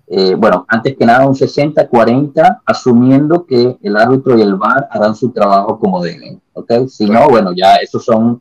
Eh, 0.07 0.35
bueno, 0.35 0.67
antes 0.69 0.95
que 0.97 1.07
nada 1.07 1.27
un 1.27 1.35
60-40, 1.35 2.61
asumiendo 2.67 3.47
que 3.47 3.79
el 3.83 3.97
árbitro 3.97 4.37
y 4.39 4.43
el 4.43 4.55
VAR 4.55 4.87
harán 4.91 5.15
su 5.15 5.31
trabajo 5.31 5.79
como 5.79 6.03
deben, 6.03 6.41
¿ok? 6.53 6.87
Si 6.89 7.07
no, 7.07 7.29
bueno, 7.29 7.53
ya 7.53 7.77
esos 7.77 8.05
son 8.05 8.41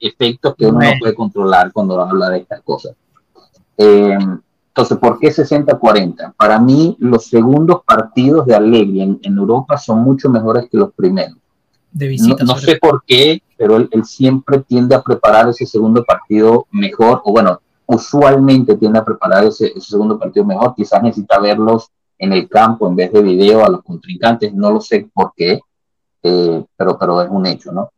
efectos 0.00 0.56
que 0.56 0.66
uno 0.66 0.80
no 0.80 0.90
puede 0.98 1.14
controlar 1.14 1.72
cuando 1.72 2.00
habla 2.00 2.28
de 2.30 2.38
estas 2.38 2.60
cosas. 2.62 2.94
Eh, 3.76 4.18
entonces, 4.78 4.98
¿por 4.98 5.18
qué 5.18 5.32
60-40? 5.32 6.34
Para 6.36 6.60
mí, 6.60 6.96
los 7.00 7.24
segundos 7.26 7.80
partidos 7.84 8.46
de 8.46 8.54
Allegri 8.54 9.02
en, 9.02 9.36
Europa 9.36 9.76
son 9.76 10.04
mucho 10.04 10.30
mejores 10.30 10.68
que 10.70 10.78
los 10.78 10.92
primeros. 10.92 11.36
De 11.90 12.06
visita, 12.06 12.44
no, 12.44 12.56
sé 12.56 12.76
por 12.76 13.02
qué, 13.04 13.42
pero 13.56 13.76
él, 13.76 13.88
siempre 14.04 14.60
tiende 14.60 14.94
a 14.94 15.02
preparar 15.02 15.48
ese 15.48 15.66
segundo 15.66 16.04
partido 16.04 16.68
mejor, 16.70 17.22
o 17.24 17.32
bueno, 17.32 17.60
usualmente 17.86 18.76
tiende 18.76 19.00
a 19.00 19.04
preparar 19.04 19.46
ese, 19.46 19.72
segundo 19.80 20.16
partido 20.16 20.46
mejor. 20.46 20.76
Quizás 20.76 21.02
necesita 21.02 21.40
verlos 21.40 21.88
en 22.16 22.32
el 22.32 22.48
campo 22.48 22.86
en 22.86 22.94
vez 22.94 23.12
de 23.12 23.20
video 23.20 23.64
a 23.64 23.70
los 23.70 23.82
contrincantes, 23.82 24.54
no 24.54 24.70
lo 24.70 24.80
sé 24.80 25.10
por 25.12 25.32
qué, 25.36 25.58
eh, 26.22 26.64
pero, 26.76 26.96
pero 26.96 27.20
es 27.22 27.28
un 27.28 27.46
hecho, 27.46 27.72
¿no? 27.72 27.90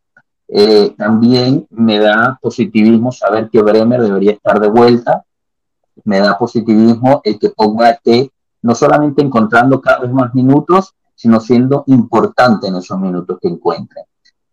Eh, 0.47 0.95
también 0.97 1.67
me 1.69 1.99
da 1.99 2.39
positivismo 2.41 3.11
saber 3.11 3.51
que 3.51 3.61
Bremer 3.61 4.01
debería 4.01 4.31
estar 4.31 4.59
de 4.59 4.67
vuelta 4.67 5.23
me 6.03 6.19
da 6.19 6.37
positivismo 6.37 7.21
el 7.23 7.39
que 7.39 7.49
Pogba 7.49 7.89
esté 7.89 8.31
no 8.61 8.75
solamente 8.75 9.21
encontrando 9.21 9.81
cada 9.81 9.99
vez 9.99 10.11
más 10.11 10.33
minutos, 10.33 10.93
sino 11.15 11.39
siendo 11.39 11.83
importante 11.87 12.67
en 12.67 12.75
esos 12.75 12.99
minutos 12.99 13.37
que 13.41 13.47
encuentre. 13.47 14.03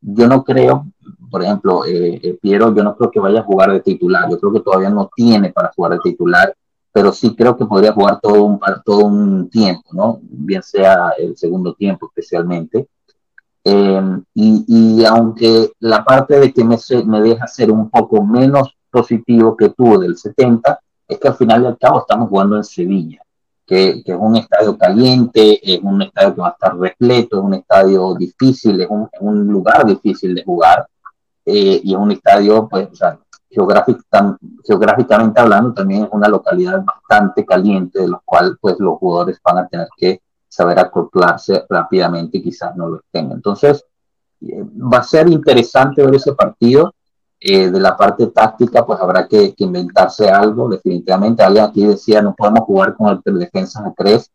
Yo 0.01 0.28
no 0.28 0.45
creo, 0.45 0.86
por 1.30 1.43
ejemplo, 1.43 1.84
eh, 1.84 2.20
eh, 2.22 2.39
Piero, 2.41 2.74
yo 2.74 2.82
no 2.82 2.97
creo 2.97 3.11
que 3.11 3.20
vaya 3.20 3.41
a 3.41 3.45
jugar 3.45 3.72
de 3.72 3.80
titular, 3.80 4.30
yo 4.30 4.39
creo 4.39 4.53
que 4.53 4.61
todavía 4.61 4.91
no 4.91 5.11
tiene 5.14 5.51
para 5.51 5.72
jugar 5.74 5.93
de 5.93 6.01
titular, 6.01 6.55
pero 6.93 7.12
sí 7.12 7.34
creo 7.34 7.57
que 7.57 7.66
podría 7.66 7.93
jugar 7.93 8.20
todo 8.20 8.45
un, 8.45 8.61
todo 8.84 9.05
un 9.05 9.51
tiempo, 9.51 9.91
¿no? 9.93 10.20
Bien 10.22 10.62
sea 10.62 11.11
el 11.18 11.36
segundo 11.36 11.74
tiempo 11.74 12.07
especialmente. 12.07 12.89
Eh, 13.64 14.03
y, 14.34 14.64
y, 14.66 15.05
aunque 15.05 15.72
la 15.80 16.05
parte 16.05 16.39
de 16.39 16.53
que 16.53 16.64
me, 16.64 16.76
me 17.05 17.20
deja 17.20 17.47
ser 17.47 17.70
un 17.70 17.91
poco 17.91 18.24
menos 18.24 18.74
positivo 18.91 19.57
que 19.57 19.70
tú 19.70 19.99
del 19.99 20.16
70, 20.16 20.80
es 21.09 21.18
que 21.18 21.28
al 21.28 21.34
final 21.34 21.66
al 21.66 21.78
cabo 21.78 22.00
estamos 22.00 22.28
jugando 22.28 22.56
en 22.56 22.64
Sevilla, 22.64 23.22
que, 23.66 24.02
es 24.04 24.16
un 24.18 24.36
estadio 24.36 24.76
caliente, 24.76 25.61
es 25.62 25.80
un 25.82 26.02
estadio 26.02 26.34
que 26.34 26.40
va 26.40 26.48
a 26.48 26.52
estar 26.52 26.76
repleto, 26.78 27.38
es 27.38 27.42
un 27.42 27.54
estadio 27.54 28.14
difícil, 28.14 28.80
es 28.80 28.88
un, 29.20 29.46
lugar 29.46 29.86
difícil 29.86 30.34
de 30.34 30.44
jugar 30.44 30.86
eh, 31.44 31.80
y 31.82 31.92
es 31.92 31.98
un 31.98 32.12
estadio, 32.12 32.68
pues, 32.68 32.88
o 32.92 32.94
sea, 32.94 33.18
geográficamente 33.50 35.40
hablando, 35.40 35.72
también 35.72 36.04
es 36.04 36.09
una 36.12 36.28
localidad 36.28 36.84
bastante 36.84 37.44
caliente, 37.44 38.02
de 38.02 38.09
lo 38.09 38.22
cual, 38.24 38.59
pues, 38.61 38.76
los 38.78 38.98
jugadores 38.98 39.40
van 39.42 39.59
a 39.59 39.66
tener 39.66 39.88
que 39.96 40.20
saber 40.48 40.78
acoplarse 40.78 41.64
rápidamente 41.68 42.38
y 42.38 42.42
quizás 42.42 42.74
no 42.76 42.88
lo 42.88 42.96
estén. 42.96 43.30
Entonces, 43.32 43.84
eh, 44.40 44.62
va 44.62 44.98
a 44.98 45.02
ser 45.02 45.28
interesante 45.28 46.04
ver 46.04 46.14
ese 46.14 46.32
partido. 46.32 46.94
Eh, 47.41 47.70
de 47.70 47.78
la 47.78 47.97
parte 47.97 48.26
táctica, 48.26 48.84
pues 48.84 48.99
habrá 48.99 49.28
que, 49.28 49.55
inventarse 49.59 50.28
algo, 50.28 50.68
definitivamente. 50.68 51.43
Alguien 51.43 51.66
aquí 51.66 51.86
decía, 51.86 52.20
no 52.20 52.34
podemos 52.34 52.61
jugar 52.61 52.97
con 52.97 53.22
el 53.24 53.39
defensa 53.39 53.80
a 53.86 53.93
3. 53.97 54.30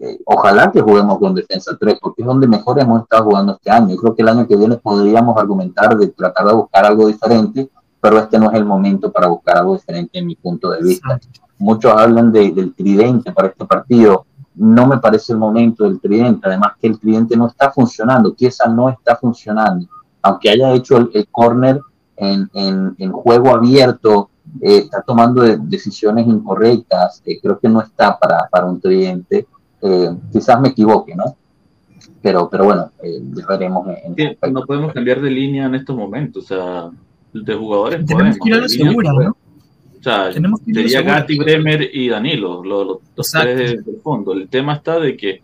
Eh, 0.00 0.18
ojalá 0.26 0.70
que 0.70 0.82
juguemos 0.82 1.18
con 1.18 1.34
defensa 1.34 1.74
3, 1.80 1.98
porque 2.02 2.20
es 2.20 2.26
donde 2.26 2.46
mejor 2.46 2.78
hemos 2.78 3.02
estado 3.02 3.24
jugando 3.24 3.54
este 3.54 3.70
año. 3.70 3.94
Yo 3.94 3.96
creo 3.96 4.14
que 4.14 4.22
el 4.22 4.28
año 4.28 4.46
que 4.46 4.56
viene 4.56 4.76
podríamos 4.76 5.38
argumentar 5.38 5.96
de 5.96 6.08
tratar 6.08 6.46
de 6.46 6.52
buscar 6.52 6.84
algo 6.84 7.06
diferente, 7.06 7.70
pero 7.98 8.18
este 8.18 8.38
no 8.38 8.50
es 8.50 8.58
el 8.58 8.66
momento 8.66 9.10
para 9.10 9.28
buscar 9.28 9.56
algo 9.56 9.72
diferente 9.74 10.18
en 10.18 10.26
mi 10.26 10.36
punto 10.36 10.70
de 10.70 10.82
vista. 10.82 11.18
Muchos 11.56 11.92
hablan 11.92 12.30
del 12.30 12.74
tridente 12.74 13.32
para 13.32 13.48
este 13.48 13.64
partido. 13.64 14.26
No 14.54 14.86
me 14.86 14.98
parece 14.98 15.32
el 15.32 15.38
momento 15.38 15.84
del 15.84 15.98
tridente, 15.98 16.46
además 16.46 16.72
que 16.78 16.88
el 16.88 16.98
tridente 16.98 17.38
no 17.38 17.46
está 17.46 17.70
funcionando, 17.70 18.34
Chiesa 18.34 18.68
no 18.68 18.90
está 18.90 19.16
funcionando. 19.16 19.86
Aunque 20.20 20.50
haya 20.50 20.72
hecho 20.72 20.98
el, 20.98 21.10
el 21.14 21.26
córner, 21.28 21.80
en, 22.16 22.48
en, 22.98 23.12
juego 23.12 23.54
abierto, 23.54 24.30
eh, 24.60 24.78
está 24.78 25.02
tomando 25.02 25.42
decisiones 25.42 26.26
incorrectas, 26.26 27.22
eh, 27.26 27.38
creo 27.40 27.58
que 27.58 27.68
no 27.68 27.80
está 27.80 28.18
para, 28.18 28.48
para 28.50 28.66
un 28.66 28.80
tridente. 28.80 29.46
Eh, 29.82 30.10
quizás 30.32 30.60
me 30.60 30.68
equivoque, 30.68 31.14
¿no? 31.14 31.36
Pero, 32.22 32.48
pero 32.48 32.64
bueno, 32.64 32.90
ya 33.02 33.46
veremos. 33.46 33.86
no 34.50 34.64
podemos 34.64 34.92
cambiar 34.92 35.20
de 35.20 35.30
línea 35.30 35.66
en 35.66 35.74
estos 35.74 35.94
momentos, 35.94 36.44
o 36.44 36.46
sea, 36.46 36.90
de 37.32 37.54
jugadores. 37.54 38.06
Tenemos 38.06 38.38
que 38.38 38.48
ir 38.48 38.54
a 38.54 38.58
la 38.58 38.68
segura, 38.68 39.12
¿no? 39.12 39.36
O 39.98 40.02
sea, 40.02 40.30
sería 40.32 41.02
Gatti, 41.02 41.38
Bremer 41.38 41.90
y 41.92 42.08
Danilo, 42.08 42.62
los, 42.62 42.98
los 43.16 43.30
tres 43.30 43.84
del 43.84 44.00
fondo. 44.02 44.32
El 44.32 44.48
tema 44.48 44.74
está 44.74 44.98
de 44.98 45.16
que 45.16 45.42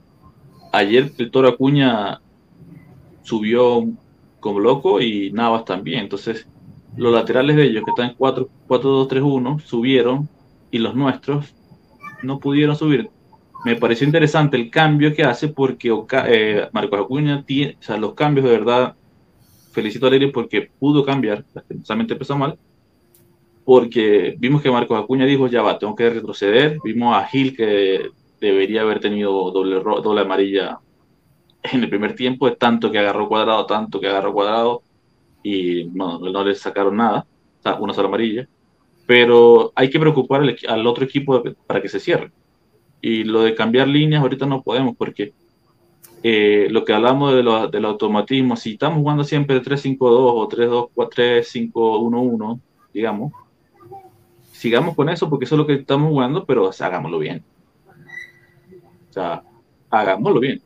ayer 0.72 1.12
el 1.16 1.30
Toro 1.30 1.48
Acuña 1.48 2.20
subió 3.22 3.86
como 4.40 4.60
loco 4.60 5.00
y 5.00 5.30
Navas 5.32 5.64
también. 5.64 6.00
Entonces, 6.00 6.46
los 7.00 7.14
laterales 7.14 7.56
de 7.56 7.64
ellos, 7.64 7.82
que 7.82 7.92
están 7.92 8.10
en 8.10 8.16
4-2-3-1, 8.18 9.60
subieron 9.60 10.28
y 10.70 10.76
los 10.76 10.94
nuestros 10.94 11.54
no 12.22 12.38
pudieron 12.38 12.76
subir. 12.76 13.08
Me 13.64 13.74
pareció 13.74 14.06
interesante 14.06 14.58
el 14.58 14.70
cambio 14.70 15.14
que 15.14 15.24
hace 15.24 15.48
porque 15.48 15.90
eh, 16.26 16.68
Marcos 16.72 17.00
Acuña 17.00 17.42
tiene, 17.42 17.78
o 17.88 17.96
los 17.96 18.12
cambios 18.12 18.44
de 18.44 18.52
verdad, 18.52 18.96
felicito 19.72 20.04
a 20.04 20.08
Alegre 20.10 20.28
porque 20.28 20.70
pudo 20.78 21.02
cambiar, 21.02 21.42
lastimosamente 21.54 22.12
empezó 22.12 22.36
mal, 22.36 22.58
porque 23.64 24.36
vimos 24.38 24.60
que 24.60 24.70
Marcos 24.70 25.02
Acuña 25.02 25.24
dijo, 25.24 25.46
ya 25.46 25.62
va, 25.62 25.78
tengo 25.78 25.96
que 25.96 26.10
retroceder, 26.10 26.80
vimos 26.84 27.16
a 27.16 27.24
Gil 27.24 27.56
que 27.56 28.10
debería 28.42 28.82
haber 28.82 29.00
tenido 29.00 29.50
doble, 29.52 29.76
doble 29.80 30.20
amarilla 30.20 30.80
en 31.62 31.82
el 31.82 31.88
primer 31.88 32.14
tiempo, 32.14 32.46
es 32.46 32.58
tanto 32.58 32.90
que 32.90 32.98
agarró 32.98 33.26
cuadrado, 33.26 33.64
tanto 33.64 33.98
que 34.00 34.08
agarró 34.08 34.34
cuadrado, 34.34 34.82
y 35.42 35.84
no, 35.92 36.18
no 36.18 36.44
le 36.44 36.54
sacaron 36.54 36.96
nada, 36.96 37.26
o 37.58 37.62
sea, 37.62 37.74
una 37.76 37.94
sola 37.94 38.08
amarilla, 38.08 38.48
pero 39.06 39.72
hay 39.74 39.90
que 39.90 39.98
preocupar 39.98 40.42
al, 40.68 40.86
otro 40.86 41.04
equipo 41.04 41.42
para 41.66 41.82
que 41.82 41.88
se 41.88 42.00
cierre. 42.00 42.30
Y 43.00 43.24
lo 43.24 43.42
de 43.42 43.54
cambiar 43.54 43.88
líneas 43.88 44.22
ahorita 44.22 44.46
no 44.46 44.62
podemos 44.62 44.94
porque 44.96 45.32
eh, 46.22 46.68
lo 46.70 46.84
que 46.84 46.92
hablamos 46.92 47.34
de 47.34 47.42
lo, 47.42 47.68
del 47.68 47.86
automatismo, 47.86 48.56
si 48.56 48.72
estamos 48.72 48.98
jugando 48.98 49.24
siempre 49.24 49.62
3-5-2 49.62 49.96
o 49.98 50.48
3-2-4-3-5-1-1, 50.48 52.60
digamos, 52.92 53.32
sigamos 54.52 54.94
con 54.94 55.08
eso 55.08 55.30
porque 55.30 55.46
eso 55.46 55.54
es 55.54 55.58
lo 55.58 55.66
que 55.66 55.74
estamos 55.74 56.10
jugando, 56.10 56.44
pero 56.44 56.70
hagámoslo 56.78 57.18
bien. 57.18 57.42
O 59.08 59.12
sea, 59.12 59.42
hagámoslo 59.90 60.38
bien. 60.38 60.62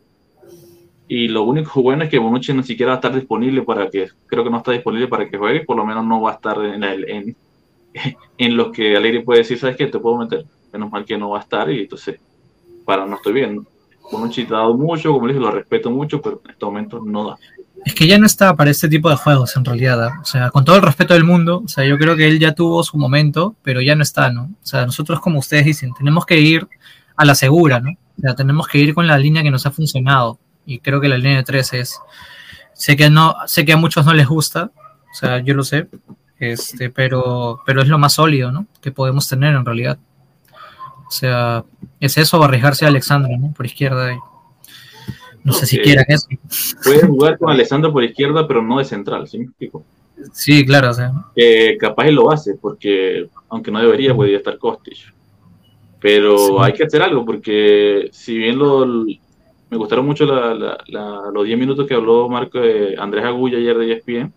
Y 1.07 1.28
lo 1.28 1.42
único 1.42 1.82
bueno 1.82 2.05
es 2.05 2.11
que 2.11 2.18
Bonucci 2.18 2.52
ni 2.55 2.62
siquiera 2.62 2.90
va 2.90 2.96
a 2.96 2.98
estar 2.98 3.14
disponible 3.14 3.62
para 3.62 3.90
que, 3.90 4.09
creo 4.26 4.42
que 4.42 4.50
no 4.50 4.59
está 4.59 4.72
disponible 4.72 5.09
para 5.09 5.28
que 5.28 5.36
juegue, 5.36 5.61
por 5.61 5.76
lo 5.76 5.84
menos 5.84 6.05
no 6.05 6.22
va 6.22 6.32
a 6.32 6.34
estar 6.34 6.59
en, 6.64 6.82
en, 6.82 7.36
en 8.38 8.57
los 8.57 8.72
que 8.72 8.96
Alegre 8.96 9.22
puede 9.22 9.40
decir, 9.40 9.59
¿sabes 9.59 9.76
qué? 9.76 9.86
Te 9.86 9.98
puedo 9.98 10.16
meter. 10.16 10.44
Menos 10.72 10.90
mal 10.90 11.05
que 11.05 11.18
no 11.18 11.30
va 11.30 11.38
a 11.38 11.42
estar 11.42 11.70
y 11.70 11.82
entonces, 11.82 12.18
para 12.84 13.07
no 13.07 13.16
estoy 13.16 13.34
bien. 13.34 13.66
Bonucci 14.11 14.44
te 14.44 14.55
ha 14.55 14.59
dado 14.59 14.74
mucho, 14.74 15.12
como 15.12 15.26
le 15.26 15.34
dije, 15.34 15.44
lo 15.44 15.50
respeto 15.50 15.90
mucho, 15.90 16.20
pero 16.20 16.40
en 16.44 16.50
este 16.50 16.64
momento 16.64 17.00
no 17.05 17.28
da. 17.28 17.36
Es 17.84 17.94
que 17.94 18.07
ya 18.07 18.18
no 18.18 18.24
está 18.24 18.57
para 18.57 18.70
este 18.70 18.88
tipo 18.88 19.11
de 19.11 19.16
juegos, 19.16 19.57
en 19.57 19.64
realidad. 19.64 20.02
¿ah? 20.05 20.18
O 20.22 20.24
sea, 20.24 20.50
con 20.50 20.64
todo 20.64 20.76
el 20.76 20.82
respeto 20.82 21.14
del 21.14 21.24
mundo, 21.24 21.62
o 21.64 21.68
sea, 21.68 21.84
yo 21.84 21.98
creo 21.98 22.16
que 22.16 22.26
él 22.26 22.38
ya 22.38 22.55
tuvo 22.55 22.82
su 22.82 22.96
momento, 22.96 23.57
pero 23.62 23.82
ya 23.82 23.94
no 23.94 24.02
está, 24.02 24.30
¿no? 24.30 24.44
O 24.44 24.66
sea, 24.66 24.86
nosotros, 24.86 25.20
como 25.20 25.38
ustedes 25.38 25.66
dicen, 25.66 25.92
tenemos 25.92 26.24
que 26.24 26.40
ir 26.40 26.66
a 27.16 27.24
la 27.24 27.34
segura, 27.34 27.80
¿no? 27.80 27.90
O 28.18 28.20
sea, 28.20 28.34
tenemos 28.34 28.68
que 28.68 28.78
ir 28.78 28.94
con 28.94 29.07
la 29.07 29.18
línea 29.18 29.42
que 29.42 29.50
nos 29.50 29.66
ha 29.66 29.70
funcionado 29.70 30.38
y 30.66 30.78
creo 30.78 31.00
que 31.00 31.08
la 31.08 31.18
línea 31.18 31.38
de 31.38 31.44
tres 31.44 31.72
es, 31.72 32.00
sé 32.72 32.96
que 32.96 33.10
no, 33.10 33.34
sé 33.46 33.64
que 33.64 33.72
a 33.72 33.76
muchos 33.76 34.04
no 34.06 34.14
les 34.14 34.26
gusta, 34.26 34.70
o 34.74 35.14
sea, 35.14 35.38
yo 35.38 35.54
lo 35.54 35.62
sé, 35.62 35.86
este, 36.38 36.90
pero, 36.90 37.60
pero 37.64 37.82
es 37.82 37.88
lo 37.88 37.98
más 37.98 38.14
sólido, 38.14 38.50
¿no? 38.50 38.66
Que 38.80 38.90
podemos 38.90 39.28
tener 39.28 39.54
en 39.54 39.64
realidad. 39.64 39.98
O 41.06 41.10
sea, 41.10 41.64
es 42.00 42.18
eso, 42.18 42.42
arriesgarse 42.42 42.84
a 42.84 42.88
Alexandro, 42.88 43.36
¿no? 43.38 43.52
Por 43.52 43.66
izquierda. 43.66 44.16
no 45.44 45.52
sé 45.52 45.66
si 45.66 45.78
quieran 45.78 46.06
eso. 46.08 46.28
Puede 46.82 47.06
jugar 47.06 47.38
con 47.38 47.50
Alexandro 47.50 47.92
por 47.92 48.02
izquierda, 48.02 48.48
pero 48.48 48.62
no 48.62 48.78
de 48.78 48.84
central, 48.84 49.28
¿sí 49.28 49.38
me 49.38 49.44
explico? 49.44 49.84
Sí, 50.32 50.64
claro, 50.64 50.90
o 50.90 50.94
sea. 50.94 51.12
capaz 51.78 52.06
él 52.06 52.14
lo 52.14 52.30
hace, 52.30 52.54
porque 52.54 53.28
aunque 53.48 53.70
no 53.70 53.80
debería, 53.80 54.14
podría 54.14 54.38
estar 54.38 54.58
Kostic. 54.58 55.12
Pero 56.00 56.62
hay 56.62 56.72
que 56.72 56.84
hacer 56.84 57.00
algo, 57.00 57.24
porque 57.24 58.10
si 58.12 58.36
bien 58.36 58.58
lo, 58.58 59.06
me 59.74 59.78
gustaron 59.78 60.06
mucho 60.06 60.24
los 60.24 61.44
10 61.44 61.58
minutos 61.58 61.84
que 61.88 61.94
habló 61.94 62.28
Marco 62.28 62.62
eh, 62.62 62.94
Andrés 62.96 63.24
Agulla 63.24 63.58
ayer 63.58 63.76
de 63.76 63.92
ESPN, 63.92 64.32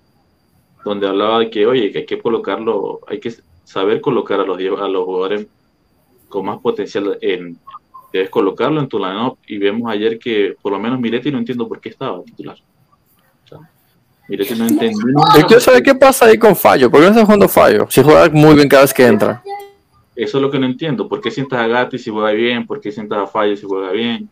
donde 0.84 1.08
hablaba 1.08 1.40
de 1.40 1.52
que, 1.52 1.68
oye, 1.68 1.92
que 1.92 2.00
hay 2.00 2.06
que 2.08 2.20
colocarlo, 2.20 3.02
hay 3.08 3.20
que 3.20 3.32
saber 3.64 4.02
colocar 4.02 4.40
a 4.40 4.44
los, 4.44 4.58
a 4.58 4.88
los 4.88 5.06
jugadores 5.06 5.46
con 6.28 6.44
más 6.48 6.58
potencial 6.58 7.20
en, 7.22 7.60
debes 8.12 8.32
colocarlo 8.32 8.82
en 8.82 8.88
tu 8.88 8.98
line-up. 8.98 9.38
Y 9.46 9.60
vemos 9.60 9.92
ayer 9.92 10.18
que 10.18 10.56
por 10.60 10.72
lo 10.72 10.80
menos 10.80 11.00
Miretti 11.00 11.32
no 11.32 11.38
entiendo 11.38 11.68
por 11.68 11.80
qué 11.80 11.90
estaba 11.90 12.24
titular. 12.24 12.58
O 13.46 13.48
sea, 13.48 13.60
Miretti 14.28 14.56
no 14.56 14.66
entendí. 14.66 14.98
Yo 15.48 15.60
saber 15.60 15.84
qué 15.84 15.94
pasa 15.94 16.26
ahí 16.26 16.40
con 16.40 16.56
Fallo. 16.56 16.90
¿Por 16.90 17.00
qué 17.00 17.06
no 17.06 17.12
está 17.12 17.26
jugando 17.26 17.48
Fallo? 17.48 17.86
Si 17.92 18.02
juega 18.02 18.28
muy 18.30 18.56
bien 18.56 18.68
cada 18.68 18.82
vez 18.82 18.94
que 18.94 19.06
entra. 19.06 19.44
Eso 20.16 20.38
es 20.40 20.42
lo 20.42 20.50
que 20.50 20.58
no 20.58 20.66
entiendo. 20.66 21.08
¿Por 21.08 21.22
qué 21.22 21.30
sientas 21.30 21.60
a 21.60 21.68
Gatti 21.68 22.00
si 22.00 22.10
juega 22.10 22.32
bien? 22.32 22.66
¿Por 22.66 22.82
qué 22.82 22.92
sientas 22.92 23.20
a 23.20 23.28
Fallo 23.28 23.56
si 23.56 23.68
juega 23.68 23.92
bien? 23.92 24.28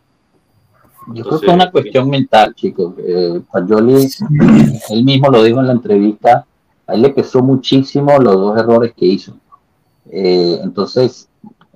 Yo 1.14 1.24
creo 1.24 1.40
que 1.40 1.48
es 1.48 1.54
una 1.54 1.72
cuestión 1.72 2.10
mental, 2.10 2.54
chicos. 2.56 2.94
Eh, 2.98 3.42
Fagioli, 3.52 4.08
él 4.90 5.04
mismo 5.04 5.30
lo 5.30 5.44
dijo 5.44 5.60
en 5.60 5.68
la 5.68 5.74
entrevista, 5.74 6.46
a 6.88 6.94
él 6.94 7.02
le 7.04 7.10
pesó 7.10 7.42
muchísimo 7.42 8.18
los 8.20 8.36
dos 8.36 8.58
errores 8.58 8.94
que 8.96 9.06
hizo. 9.06 9.34
Eh, 10.10 10.60
entonces, 10.64 11.30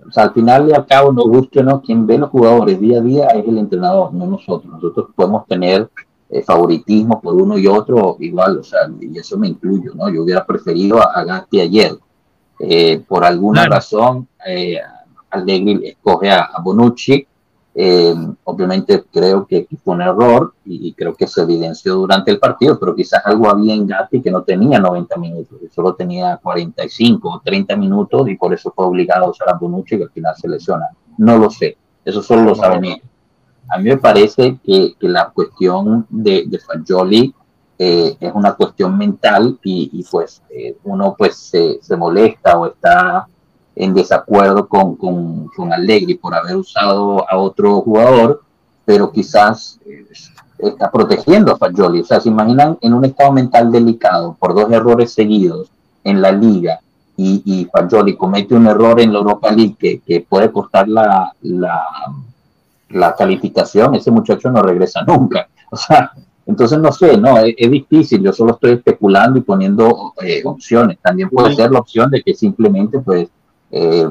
o 0.07 0.11
sea, 0.11 0.23
al 0.23 0.34
final 0.34 0.69
y 0.69 0.73
al 0.73 0.86
cabo, 0.86 1.11
nos 1.11 1.25
guste 1.25 1.59
o 1.59 1.63
no, 1.63 1.82
quien 1.82 2.07
ve 2.07 2.17
los 2.17 2.30
jugadores 2.30 2.80
día 2.80 2.99
a 2.99 3.01
día 3.01 3.27
es 3.27 3.47
el 3.47 3.57
entrenador, 3.57 4.13
no 4.13 4.25
nosotros. 4.25 4.71
Nosotros 4.73 5.07
podemos 5.15 5.45
tener 5.47 5.89
eh, 6.30 6.41
favoritismo 6.43 7.19
por 7.21 7.36
uno 7.36 7.57
y 7.57 7.67
otro 7.67 8.17
igual, 8.19 8.57
o 8.59 8.63
sea, 8.63 8.82
y 8.99 9.17
eso 9.17 9.38
me 9.38 9.47
incluyo, 9.47 9.93
¿no? 9.95 10.09
Yo 10.09 10.23
hubiera 10.23 10.45
preferido 10.45 10.99
a, 10.99 11.11
a 11.13 11.23
Gatti 11.23 11.59
ayer. 11.61 11.97
Eh, 12.59 13.01
por 13.07 13.23
alguna 13.23 13.61
Claro. 13.61 13.75
razón, 13.75 14.27
eh, 14.45 14.77
Allegri 15.30 15.80
escoge 15.88 16.30
a, 16.30 16.41
a 16.53 16.61
Bonucci. 16.61 17.25
Eh, 17.82 18.13
obviamente 18.43 19.05
creo 19.09 19.47
que 19.47 19.65
fue 19.82 19.95
un 19.95 20.01
error 20.01 20.53
y, 20.65 20.93
creo 20.95 21.15
que 21.15 21.25
se 21.25 21.43
evidenció 21.43 21.95
durante 21.95 22.30
el 22.30 22.38
partido, 22.38 22.77
pero 22.77 22.93
quizás 22.93 23.25
algo 23.25 23.49
había 23.49 23.73
en 23.73 23.88
Gatti 23.88 24.21
que 24.21 24.30
no 24.30 24.43
tenía 24.43 24.80
90 24.80 25.15
minutos, 25.15 25.57
solo 25.73 25.95
tenía 25.95 26.36
45 26.43 27.30
o 27.30 27.39
30 27.39 27.77
minutos 27.77 28.27
y 28.27 28.36
por 28.36 28.53
eso 28.53 28.73
fue 28.75 28.86
obligado 28.86 29.27
a 29.27 29.30
usar 29.30 29.49
a 29.49 29.53
Bonucci 29.53 29.95
que 29.95 30.03
al 30.03 30.09
final 30.09 30.36
se. 30.36 30.49
No 31.19 31.38
lo 31.38 31.49
sé, 31.49 31.77
eso 32.03 32.21
solo 32.21 32.43
lo 32.43 32.55
saben 32.55 32.84
ellos. 32.84 33.07
A 33.69 33.77
mí 33.77 33.86
me 33.86 33.97
parece 33.97 34.59
que, 34.61 34.95
la 34.99 35.30
cuestión 35.30 36.05
de, 36.09 36.43
de 36.47 36.59
Fagioli 36.59 37.34
eh, 37.77 38.17
es 38.19 38.32
una 38.34 38.55
cuestión 38.55 38.97
mental 38.97 39.57
y, 39.63 39.89
y 39.93 40.03
pues 40.03 40.43
eh, 40.49 40.75
uno 40.84 41.15
pues 41.17 41.38
se, 41.38 41.80
se 41.82 41.95
molesta 41.95 42.59
o 42.59 42.67
está 42.67 43.25
en 43.80 43.93
desacuerdo 43.93 44.67
con, 44.67 44.97
con, 44.97 45.47
con 45.55 45.71
Allegri 45.71 46.15
por 46.15 46.36
haber 46.36 46.57
usado 46.57 47.25
a 47.30 47.38
otro 47.38 47.80
jugador, 47.80 48.43
pero 48.84 49.09
quizás 49.09 49.80
eh, 49.86 50.05
está 50.59 50.91
protegiendo 50.91 51.53
a 51.53 51.57
Fagioli. 51.57 52.01
O 52.01 52.05
sea, 52.05 52.19
se 52.19 52.27
imaginan 52.27 52.77
en 52.82 52.93
un 52.93 53.05
estado 53.05 53.32
mental 53.32 53.71
delicado 53.71 54.36
por 54.38 54.53
dos 54.53 54.69
errores 54.69 55.13
seguidos 55.13 55.71
en 56.03 56.21
la 56.21 56.34
liga 56.34 56.82
y, 57.15 57.41
y 57.45 57.65
Fagioli 57.71 58.17
comete 58.17 58.53
un 58.53 58.67
error 58.67 58.99
en 58.99 59.13
la 59.13 59.19
Europa 59.19 59.49
League 59.49 59.77
que, 59.80 59.99
que 59.99 60.25
puede 60.27 60.51
costar 60.51 60.89
la, 60.89 61.32
la, 61.41 61.82
la 62.89 63.15
calificación, 63.15 63.95
ese 63.95 64.11
muchacho 64.11 64.51
no 64.51 64.61
regresa 64.61 65.03
nunca. 65.03 65.47
O 65.71 65.77
sea, 65.77 66.11
entonces 66.45 66.80
no 66.80 66.91
sé, 66.91 67.15
no, 67.15 67.38
es, 67.38 67.55
es 67.57 67.71
difícil, 67.71 68.21
yo 68.21 68.34
solo 68.34 68.55
estoy 68.55 68.71
especulando 68.71 69.39
y 69.39 69.41
poniendo 69.43 70.13
eh, 70.21 70.41
opciones. 70.43 70.97
También 71.01 71.30
puede 71.30 71.55
ser 71.55 71.71
la 71.71 71.80
opción 71.80 72.11
de 72.11 72.21
que 72.21 72.34
simplemente 72.34 72.99
pues 72.99 73.30
eh, 73.72 74.07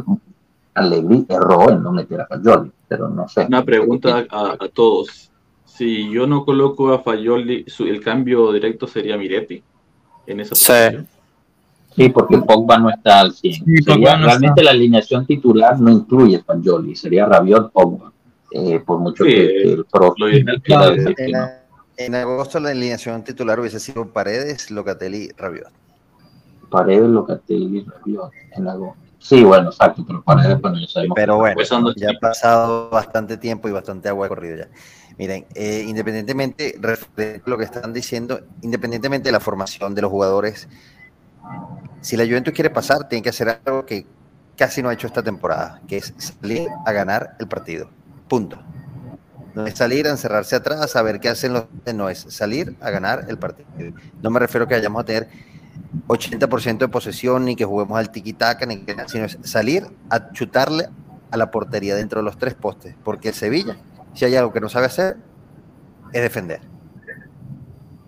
Allegri 0.75 1.27
erró 1.29 1.71
en 1.71 1.83
no 1.83 1.93
meter 1.93 2.21
a 2.21 2.27
Fagioli, 2.27 2.71
pero 2.87 3.09
no 3.09 3.29
sé. 3.29 3.47
Una 3.47 3.65
pregunta 3.65 4.25
a, 4.31 4.53
a 4.61 4.69
todos. 4.69 5.31
Si 5.65 6.11
yo 6.11 6.27
no 6.27 6.45
coloco 6.45 6.93
a 6.93 7.01
Fayoli, 7.01 7.65
su- 7.67 7.85
el 7.87 8.01
cambio 8.03 8.53
directo 8.53 8.87
sería 8.87 9.17
Miretti 9.17 9.63
en 10.27 10.41
esa 10.41 10.55
Sí. 10.55 10.67
posición. 10.67 11.09
Sí, 11.97 12.09
porque 12.11 12.39
Pogba 12.39 12.79
no 12.79 12.91
está 12.91 13.21
al 13.21 13.33
100. 13.33 13.55
Sí, 13.55 13.61
Sería- 13.83 13.95
Pogba 13.95 14.17
no 14.19 14.27
realmente 14.27 14.63
la 14.63 14.71
alineación 14.71 15.27
titular 15.27 15.81
no 15.81 15.91
incluye 15.91 16.37
a 16.37 16.45
Fagioli, 16.45 16.95
sería 16.95 17.27
Rabiot 17.27 17.73
Pogba, 17.73 18.13
eh, 18.53 18.79
por 18.87 18.99
mucho 19.01 19.25
Sí, 19.25 19.31
que, 19.31 19.37
que 19.47 19.73
el 19.73 19.85
pro 19.85 20.15
lo 20.17 20.29
ideal 20.29 20.63
quiera 20.63 20.81
claro, 20.83 20.95
decir 20.97 21.15
que 21.17 21.25
En, 21.25 21.31
no. 21.33 21.49
en 21.97 22.15
agosto 22.15 22.61
la 22.61 22.71
alineación 22.71 23.25
titular 23.25 23.59
hubiese 23.59 23.81
sido 23.81 24.07
Paredes, 24.13 24.71
Locatelli, 24.71 25.31
Rabiot. 25.37 25.71
Paredes, 26.71 27.09
Locatelli, 27.09 27.85
Rabiot, 27.85 28.31
en 28.57 28.69
algo. 28.69 28.95
Sí, 29.19 29.43
bueno, 29.45 29.71
exacto, 29.71 30.05
pero 30.07 30.23
Paredes, 30.23 30.61
bueno, 30.61 30.79
ya 30.79 30.87
sabemos 30.87 31.15
Pero 31.17 31.37
bueno, 31.37 31.53
Empezando 31.53 31.93
ya 31.95 32.11
ha 32.11 32.21
pasado 32.21 32.89
bastante 32.91 33.37
tiempo 33.37 33.69
y 33.69 33.73
bastante 33.73 34.09
agua 34.09 34.27
ha 34.27 34.29
corrido 34.29 34.57
ya. 34.57 34.69
Miren, 35.19 35.47
eh, 35.55 35.85
independientemente, 35.87 36.79
a 36.83 37.49
lo 37.49 37.59
que 37.59 37.65
están 37.65 37.93
diciendo, 37.93 38.41
independientemente 38.63 39.29
de 39.29 39.33
la 39.33 39.41
formación 39.41 39.95
de 39.95 40.03
los 40.03 40.11
jugadores, 40.11 40.69
si 42.01 42.17
la 42.17 42.25
Juventus 42.25 42.55
quiere 42.55 42.71
pasar, 42.71 43.09
tiene 43.09 43.23
que 43.23 43.31
hacer 43.31 43.61
algo 43.65 43.85
que 43.85 44.07
casi 44.57 44.83
no 44.83 44.89
ha 44.89 44.93
hecho 44.93 45.09
esta 45.09 45.23
temporada, 45.23 45.81
que 45.89 45.97
es 45.97 46.15
salir 46.19 46.69
a 46.87 46.93
ganar 46.93 47.37
el 47.41 47.49
partido. 47.49 47.91
Punto. 48.29 48.59
No 49.55 49.67
es 49.67 49.75
salir 49.75 50.07
a 50.07 50.11
encerrarse 50.11 50.55
atrás 50.55 50.95
a 50.95 51.03
ver 51.03 51.19
qué 51.19 51.29
hacen 51.29 51.53
los... 51.53 51.65
No, 51.95 52.09
es 52.09 52.27
salir 52.29 52.77
a 52.81 52.91
ganar 52.91 53.27
el 53.29 53.39
partido. 53.39 53.69
No 54.23 54.31
me 54.31 54.39
refiero 54.39 54.67
a 54.67 54.69
que 54.69 54.77
vayamos 54.77 55.03
a 55.03 55.05
tener 55.05 55.29
80% 56.07 56.79
de 56.79 56.89
posesión, 56.89 57.45
ni 57.45 57.57
que 57.57 57.65
juguemos 57.65 57.99
al 57.99 58.11
tiki-taka, 58.11 58.67
ni 58.67 58.79
que 58.85 58.97
sino 59.09 59.27
salir 59.43 59.87
a 60.11 60.33
chutarle 60.33 60.89
a 61.31 61.37
la 61.37 61.51
portería 61.51 61.95
dentro 61.95 62.21
de 62.21 62.25
los 62.25 62.39
tres 62.39 62.55
postes. 62.55 62.95
Porque 63.05 63.29
el 63.29 63.35
Sevilla, 63.35 63.77
si 64.15 64.25
hay 64.25 64.37
algo 64.37 64.53
que 64.53 64.61
no 64.61 64.69
sabe 64.69 64.87
hacer, 64.87 65.17
es 66.13 66.23
defender. 66.23 66.61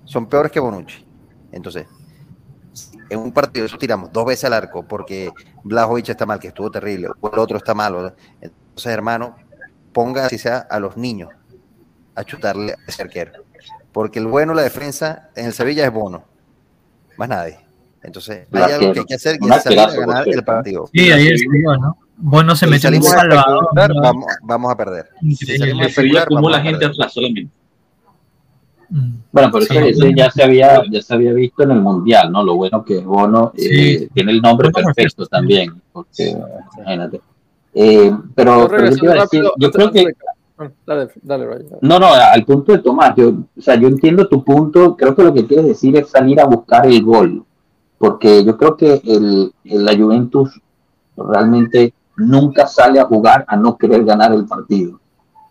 Son 0.05 0.26
peores 0.26 0.53
que 0.53 0.61
Bonucci. 0.61 1.07
Entonces, 1.53 1.87
en 3.09 3.18
un 3.18 3.33
partido 3.33 3.66
eso 3.66 3.76
tiramos 3.76 4.12
dos 4.12 4.24
veces 4.24 4.45
al 4.45 4.53
arco 4.53 4.85
porque 4.87 5.31
Blajovic 5.64 6.09
está 6.09 6.26
mal, 6.26 6.39
que 6.39 6.49
estuvo 6.49 6.70
terrible, 6.70 7.09
o 7.20 7.31
el 7.33 7.39
otro 7.39 7.57
está 7.57 7.74
malo. 7.74 8.14
Entonces, 8.41 8.93
hermano, 8.93 9.37
ponga 9.93 10.26
así 10.26 10.39
sea 10.39 10.59
a 10.59 10.78
los 10.78 10.97
niños 10.97 11.31
a 12.14 12.24
chutarle 12.24 12.72
a 12.72 12.76
ese 12.87 13.03
arquero. 13.03 13.33
Porque 13.93 14.18
el 14.18 14.26
bueno, 14.26 14.55
la 14.55 14.62
defensa 14.62 15.31
en 15.35 15.47
el 15.47 15.53
Sevilla 15.53 15.85
es 15.85 15.93
Bono. 15.93 16.24
Más 17.16 17.28
nadie. 17.28 17.70
Entonces, 18.03 18.46
hay 18.53 18.62
Arquero. 18.62 18.80
algo 18.80 18.92
que 18.94 19.01
hay 19.01 19.07
que 19.07 19.14
hacer 19.14 19.38
y 19.40 19.48
es 19.53 19.62
salir 19.62 19.78
a 19.80 19.94
ganar 19.94 20.28
el 20.28 20.38
¿eh? 20.38 20.42
partido. 20.42 20.88
Sí, 20.92 21.01
dio, 21.05 21.76
¿no? 21.76 21.98
Bueno, 22.16 22.55
se 22.57 22.66
Si 22.66 22.70
metió 22.70 22.88
en 22.88 22.96
un 22.96 23.03
salimos 23.03 23.12
a 23.16 23.20
salvador. 23.20 23.62
especular, 23.64 23.90
¿no? 23.94 24.01
vamos, 24.03 24.24
vamos 24.42 24.72
a 24.72 24.76
perder. 24.76 25.09
Si 25.36 25.59
salimos 25.59 25.82
a 25.82 25.86
especular, 25.88 26.24
vamos 26.30 26.38
acumula 26.38 26.57
a 26.57 26.61
gente 26.62 26.78
perder. 26.78 26.92
atrás 26.94 27.12
solamente. 27.12 27.51
Mm. 28.88 29.12
Bueno, 29.32 29.51
pero 29.53 29.64
Sí. 29.66 29.76
ese, 29.76 29.88
ese 29.90 30.14
ya 30.16 30.30
se 30.30 30.42
había 30.42 30.82
ya 30.90 31.01
se 31.01 31.14
había 31.14 31.32
visto 31.32 31.62
en 31.62 31.70
el 31.72 31.80
mundial, 31.80 32.32
¿no? 32.32 32.42
Lo 32.42 32.57
bueno 32.57 32.84
que 32.84 32.98
Bono 32.98 33.53
eh, 33.57 33.98
Sí. 34.01 34.09
tiene 34.12 34.32
el 34.32 34.40
nombre 34.42 34.70
Bono 34.70 34.84
perfecto 34.86 35.26
también, 35.26 35.80
porque 35.92 36.36
imagínate. 36.76 37.20
Eh, 37.72 38.12
pero, 38.34 38.62
Yo 38.62 38.68
pero 38.68 38.96
yo, 38.96 39.14
rápido, 39.14 39.53
yo 39.57 39.70
creo 39.70 39.92
que 39.92 40.07
Bueno, 40.57 40.72
Dale, 40.84 41.09
dale, 41.22 41.46
Ryan. 41.46 41.66
no, 41.82 41.98
no, 42.01 42.09
al 42.12 42.44
punto 42.44 42.72
de 42.72 42.78
Tomás, 42.78 43.14
yo, 43.16 43.28
o 43.30 43.61
sea, 43.62 43.76
yo 43.76 43.86
entiendo 43.88 44.28
tu 44.28 44.44
punto, 44.44 44.94
creo 44.96 45.14
que 45.14 45.22
lo 45.22 45.32
que 45.32 45.46
quieres 45.46 45.64
decir 45.66 45.96
es 45.96 46.11
salir 46.11 46.38
a 46.40 46.44
buscar 46.44 46.84
el 46.86 47.03
gol, 47.03 47.44
porque 48.01 48.42
yo 48.44 48.57
creo 48.57 48.76
que 48.78 49.03
el, 49.05 49.53
la 49.64 49.94
Juventus 49.94 50.59
realmente 51.16 51.92
nunca 52.16 52.66
sale 52.66 52.98
a 52.98 53.05
jugar 53.05 53.44
a 53.46 53.57
no 53.57 53.76
querer 53.76 54.05
ganar 54.05 54.32
el 54.32 54.46
partido. 54.46 54.98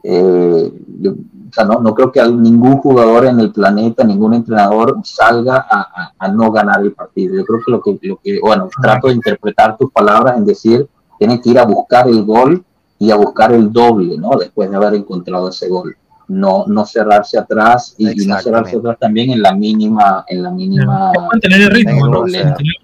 Eh, 0.03 0.73
yo, 0.99 1.11
o 1.11 1.53
sea, 1.53 1.65
no, 1.65 1.79
no 1.79 1.93
creo 1.93 2.11
que 2.11 2.23
ningún 2.27 2.77
jugador 2.77 3.25
en 3.27 3.39
el 3.39 3.51
planeta, 3.51 4.03
ningún 4.03 4.33
entrenador 4.33 4.97
salga 5.03 5.57
a, 5.69 5.81
a- 5.81 6.13
a 6.17 6.27
no 6.29 6.51
ganar 6.51 6.81
el 6.81 6.93
partido. 6.93 7.35
Yo 7.35 7.45
creo 7.45 7.59
que 7.63 7.71
lo 7.71 7.81
que, 7.81 7.99
lo 8.07 8.17
que, 8.17 8.39
bueno, 8.41 8.67
trato 8.81 9.07
de 9.09 9.13
interpretar 9.13 9.77
tus 9.77 9.91
palabras 9.91 10.37
en 10.37 10.45
decir, 10.45 10.87
tiene 11.19 11.39
que 11.39 11.49
ir 11.51 11.59
a 11.59 11.65
buscar 11.65 12.07
el 12.07 12.23
gol 12.25 12.63
y 12.97 13.11
a 13.11 13.15
buscar 13.15 13.51
el 13.51 13.71
doble, 13.71 14.17
¿no? 14.17 14.31
Después 14.39 14.71
de 14.71 14.75
haber 14.75 14.95
encontrado 14.95 15.49
ese 15.49 15.69
gol. 15.69 15.95
No, 16.29 16.63
no 16.67 16.85
cerrarse 16.85 17.37
atrás 17.37 17.95
y, 17.97 18.23
y 18.23 18.25
no 18.27 18.39
cerrarse 18.39 18.77
atrás 18.77 18.97
también 18.99 19.31
en 19.31 19.41
la 19.41 19.53
mínima, 19.53 20.23
en 20.27 20.43
la 20.43 20.51
mínima. 20.51 21.11
Es 21.13 21.21
mantener 21.21 21.61
el 21.61 21.71
ritmo, 21.71 22.07
¿no? 22.07 22.19
o 22.21 22.27
sea. 22.27 22.45
Mantener- 22.55 22.75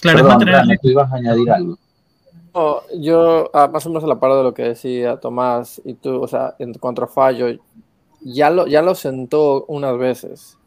Claro, 0.00 0.18
es 0.18 0.22
Perdón, 0.24 0.28
mantener 0.30 0.54
el 0.54 0.60
Rana, 0.60 0.72
ritmo. 0.72 0.82
tú 0.82 0.88
ibas 0.88 1.12
a 1.12 1.16
añadir 1.16 1.50
algo. 1.50 1.78
No, 2.54 2.76
yo, 2.98 3.50
ah, 3.54 3.68
más 3.72 3.86
o 3.86 3.88
menos 3.88 4.04
a 4.04 4.08
la 4.08 4.18
par 4.20 4.32
de 4.34 4.42
lo 4.42 4.52
que 4.52 4.62
decía 4.64 5.16
Tomás 5.16 5.80
y 5.84 5.94
tú, 5.94 6.20
o 6.20 6.26
sea, 6.28 6.54
en 6.58 6.74
cuanto 6.74 7.04
a 7.04 7.06
fallo, 7.06 7.46
ya 8.20 8.50
lo, 8.50 8.66
ya 8.66 8.82
lo 8.82 8.94
sentó 8.96 9.64
unas 9.68 9.96
veces 9.96 10.58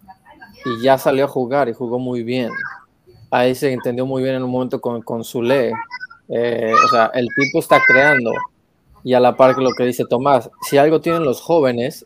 y 0.65 0.81
ya 0.81 0.97
salió 0.97 1.25
a 1.25 1.27
jugar 1.27 1.67
y 1.69 1.73
jugó 1.73 1.99
muy 1.99 2.23
bien. 2.23 2.49
Ahí 3.29 3.53
se 3.55 3.71
entendió 3.73 4.05
muy 4.05 4.23
bien 4.23 4.35
en 4.35 4.43
un 4.43 4.49
momento 4.51 4.79
con, 4.79 5.01
con 5.01 5.23
Zule. 5.25 5.73
Eh, 6.29 6.71
o 6.73 6.87
sea, 6.87 7.11
el 7.13 7.27
tipo 7.35 7.59
está 7.59 7.77
creando 7.85 8.31
y 9.05 9.13
a 9.13 9.21
la 9.21 9.37
par 9.37 9.55
que 9.55 9.61
lo 9.61 9.71
que 9.71 9.85
dice 9.85 10.03
Tomás, 10.09 10.49
si 10.67 10.77
algo 10.77 10.99
tienen 10.99 11.23
los 11.23 11.39
jóvenes, 11.39 12.05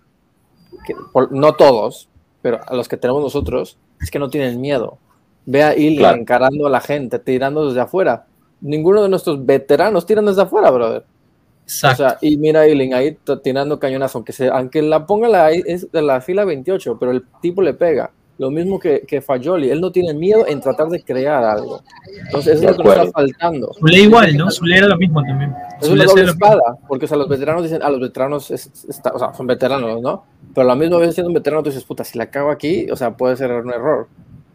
que, 0.86 0.94
por- 1.12 1.32
no 1.32 1.54
todos, 1.54 2.10
pero 2.44 2.60
a 2.68 2.76
los 2.76 2.88
que 2.88 2.98
tenemos 2.98 3.24
nosotros, 3.24 3.78
es 4.00 4.12
que 4.12 4.20
no 4.20 4.30
tienen 4.30 4.62
miedo. 4.62 5.00
Ve 5.48 5.64
a 5.64 5.76
Ilya 5.76 6.00
Claro. 6.10 6.18
encarando 6.22 6.68
a 6.68 6.70
la 6.70 6.82
gente, 6.82 7.18
tirando 7.18 7.66
desde 7.68 7.82
afuera. 7.82 8.28
Ninguno 8.62 9.02
de 9.02 9.10
nuestros 9.10 9.44
veteranos 9.46 10.06
tiran 10.06 10.26
desde 10.26 10.44
afuera, 10.44 10.70
brother. 10.70 11.02
O 11.02 11.62
Exacto. 11.64 11.98
sea, 11.98 12.18
y 12.22 12.38
mira 12.38 12.62
a 12.62 12.66
Eiling 12.66 12.94
ahí 12.94 13.18
tirando 13.44 13.80
cañonazo, 13.80 14.18
aunque, 14.20 14.34
se, 14.34 14.50
aunque 14.50 14.82
la 14.82 15.06
ponga 15.06 15.28
la, 15.30 15.52
es 15.52 15.92
de 15.92 16.02
la 16.02 16.20
fila 16.22 16.44
28, 16.46 16.98
pero 17.00 17.12
el 17.12 17.24
tipo 17.42 17.62
le 17.62 17.74
pega. 17.74 18.12
Lo 18.40 18.50
mismo 18.50 18.80
que, 18.80 19.02
que 19.02 19.20
Fagioli, 19.22 19.70
él 19.70 19.82
no 19.82 19.92
tiene 19.92 20.14
miedo 20.14 20.48
en 20.48 20.62
tratar 20.62 20.88
de 20.88 21.04
crear 21.04 21.44
algo. 21.44 21.82
Entonces, 22.26 22.56
eso 22.56 22.70
es 22.70 22.78
lo 22.78 22.84
que 22.84 22.90
nos 22.90 23.08
está 23.08 23.12
faltando. 23.12 23.74
Zule 23.78 24.00
igual, 24.00 24.38
¿no? 24.38 24.50
Zule 24.50 24.78
era 24.78 24.88
lo 24.88 24.98
mismo 24.98 25.22
también. 25.22 25.54
Es 25.82 25.90
una 25.90 26.06
doble 26.06 26.24
espada, 26.24 26.78
porque 26.88 27.04
o 27.04 27.08
sea, 27.10 27.18
los 27.18 27.28
veteranos 27.28 27.64
dicen, 27.64 27.84
a 27.84 27.90
los 27.90 28.00
veteranos 28.00 28.50
es, 28.50 28.72
está, 28.88 29.12
o 29.12 29.20
sea, 29.20 29.34
son 29.34 29.46
veteranos, 29.46 30.02
¿no? 30.02 30.24
Pero 30.56 30.64
a 30.64 30.68
la 30.70 30.76
misma 30.76 31.00
vez 31.00 31.16
siendo 31.16 31.28
un 31.28 31.34
veterano, 31.34 31.62
tú 31.62 31.70
dices, 31.70 31.84
puta, 31.84 32.06
si 32.06 32.18
la 32.18 32.28
cago 32.28 32.50
aquí, 32.50 32.90
o 32.90 32.96
sea, 32.96 33.18
puede 33.18 33.36
ser 33.36 33.52
un 33.52 33.74
error. 33.74 34.08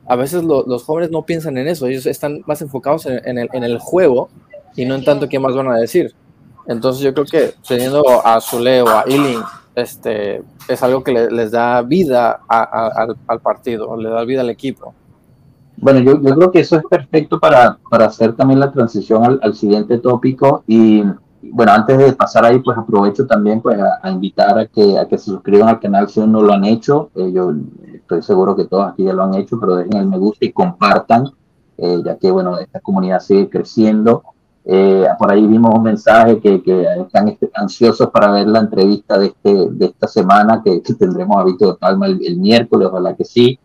A 0.06 0.16
veces 0.16 0.42
lo, 0.44 0.64
los 0.66 0.82
jóvenes 0.82 1.10
no 1.10 1.26
piensan 1.26 1.58
en 1.58 1.68
eso, 1.68 1.86
ellos 1.86 2.06
están 2.06 2.42
más 2.46 2.62
enfocados 2.62 3.04
en, 3.04 3.20
en, 3.28 3.36
el, 3.36 3.48
en, 3.52 3.64
el, 3.64 3.78
juego 3.78 4.30
y 4.76 4.86
no 4.86 4.94
en 4.94 5.04
tanto 5.04 5.28
qué 5.28 5.38
más 5.38 5.54
van 5.54 5.68
a 5.68 5.76
decir. 5.76 6.14
Entonces 6.66 7.02
yo 7.02 7.12
creo 7.12 7.26
que 7.26 7.52
teniendo 7.68 8.02
a 8.24 8.40
Zule 8.40 8.80
o 8.80 8.88
a 8.88 9.04
Ealing 9.06 9.42
este, 9.74 10.42
es 10.68 10.82
algo 10.82 11.02
que 11.02 11.12
le, 11.12 11.30
les 11.30 11.50
da 11.50 11.82
vida 11.82 12.40
a, 12.48 12.62
a, 12.62 12.88
al, 13.02 13.16
al, 13.26 13.40
partido, 13.40 13.96
le 13.96 14.08
da 14.08 14.24
vida 14.24 14.40
al 14.40 14.50
equipo. 14.50 14.94
Bueno, 15.76 16.00
yo, 16.00 16.20
yo 16.20 16.34
creo 16.34 16.52
que 16.52 16.60
eso 16.60 16.76
es 16.76 16.84
perfecto 16.84 17.40
para, 17.40 17.78
para 17.90 18.06
hacer 18.06 18.34
también 18.34 18.60
la 18.60 18.70
transición 18.70 19.24
al, 19.24 19.40
al, 19.42 19.54
siguiente 19.54 19.98
tópico 19.98 20.62
y 20.66 21.02
bueno, 21.50 21.72
antes 21.72 21.98
de 21.98 22.12
pasar 22.12 22.44
ahí, 22.44 22.58
pues 22.60 22.78
aprovecho 22.78 23.26
también 23.26 23.60
pues 23.60 23.78
a, 23.78 23.98
a, 24.02 24.10
invitar 24.10 24.58
a 24.58 24.66
que, 24.66 24.98
a 24.98 25.06
que 25.06 25.18
se 25.18 25.26
suscriban 25.26 25.68
al 25.68 25.80
canal 25.80 26.08
si 26.08 26.20
aún 26.20 26.32
no 26.32 26.42
lo 26.42 26.52
han 26.52 26.64
hecho. 26.64 27.10
Eh, 27.14 27.32
yo 27.32 27.52
estoy 27.92 28.22
seguro 28.22 28.56
que 28.56 28.64
todos 28.64 28.88
aquí 28.88 29.04
ya 29.04 29.12
lo 29.12 29.24
han 29.24 29.34
hecho, 29.34 29.58
pero 29.60 29.76
dejen 29.76 29.96
el 29.96 30.06
me 30.06 30.18
gusta 30.18 30.44
y 30.44 30.52
compartan, 30.52 31.30
eh, 31.76 32.00
ya 32.04 32.16
que 32.16 32.30
bueno, 32.30 32.58
esta 32.58 32.80
comunidad 32.80 33.20
sigue 33.20 33.48
creciendo. 33.48 34.22
Eh, 34.66 35.06
por 35.18 35.30
ahí 35.30 35.46
vimos 35.46 35.74
un 35.74 35.82
mensaje 35.82 36.40
que, 36.40 36.62
que, 36.62 36.86
están 36.98 37.36
ansiosos 37.54 38.08
para 38.08 38.30
ver 38.30 38.46
la 38.46 38.60
entrevista 38.60 39.18
de, 39.18 39.26
este, 39.26 39.68
de 39.70 39.86
esta 39.86 40.08
semana 40.08 40.62
que, 40.64 40.80
que 40.80 40.94
tendremos 40.94 41.36
a 41.36 41.44
Víctor 41.44 41.74
de 41.74 41.78
Palma 41.78 42.06
el, 42.06 42.24
el, 42.24 42.38
miércoles, 42.38 42.88
ojalá 42.90 43.14
que 43.14 43.24
sí. 43.26 43.58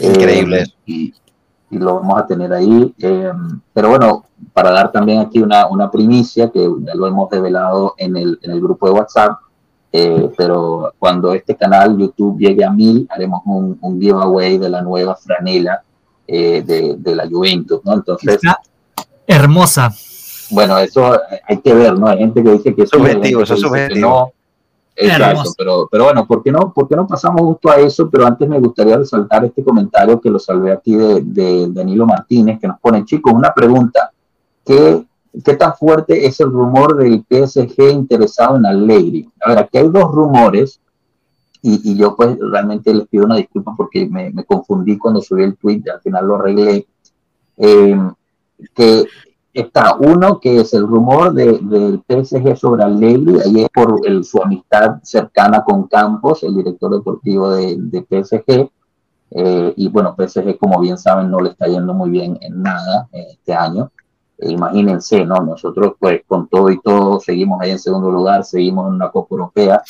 Increíble. 0.00 0.62
Eh, 0.62 0.74
y, 0.86 1.14
y, 1.70 1.78
lo 1.78 2.00
vamos 2.00 2.18
a 2.18 2.26
tener 2.26 2.52
ahí. 2.52 2.92
Eh, 2.98 3.32
pero 3.72 3.90
bueno, 3.90 4.24
para 4.52 4.72
dar 4.72 4.90
también 4.90 5.20
aquí 5.20 5.40
una, 5.40 5.68
una 5.68 5.88
primicia 5.88 6.50
que 6.50 6.68
ya 6.80 6.94
lo 6.96 7.06
hemos 7.06 7.30
develado 7.30 7.94
en 7.96 8.16
el, 8.16 8.40
en 8.42 8.50
el 8.50 8.60
grupo 8.60 8.86
de 8.86 8.92
WhatsApp. 8.92 9.38
pero 10.36 10.92
cuando 10.98 11.32
este 11.32 11.54
canal 11.54 11.96
YouTube 11.96 12.40
llegue 12.40 12.64
a 12.64 12.72
mil, 12.72 13.06
haremos 13.08 13.42
un, 13.44 13.78
un 13.80 14.00
giveaway 14.00 14.58
de 14.58 14.68
la 14.68 14.82
nueva 14.82 15.14
franela 15.14 15.80
de, 16.26 16.96
de, 16.98 17.16
la 17.16 17.28
Juventus, 17.28 17.80
¿no? 17.84 17.94
Entonces. 17.94 18.34
Está 18.34 18.60
hermosa 19.28 19.92
bueno, 20.50 20.78
eso 20.78 21.18
hay 21.46 21.58
que 21.58 21.74
ver, 21.74 21.98
¿no? 21.98 22.06
Hay 22.06 22.18
gente 22.18 22.42
que 22.42 22.52
dice 22.52 22.74
que 22.74 22.82
eso 22.82 22.98
subjetivo, 22.98 23.42
eso 23.42 23.54
es 23.54 23.60
subjetivo. 23.60 24.08
No. 24.08 24.32
Exacto, 24.96 25.54
pero, 25.56 25.88
pero 25.90 26.04
bueno, 26.04 26.26
¿por 26.26 26.42
qué, 26.42 26.52
no, 26.52 26.72
¿por 26.74 26.86
qué 26.86 26.94
no 26.94 27.06
pasamos 27.06 27.40
justo 27.40 27.70
a 27.70 27.76
eso? 27.76 28.10
Pero 28.10 28.26
antes 28.26 28.46
me 28.48 28.58
gustaría 28.58 28.98
resaltar 28.98 29.44
este 29.44 29.64
comentario 29.64 30.20
que 30.20 30.28
lo 30.28 30.38
salvé 30.38 30.72
aquí 30.72 30.94
de, 30.94 31.22
de 31.22 31.68
Danilo 31.70 32.04
Martínez, 32.04 32.60
que 32.60 32.68
nos 32.68 32.78
pone, 32.80 33.04
chicos, 33.04 33.32
una 33.32 33.54
pregunta. 33.54 34.10
¿Qué, 34.64 35.02
¿Qué 35.42 35.54
tan 35.54 35.74
fuerte 35.74 36.26
es 36.26 36.40
el 36.40 36.50
rumor 36.50 36.96
del 36.96 37.24
PSG 37.30 37.90
interesado 37.90 38.56
en 38.56 38.66
Allegri? 38.66 39.26
A 39.42 39.50
ver, 39.50 39.58
aquí 39.60 39.78
hay 39.78 39.88
dos 39.88 40.12
rumores, 40.12 40.80
y, 41.62 41.92
y 41.92 41.96
yo 41.96 42.14
pues 42.16 42.36
realmente 42.38 42.92
les 42.92 43.06
pido 43.08 43.24
una 43.24 43.36
disculpa 43.36 43.72
porque 43.76 44.06
me, 44.06 44.30
me 44.30 44.44
confundí 44.44 44.98
cuando 44.98 45.20
subí 45.20 45.44
el 45.44 45.56
tweet, 45.56 45.82
al 45.92 46.00
final 46.00 46.26
lo 46.26 46.36
arreglé. 46.36 46.86
Eh, 47.56 47.98
que 48.74 49.06
está 49.52 49.96
uno 49.96 50.38
que 50.38 50.60
es 50.60 50.74
el 50.74 50.86
rumor 50.86 51.32
del 51.32 51.68
de, 51.68 52.22
PSG 52.22 52.56
sobre 52.56 52.84
Allegri, 52.84 53.40
ahí 53.40 53.62
es 53.62 53.68
por 53.70 54.00
el, 54.06 54.24
su 54.24 54.42
amistad 54.42 55.00
cercana 55.02 55.64
con 55.64 55.88
Campos, 55.88 56.42
el 56.44 56.54
director 56.54 56.92
deportivo 56.92 57.50
de, 57.50 58.06
PSG. 58.08 58.70
Eh, 59.32 59.74
y 59.76 59.88
bueno, 59.88 60.16
PSG, 60.16 60.58
como 60.58 60.80
bien 60.80 60.98
saben, 60.98 61.30
no 61.30 61.40
le 61.40 61.50
está 61.50 61.66
yendo 61.66 61.94
muy 61.94 62.10
bien 62.10 62.38
en 62.40 62.62
nada 62.62 63.08
este 63.12 63.54
año. 63.54 63.90
Eh, 64.38 64.50
imagínense, 64.50 65.24
¿no? 65.24 65.36
Nosotros, 65.36 65.94
pues, 65.98 66.22
con 66.26 66.48
todo 66.48 66.70
y 66.70 66.80
todo, 66.80 67.20
seguimos 67.20 67.60
ahí 67.60 67.70
en 67.70 67.78
segundo 67.78 68.10
lugar, 68.10 68.44
seguimos 68.44 68.88
en 68.88 68.94
una 68.94 69.10
Copa 69.10 69.34
Europea 69.34 69.82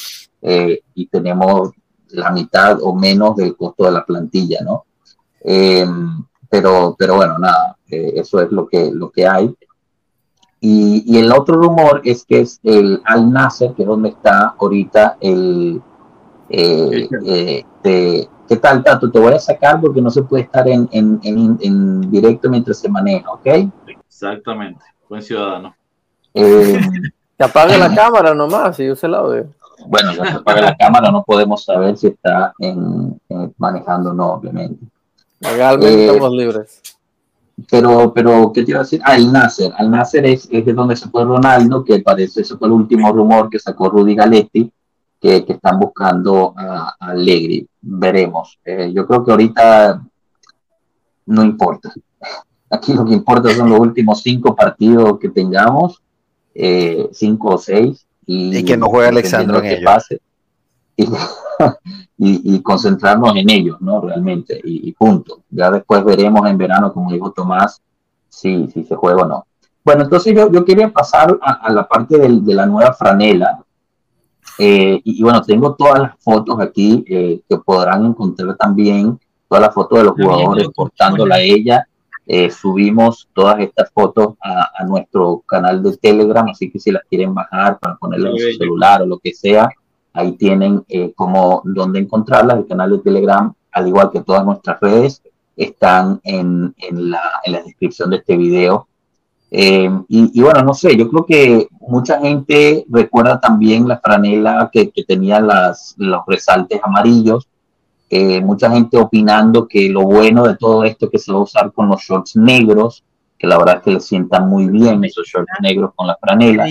eh, 0.42 0.80
y 0.94 1.06
tenemos 1.06 1.70
la 2.08 2.30
mitad 2.32 2.78
o 2.82 2.94
menos 2.94 3.36
del 3.36 3.56
costo 3.56 3.84
de 3.84 3.92
la 3.92 4.04
plantilla, 4.04 4.58
¿no? 4.62 4.84
Pero, 6.50 6.96
pero 6.98 7.16
bueno, 7.16 7.38
nada, 7.38 7.76
eh, 7.90 8.12
eso 8.16 8.40
es 8.40 8.50
lo 8.50 8.66
que, 8.66 8.90
lo 8.92 9.10
que 9.10 9.26
hay. 9.26 9.54
Y, 10.60 11.04
y, 11.06 11.18
el 11.18 11.32
otro 11.32 11.54
rumor 11.54 12.02
es 12.04 12.24
que 12.24 12.40
es 12.40 12.60
el 12.62 13.00
Al 13.04 13.32
Nasser, 13.32 13.72
que 13.72 13.82
es 13.82 13.88
donde 13.88 14.10
está 14.10 14.54
ahorita 14.58 15.16
el... 15.20 15.80
Eh, 16.50 17.08
eh, 17.24 17.64
de, 17.82 18.28
¿Qué 18.46 18.56
tal, 18.56 18.82
Tato? 18.82 19.10
Te 19.10 19.20
voy 19.20 19.32
a 19.32 19.38
sacar 19.38 19.80
porque 19.80 20.02
no 20.02 20.10
se 20.10 20.22
puede 20.22 20.42
estar 20.42 20.66
en, 20.68 20.88
en, 20.90 21.20
en, 21.22 21.56
en 21.62 22.10
directo 22.10 22.50
mientras 22.50 22.80
se 22.80 22.88
maneja, 22.88 23.30
¿ok? 23.30 23.46
Exactamente, 23.86 24.84
buen 25.08 25.22
ciudadano. 25.22 25.74
Eh, 26.34 26.80
que 27.38 27.44
apague 27.44 27.78
la 27.78 27.94
cámara 27.94 28.34
nomás 28.34 28.78
y 28.80 28.90
use 28.90 29.06
el 29.06 29.14
audio. 29.14 29.46
Bueno, 29.86 30.12
ya 30.12 30.26
se 30.26 30.36
apaga 30.38 30.60
la 30.62 30.76
cámara, 30.76 31.10
no 31.10 31.22
podemos 31.22 31.64
saber 31.64 31.96
si 31.96 32.08
está 32.08 32.52
en, 32.58 33.18
manejando 33.56 34.10
o 34.10 34.12
no, 34.12 34.32
obviamente. 34.32 34.84
Legalmente 35.40 36.04
eh, 36.04 36.06
estamos 36.06 36.32
libres. 36.32 36.82
Pero, 37.70 38.12
pero, 38.14 38.52
¿qué 38.52 38.62
te 38.62 38.70
iba 38.70 38.80
a 38.80 38.82
decir? 38.84 39.00
Ah, 39.04 39.16
el 39.16 39.32
Nasser. 39.32 39.72
Al 39.76 39.90
Nasser 39.90 40.24
es, 40.26 40.48
es 40.50 40.64
de 40.64 40.72
donde 40.72 40.96
se 40.96 41.08
fue 41.08 41.24
Ronaldo, 41.24 41.84
que 41.84 41.98
parece, 42.00 42.42
ese 42.42 42.56
fue 42.56 42.68
el 42.68 42.72
último 42.72 43.12
rumor 43.12 43.50
que 43.50 43.58
sacó 43.58 43.90
Rudy 43.90 44.14
Galetti, 44.14 44.70
que, 45.20 45.44
que 45.44 45.52
están 45.54 45.78
buscando 45.78 46.54
a, 46.56 46.94
a 46.98 47.10
Allegri. 47.10 47.66
Veremos. 47.80 48.58
Eh, 48.64 48.90
yo 48.94 49.06
creo 49.06 49.24
que 49.24 49.30
ahorita 49.30 50.02
no 51.26 51.42
importa. 51.42 51.92
Aquí 52.70 52.94
lo 52.94 53.04
que 53.04 53.14
importa 53.14 53.52
son 53.54 53.70
los 53.70 53.80
últimos 53.80 54.22
cinco 54.22 54.54
partidos 54.54 55.18
que 55.18 55.28
tengamos, 55.28 56.00
eh, 56.54 57.08
cinco 57.12 57.54
o 57.54 57.58
seis. 57.58 58.06
Y, 58.26 58.58
y 58.58 58.64
que 58.64 58.76
no 58.76 58.86
juegue 58.86 59.08
Alexandro 59.08 59.58
en 59.58 59.66
ellos. 59.66 59.84
Pase. 59.84 60.20
Y, 61.00 61.08
y, 62.18 62.56
y, 62.56 62.62
concentrarnos 62.62 63.34
en 63.36 63.50
ellos, 63.50 63.80
¿no? 63.80 64.00
Realmente, 64.00 64.60
y, 64.62 64.88
y, 64.88 64.92
punto. 64.92 65.42
Ya 65.50 65.70
después 65.70 66.04
veremos 66.04 66.48
en 66.48 66.58
verano, 66.58 66.92
como 66.92 67.12
dijo 67.12 67.32
Tomás, 67.32 67.80
si, 68.28 68.68
si 68.68 68.84
se 68.84 68.94
juega 68.94 69.22
o 69.22 69.26
no. 69.26 69.46
Bueno, 69.84 70.04
entonces 70.04 70.34
yo, 70.34 70.50
yo 70.50 70.64
quería 70.64 70.92
pasar 70.92 71.38
a, 71.40 71.52
a 71.52 71.72
la 71.72 71.88
parte 71.88 72.18
del, 72.18 72.44
de 72.44 72.54
la 72.54 72.66
nueva 72.66 72.92
franela. 72.92 73.64
Eh, 74.58 75.00
y, 75.04 75.22
bueno, 75.22 75.42
tengo 75.42 75.74
todas 75.74 76.00
las 76.00 76.12
fotos 76.18 76.60
aquí 76.60 77.04
eh, 77.08 77.40
que 77.48 77.58
podrán 77.58 78.04
encontrar 78.04 78.56
también, 78.56 79.18
todas 79.48 79.62
las 79.62 79.74
fotos 79.74 79.98
de 79.98 80.04
los 80.04 80.14
jugadores 80.14 80.68
portándola 80.74 81.36
a 81.36 81.40
ella. 81.40 81.86
Eh, 82.26 82.50
subimos 82.50 83.28
todas 83.32 83.58
estas 83.60 83.90
fotos 83.90 84.34
a, 84.40 84.68
a, 84.78 84.84
nuestro 84.84 85.42
canal 85.46 85.82
de 85.82 85.96
Telegram, 85.96 86.46
así 86.48 86.70
que 86.70 86.78
si 86.78 86.92
las 86.92 87.02
quieren 87.08 87.34
bajar 87.34 87.78
para 87.78 87.96
ponerla 87.96 88.30
en 88.30 88.38
su 88.38 88.58
celular 88.58 89.02
o 89.02 89.06
lo 89.06 89.18
que 89.18 89.32
sea, 89.32 89.68
Ahí 90.12 90.32
tienen 90.32 90.84
eh, 90.88 91.12
como 91.14 91.62
dónde 91.64 92.00
encontrarlas. 92.00 92.58
El 92.58 92.66
canal 92.66 92.90
de 92.90 92.98
Telegram, 92.98 93.52
al 93.72 93.88
igual 93.88 94.10
que 94.10 94.20
todas 94.20 94.44
nuestras 94.44 94.80
redes, 94.80 95.22
están 95.56 96.20
en, 96.24 96.74
en, 96.78 97.10
la, 97.10 97.22
en 97.44 97.52
la, 97.52 97.62
descripción 97.62 98.10
de 98.10 98.16
este 98.16 98.36
video. 98.36 98.88
Eh, 99.50 99.90
y, 100.08 100.38
y, 100.38 100.42
bueno, 100.42 100.62
no 100.62 100.74
sé, 100.74 100.96
yo 100.96 101.08
creo 101.10 101.26
que 101.26 101.68
mucha 101.80 102.20
gente 102.20 102.84
recuerda 102.88 103.40
también 103.40 103.86
la 103.86 103.98
franela 103.98 104.70
que, 104.72 104.92
tenía 105.06 105.40
las, 105.40 105.94
los 105.98 106.22
resaltes 106.26 106.80
amarillos. 106.82 107.48
Eh, 108.08 108.40
mucha 108.40 108.70
gente 108.70 108.96
opinando 108.96 109.68
que 109.68 109.88
lo 109.88 110.02
bueno 110.02 110.44
de 110.44 110.56
todo 110.56 110.84
esto 110.84 111.06
es 111.06 111.12
que 111.12 111.18
se 111.18 111.32
va 111.32 111.38
a 111.38 111.42
usar 111.42 111.72
con 111.72 111.88
los 111.88 112.00
shorts 112.00 112.36
negros, 112.36 113.04
que 113.38 113.46
la 113.46 113.58
verdad 113.58 113.76
es 113.76 113.82
que 113.82 113.90
le 113.92 114.00
sientan 114.00 114.48
muy 114.48 114.68
bien 114.68 115.04
esos 115.04 115.26
shorts 115.26 115.52
negros 115.62 115.92
con 115.94 116.06
la 116.06 116.16
franela. 116.20 116.66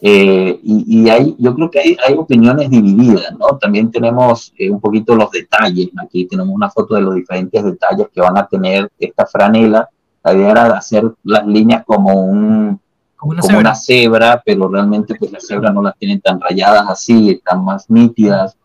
Eh, 0.00 0.60
y, 0.62 1.02
y 1.02 1.10
hay, 1.10 1.34
yo 1.38 1.54
creo 1.54 1.70
que 1.70 1.80
hay, 1.80 1.96
hay, 2.06 2.14
opiniones 2.14 2.70
divididas, 2.70 3.32
¿no? 3.36 3.58
También 3.58 3.90
tenemos 3.90 4.52
eh, 4.56 4.70
un 4.70 4.80
poquito 4.80 5.16
los 5.16 5.30
detalles. 5.30 5.88
Aquí 6.00 6.26
tenemos 6.26 6.54
una 6.54 6.70
foto 6.70 6.94
de 6.94 7.00
los 7.00 7.14
diferentes 7.16 7.64
detalles 7.64 8.06
que 8.14 8.20
van 8.20 8.38
a 8.38 8.46
tener 8.46 8.88
esta 8.98 9.26
franela. 9.26 9.88
La 10.22 10.34
idea 10.34 10.50
era 10.50 10.66
hacer 10.76 11.04
las 11.24 11.46
líneas 11.46 11.84
como, 11.84 12.12
un, 12.12 12.80
como, 13.16 13.32
una, 13.32 13.40
como 13.40 13.50
cebra. 13.50 13.60
una 13.60 13.74
cebra, 13.74 14.42
pero 14.44 14.68
realmente 14.68 15.16
pues 15.16 15.32
las 15.32 15.46
cebras 15.46 15.74
no 15.74 15.82
las 15.82 15.96
tienen 15.98 16.20
tan 16.20 16.40
rayadas 16.40 16.86
así, 16.88 17.30
están 17.30 17.64
más 17.64 17.90
nítidas. 17.90 18.56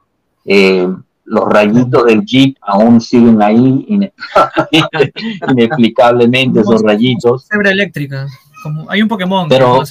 Eh, 0.45 0.87
los 1.25 1.45
rayitos 1.45 2.05
del 2.05 2.23
Jeep 2.25 2.57
aún 2.61 2.99
siguen 3.01 3.41
ahí 3.41 3.87
inexplicablemente, 5.49 6.59
esos 6.59 6.81
rayitos. 6.83 7.47
Cebra 7.47 7.71
eléctrica. 7.71 8.27
Como, 8.63 8.89
hay 8.89 9.01
un 9.01 9.09
Pokémon 9.09 9.47
pero, 9.49 9.83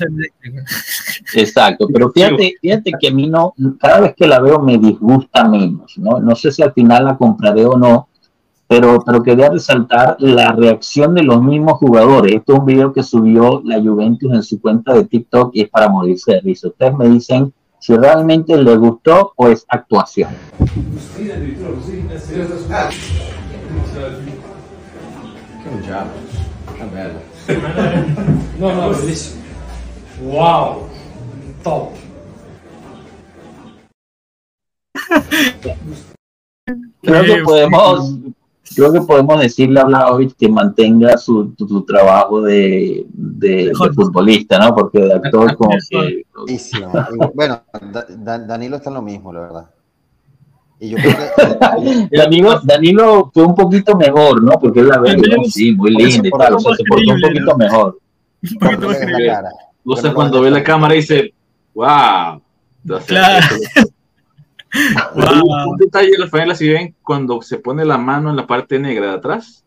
exacto 1.34 1.86
pero 1.92 2.10
fíjate 2.10 2.54
fíjate 2.60 2.92
que 2.98 3.08
a 3.08 3.12
mí 3.12 3.28
no 3.28 3.54
cada 3.78 4.00
vez 4.00 4.14
que 4.16 4.26
la 4.26 4.40
veo 4.40 4.58
me 4.60 4.78
disgusta 4.78 5.46
menos 5.46 5.98
no 5.98 6.20
no 6.20 6.34
sé 6.34 6.50
si 6.50 6.62
al 6.62 6.72
final 6.72 7.04
la 7.04 7.18
compraré 7.18 7.66
o 7.66 7.76
no 7.76 8.08
pero 8.72 9.02
pero 9.04 9.22
quería 9.22 9.50
resaltar 9.50 10.16
la 10.18 10.52
reacción 10.52 11.14
de 11.14 11.22
los 11.22 11.42
mismos 11.42 11.74
jugadores. 11.74 12.36
Esto 12.36 12.54
es 12.54 12.58
un 12.60 12.64
video 12.64 12.90
que 12.90 13.02
subió 13.02 13.60
la 13.66 13.78
Juventus 13.78 14.32
en 14.32 14.42
su 14.42 14.62
cuenta 14.62 14.94
de 14.94 15.04
TikTok 15.04 15.50
y 15.52 15.60
es 15.60 15.68
para 15.68 15.90
morirse 15.90 16.32
de 16.32 16.40
risa. 16.40 16.68
Ustedes 16.68 16.96
me 16.96 17.06
dicen 17.06 17.52
si 17.78 17.94
realmente 17.94 18.56
le 18.56 18.76
gustó 18.76 19.34
o 19.36 19.48
es 19.48 19.66
actuación. 19.68 20.30
No, 28.58 28.72
no, 28.74 28.90
bellissimo. 28.90 29.42
Wow, 30.22 30.88
top. 31.62 31.90
Creo 37.02 37.24
que 37.24 37.42
podemos, 37.42 38.18
creo 38.76 38.92
que 38.92 39.00
podemos 39.00 39.40
decirle 39.40 39.80
a 39.80 39.84
Vlahovic 39.84 40.36
que 40.36 40.48
mantenga 40.48 41.16
su, 41.18 41.52
su, 41.58 41.82
trabajo 41.82 42.42
de, 42.42 43.04
de, 43.12 43.66
de, 43.66 43.74
futbolista, 43.74 44.58
¿no? 44.58 44.72
Porque 44.74 45.00
de 45.00 45.14
actor 45.14 45.56
como 45.56 45.76
que... 45.90 46.24
Bueno, 47.34 47.62
Da- 48.18 48.38
Danilo 48.38 48.76
está 48.76 48.90
en 48.90 48.94
lo 48.94 49.02
mismo, 49.02 49.32
la 49.32 49.40
verdad. 49.40 49.70
Y 50.84 50.88
yo 50.90 50.96
creo 50.96 51.14
que 52.10 52.16
Danilo, 52.16 52.60
Danilo 52.64 53.30
fue 53.32 53.44
un 53.44 53.54
poquito 53.54 53.96
mejor, 53.96 54.42
¿no? 54.42 54.52
Porque 54.58 54.80
él 54.80 54.88
la 54.88 54.98
ve, 54.98 55.16
¿no? 55.16 55.44
sí, 55.44 55.72
muy 55.76 55.92
linda 55.94 56.26
y 56.26 56.30
tal, 56.32 56.54
o 56.54 56.58
sea, 56.58 56.74
se 56.74 56.82
portó 56.88 57.12
un 57.12 57.20
poquito 57.20 57.56
mejor. 57.56 57.98
Un 58.42 58.58
poquito 58.58 58.88
más 58.88 58.96
creíble. 58.98 59.32
no 59.84 60.14
cuando 60.14 60.40
ve 60.40 60.50
la 60.50 60.64
cámara 60.64 60.94
dice, 60.94 61.32
wow. 61.74 62.42
Entonces, 62.82 63.06
Claro. 63.06 63.46
Wow. 65.14 65.70
Un 65.70 65.76
detalle 65.76 66.10
de 66.10 66.18
la 66.18 66.26
franela, 66.26 66.54
si 66.56 66.68
ven, 66.68 66.96
cuando 67.04 67.40
se 67.42 67.58
pone 67.58 67.84
la 67.84 67.98
mano 67.98 68.30
en 68.30 68.36
la 68.36 68.46
parte 68.48 68.78
negra 68.80 69.06
de 69.10 69.12
atrás, 69.14 69.64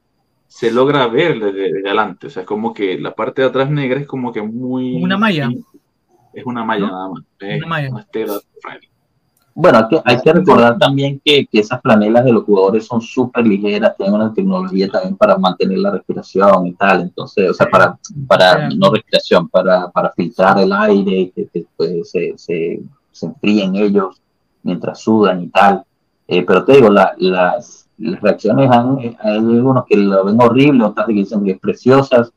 se 0.47 0.71
logra 0.71 1.07
ver 1.07 1.39
de, 1.39 1.51
de- 1.53 1.71
de 1.73 1.79
adelante. 1.85 2.27
O 2.27 2.29
sea, 2.29 2.41
es 2.41 2.47
como 2.47 2.73
que 2.73 2.97
la 2.99 3.13
parte 3.15 3.41
de 3.41 3.47
atrás 3.47 3.69
negra 3.69 3.99
es 4.01 4.07
como 4.07 4.33
que 4.33 4.41
muy. 4.41 5.01
Una 5.01 5.17
malla. 5.17 5.49
Es 6.33 6.45
una 6.45 6.65
malla 6.65 6.87
¿No? 6.87 6.91
nada 6.91 7.09
más. 7.09 7.23
Es 7.39 7.57
Una 7.59 7.67
malla. 7.67 7.89
una 7.91 8.05
tela 8.07 8.33
de 8.33 8.39
franela. 8.61 8.87
Bueno, 9.57 9.77
hay 9.77 9.87
que, 9.87 10.01
hay 10.03 10.19
que 10.21 10.33
recordar 10.33 10.77
también 10.77 11.21
que, 11.23 11.47
que 11.47 11.59
esas 11.61 11.79
planelas 11.81 12.25
de 12.25 12.33
los 12.33 12.43
jugadores 12.43 12.85
son 12.85 12.99
súper 13.01 13.47
ligeras, 13.47 13.95
tienen 13.95 14.15
una 14.15 14.33
tecnología 14.33 14.89
también 14.89 15.15
para 15.15 15.37
mantener 15.37 15.77
la 15.77 15.91
respiración 15.91 16.67
y 16.67 16.73
tal, 16.73 17.01
entonces, 17.03 17.49
o 17.51 17.53
sea, 17.53 17.67
para, 17.69 17.97
para 18.27 18.69
no 18.71 18.91
respiración, 18.91 19.47
para, 19.47 19.89
para 19.91 20.11
filtrar 20.11 20.59
el 20.59 20.73
aire, 20.73 21.31
que, 21.33 21.47
que, 21.47 21.65
pues, 21.77 22.11
se, 22.11 22.33
se, 22.37 22.81
se 23.11 23.25
enfríen 23.25 23.77
ellos 23.77 24.21
mientras 24.61 24.99
sudan 24.99 25.43
y 25.43 25.47
tal. 25.47 25.83
Eh, 26.27 26.43
pero 26.45 26.65
te 26.65 26.73
digo, 26.73 26.89
la- 26.89 27.13
las, 27.17 27.87
las 27.97 28.19
reacciones 28.21 28.69
han, 28.69 28.97
hay 28.99 29.37
algunos 29.37 29.85
que 29.85 29.95
lo 29.95 30.25
ven 30.25 30.41
horrible, 30.41 30.83
otras 30.83 31.07
que 31.07 31.13
dicen 31.13 31.45
que 31.45 31.51
es 31.51 31.59
preciosas. 31.59 32.29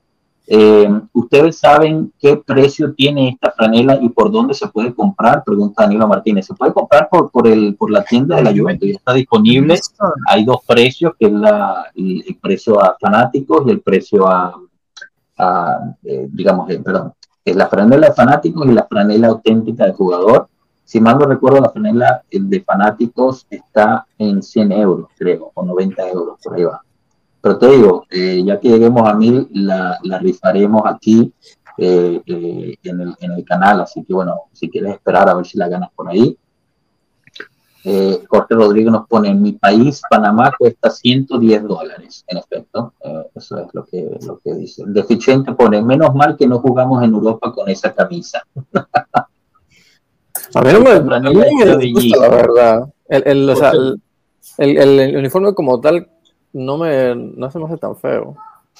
Eh, 0.50 0.88
¿Ustedes 1.12 1.58
saben 1.58 2.10
qué 2.18 2.38
precio 2.38 2.94
tiene 2.94 3.28
esta 3.28 3.50
franela 3.50 3.98
y 4.00 4.08
por 4.08 4.32
dónde 4.32 4.54
se 4.54 4.66
puede 4.68 4.94
comprar? 4.94 5.44
Pregunta 5.44 5.82
Danilo 5.82 6.08
Martínez. 6.08 6.46
Se 6.46 6.54
puede 6.54 6.72
comprar 6.72 7.10
por, 7.10 7.30
por, 7.30 7.46
el, 7.46 7.76
por 7.76 7.90
la 7.90 8.02
tienda 8.02 8.36
de 8.36 8.44
la 8.44 8.56
Juventus, 8.56 8.88
ya 8.88 8.94
está 8.94 9.12
disponible. 9.12 9.78
Hay 10.26 10.46
dos 10.46 10.60
precios, 10.66 11.12
que 11.18 11.26
es 11.26 11.32
la, 11.32 11.84
el, 11.94 12.38
precio 12.40 12.82
a 12.82 12.96
fanáticos 12.98 13.64
y 13.66 13.70
el 13.70 13.82
precio 13.82 14.26
a, 14.26 14.54
eh, 16.02 16.28
digamos, 16.32 16.70
eh, 16.70 16.80
perdón, 16.82 17.12
es 17.44 17.54
la 17.54 17.68
franela 17.68 18.08
de 18.08 18.14
fanáticos 18.14 18.66
y 18.66 18.72
la 18.72 18.86
franela 18.86 19.28
auténtica 19.28 19.84
de 19.84 19.92
jugador. 19.92 20.48
Si 20.82 20.98
mal 20.98 21.18
no 21.18 21.26
recuerdo, 21.26 21.60
la 21.60 21.68
franela 21.68 22.22
el 22.30 22.48
de 22.48 22.62
fanáticos 22.62 23.46
está 23.50 24.06
en 24.16 24.42
100 24.42 24.72
euros, 24.72 25.08
creo, 25.18 25.50
o 25.52 25.62
90 25.62 26.08
euros, 26.08 26.38
por 26.42 26.56
ahí 26.56 26.64
va. 26.64 26.82
Pero 27.48 27.58
te 27.58 27.66
digo, 27.68 28.04
eh, 28.10 28.42
ya 28.44 28.60
que 28.60 28.68
lleguemos 28.68 29.08
a 29.08 29.14
mil, 29.14 29.48
la, 29.52 29.98
la 30.02 30.18
rifaremos 30.18 30.82
aquí 30.84 31.32
eh, 31.78 32.20
eh, 32.26 32.76
en, 32.82 33.00
el, 33.00 33.14
en 33.20 33.32
el 33.32 33.42
canal. 33.46 33.80
Así 33.80 34.04
que 34.04 34.12
bueno, 34.12 34.34
si 34.52 34.68
quieres 34.68 34.92
esperar 34.92 35.30
a 35.30 35.34
ver 35.34 35.46
si 35.46 35.56
la 35.56 35.66
ganas 35.66 35.88
por 35.96 36.10
ahí. 36.10 36.36
Jorge 38.28 38.54
Rodríguez 38.54 38.92
nos 38.92 39.06
pone, 39.06 39.30
en 39.30 39.40
mi 39.40 39.52
país, 39.52 40.02
Panamá, 40.10 40.52
cuesta 40.58 40.90
110 40.90 41.62
dólares, 41.62 42.22
en 42.26 42.36
efecto. 42.36 42.92
Eso 43.34 43.58
es 43.60 43.68
lo 43.72 43.86
que, 43.86 44.18
lo 44.26 44.38
que 44.40 44.52
dice. 44.52 44.82
El 44.82 44.92
deficiente 44.92 45.54
pone, 45.54 45.80
menos 45.80 46.14
mal 46.14 46.36
que 46.36 46.46
no 46.46 46.58
jugamos 46.58 47.02
en 47.02 47.14
Europa 47.14 47.50
con 47.50 47.66
esa 47.70 47.94
camisa. 47.94 48.42
A 50.54 50.60
mí 50.60 50.70
no 50.72 50.80
me, 50.80 50.90
a 50.90 51.20
mí 51.20 51.34
me 51.34 52.08
la 52.18 52.28
verdad. 52.28 52.88
El, 53.08 53.22
el, 53.26 53.50
o 53.50 53.56
sea, 53.56 53.70
el, 53.70 54.76
el- 54.78 55.00
el 55.00 55.16
uniforme 55.16 55.54
como 55.54 55.80
tal 55.80 56.08
no 56.52 56.78
me 56.78 57.14
no 57.14 57.50
se 57.50 57.58
me 57.58 57.66
hace 57.66 57.76
tan 57.76 57.96
feo. 57.96 58.36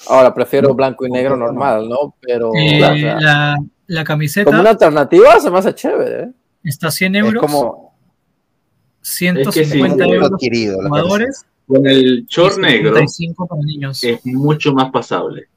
Ahora 0.07 0.33
prefiero 0.33 0.73
blanco 0.73 1.05
y 1.05 1.09
negro 1.11 1.35
normal, 1.35 1.87
¿no? 1.89 2.15
Pero 2.21 2.51
Eh, 2.55 2.77
o 2.83 2.95
sea, 2.97 3.19
la, 3.19 3.57
la 3.87 4.03
camiseta 4.03 4.45
como 4.45 4.61
una 4.61 4.69
alternativa 4.71 5.39
se 5.39 5.51
me 5.51 5.57
hace 5.57 5.73
chévere. 5.75 6.23
¿eh? 6.23 6.31
está 6.63 6.87
a 6.87 6.91
100 6.91 7.15
es 7.15 7.25
euros, 7.25 7.41
como 7.41 7.93
150 9.01 9.49
Es 9.49 9.55
que 9.55 9.65
sí, 9.65 9.81
un 9.81 10.01
euros 10.01 10.31
adquirido. 10.31 10.77
jugadores 10.87 11.45
Con 11.67 11.85
el 11.87 12.25
short 12.27 12.57
negro 12.57 12.89
75 12.95 13.47
para 13.47 13.61
niños. 13.61 14.03
es 14.03 14.25
mucho 14.25 14.73
más 14.73 14.91
pasable. 14.91 15.47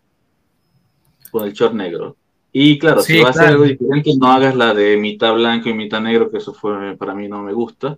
Con 1.31 1.45
el 1.47 1.53
short 1.53 1.75
negro. 1.75 2.17
Y 2.53 2.79
claro, 2.79 3.01
Sí, 3.01 3.15
si 3.15 3.23
vas 3.23 3.37
a 3.37 3.41
hacer 3.41 3.53
algo 3.55 3.65
diferente, 3.65 4.11
no 4.19 4.31
hagas 4.31 4.55
la 4.55 4.75
de 4.75 4.97
mitad 4.99 5.33
blanco 5.35 5.71
y 5.71 5.75
mitad 5.75 6.01
negro, 6.03 6.31
que 6.31 6.37
eso 6.39 6.53
fue 6.53 6.97
para 6.97 7.15
mí 7.15 7.27
no 7.29 7.43
me 7.43 7.53
gusta. 7.55 7.97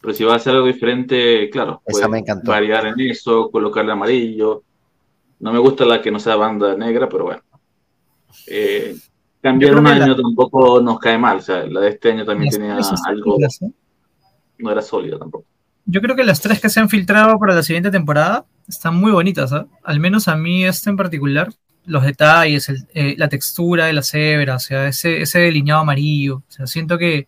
Pero 0.00 0.14
si 0.14 0.24
vas 0.24 0.34
a 0.34 0.36
hacer 0.36 0.54
algo 0.54 0.66
diferente, 0.66 1.50
claro, 1.50 1.82
Esa 1.86 2.08
me 2.08 2.18
encantó. 2.20 2.50
variar 2.50 2.86
en 2.86 3.00
eso, 3.00 3.50
colocarle 3.50 3.92
amarillo. 3.92 4.62
No 5.40 5.52
me 5.52 5.58
gusta 5.58 5.84
la 5.84 6.00
que 6.00 6.10
no 6.10 6.18
sea 6.18 6.36
banda 6.36 6.74
negra, 6.76 7.08
pero 7.08 7.24
bueno. 7.24 7.42
Eh, 8.46 8.96
cambiar 9.42 9.76
un 9.78 9.86
año 9.86 10.16
tampoco 10.16 10.80
nos 10.80 10.98
cae 10.98 11.18
mal. 11.18 11.38
O 11.38 11.42
sea, 11.42 11.66
la 11.66 11.80
de 11.80 11.88
este 11.90 12.12
año 12.12 12.24
también 12.24 12.46
Las 12.46 12.54
tenía 12.54 12.78
algo, 13.06 13.36
¿eh? 13.40 13.70
no 14.58 14.70
era 14.70 14.82
sólida 14.82 15.18
tampoco. 15.18 15.44
Yo 15.86 16.00
creo 16.00 16.14
que 16.14 16.24
las 16.24 16.40
tres 16.40 16.60
que 16.60 16.68
se 16.68 16.80
han 16.80 16.88
filtrado 16.88 17.38
para 17.38 17.54
la 17.54 17.62
siguiente 17.62 17.90
temporada 17.90 18.44
están 18.68 18.94
muy 18.96 19.10
bonitas, 19.12 19.52
¿ah? 19.52 19.66
Al 19.82 19.98
menos 19.98 20.28
a 20.28 20.36
mí 20.36 20.64
este 20.64 20.90
en 20.90 20.96
particular, 20.96 21.48
los 21.86 22.04
detalles, 22.04 22.68
el- 22.68 22.86
eh, 22.94 23.14
la 23.18 23.28
textura 23.28 23.86
de 23.86 23.94
la 23.94 24.02
cebra, 24.02 24.56
o 24.56 24.60
sea, 24.60 24.86
ese, 24.88 25.22
ese 25.22 25.40
delineado 25.40 25.80
amarillo, 25.80 26.36
o 26.36 26.42
sea, 26.52 26.66
siento 26.66 26.98
que, 26.98 27.26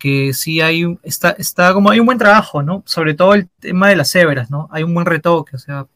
que 0.00 0.32
sí 0.34 0.60
hay, 0.60 0.84
un- 0.84 0.98
está, 1.04 1.30
está 1.38 1.72
como 1.74 1.90
hay 1.90 2.00
un 2.00 2.06
buen 2.06 2.18
trabajo, 2.18 2.62
¿no? 2.64 2.82
Sobre 2.86 3.14
todo 3.14 3.34
el 3.34 3.48
tema 3.60 3.88
de 3.90 3.96
las 3.96 4.10
cebras, 4.10 4.50
¿no? 4.50 4.68
Hay 4.72 4.82
un 4.82 4.92
buen 4.94 5.06
retoque, 5.06 5.54
o 5.56 5.58
sea, 5.58 5.86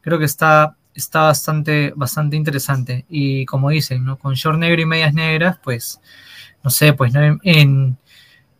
creo 0.00 0.18
que 0.18 0.24
está, 0.24 0.76
está 0.94 1.22
bastante, 1.22 1.92
bastante 1.96 2.36
interesante. 2.36 3.04
Y 3.10 3.44
como 3.46 3.68
dicen, 3.70 4.04
¿no? 4.04 4.16
Con 4.18 4.34
short 4.34 4.58
negro 4.58 4.80
y 4.80 4.86
medias 4.86 5.12
negras, 5.12 5.58
pues, 5.62 6.00
no 6.62 6.70
sé, 6.70 6.92
pues, 6.94 7.12
¿no? 7.12 7.22
En, 7.22 7.40
en- 7.42 7.98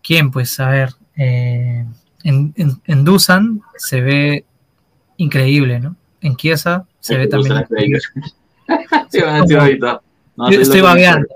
¿quién? 0.02 0.30
Pues, 0.30 0.58
a 0.60 0.68
ver, 0.68 0.90
eh, 1.16 1.86
en, 2.24 2.52
en, 2.56 2.82
en 2.84 3.04
Dusan 3.04 3.62
se 3.78 4.00
ve 4.00 4.44
increíble, 5.18 5.78
¿no? 5.80 5.96
En 6.20 6.36
Chiesa 6.36 6.84
se 6.98 7.16
ve 7.16 7.26
también 7.28 7.56
increíble. 7.58 8.00
Sí, 9.10 9.20
van 9.20 9.34
a 9.36 9.40
decir 9.40 9.58
ahorita. 9.58 10.00
No, 10.36 10.48
Yo 10.50 10.56
sí, 10.56 10.62
estoy 10.62 10.78
lo 10.80 10.84
que- 10.86 10.88
babeando. 10.88 11.26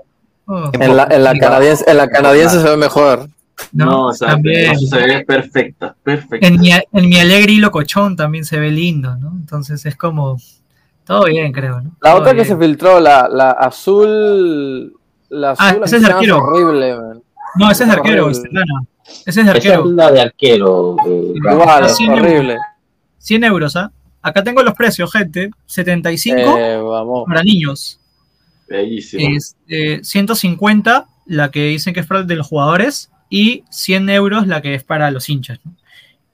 Oh, 0.47 0.71
En 0.73 0.95
la, 0.95 1.07
en 1.09 1.23
la 1.23 1.33
canadiense, 1.37 1.83
en 1.89 1.97
la 1.97 2.07
canadiense 2.07 2.61
se 2.61 2.69
ve 2.69 2.77
mejor. 2.77 3.27
No, 3.71 3.85
No, 3.85 4.05
o 4.07 4.13
sea, 4.13 4.29
también. 4.29 4.73
no, 4.73 4.79
se 4.79 4.97
ve 4.97 5.25
perfecta, 5.25 5.95
perfecta. 6.03 6.45
En 6.47 6.59
mi, 6.59 6.71
en 6.71 7.09
mi 7.09 7.17
alegre 7.19 7.53
y 7.53 7.57
locochón 7.57 8.15
también 8.15 8.45
se 8.45 8.59
ve 8.59 8.71
lindo, 8.71 9.15
¿no? 9.17 9.31
Entonces 9.31 9.85
es 9.85 9.95
como 9.95 10.37
todo 11.05 11.25
bien, 11.25 11.51
creo, 11.51 11.81
¿no? 11.81 11.91
La 12.01 12.11
Todo 12.11 12.21
otra 12.21 12.33
que 12.35 12.45
se 12.45 12.57
filtró, 12.57 12.99
la, 12.99 13.27
la 13.29 13.51
azul. 13.51 14.93
La 15.29 15.51
Ah, 15.51 15.69
azul 15.69 15.83
ese 15.83 15.97
es 15.97 16.03
arquero. 16.05 16.37
horrible, 16.37 16.95
man. 16.97 17.23
No, 17.55 17.71
ese 17.71 17.83
es 17.83 17.89
de 17.89 17.95
arquero. 17.95 18.29
Estrellana. 18.29 18.83
Ese 19.25 19.29
es 19.29 19.35
de 19.35 19.41
Esa 19.41 19.41
es 19.41 19.55
arquero. 19.55 19.85
la 19.91 20.11
de 20.11 20.21
arquero. 20.21 20.95
eh, 21.07 21.33
Igual, 21.35 21.87
horrible. 22.09 22.57
100 23.19 23.43
euros, 23.43 23.75
¿ah? 23.75 23.91
Acá 24.21 24.43
tengo 24.43 24.63
los 24.63 24.73
precios, 24.73 25.11
gente. 25.11 25.51
75 25.67 26.57
Eh, 26.57 26.77
vamos. 26.77 27.23
para 27.27 27.43
niños. 27.43 27.99
Bellísimo. 28.67 29.35
Es, 29.37 29.55
eh, 29.67 29.99
150 30.03 31.05
la 31.27 31.51
que 31.51 31.65
dicen 31.67 31.93
que 31.93 31.99
es 32.01 32.07
para 32.07 32.23
de 32.23 32.35
los 32.35 32.47
jugadores 32.47 33.11
y 33.37 33.63
100 33.69 34.09
euros 34.11 34.47
la 34.47 34.61
que 34.61 34.75
es 34.75 34.83
para 34.83 35.11
los 35.11 35.27
hinchas. 35.29 35.59
¿no? 35.65 35.73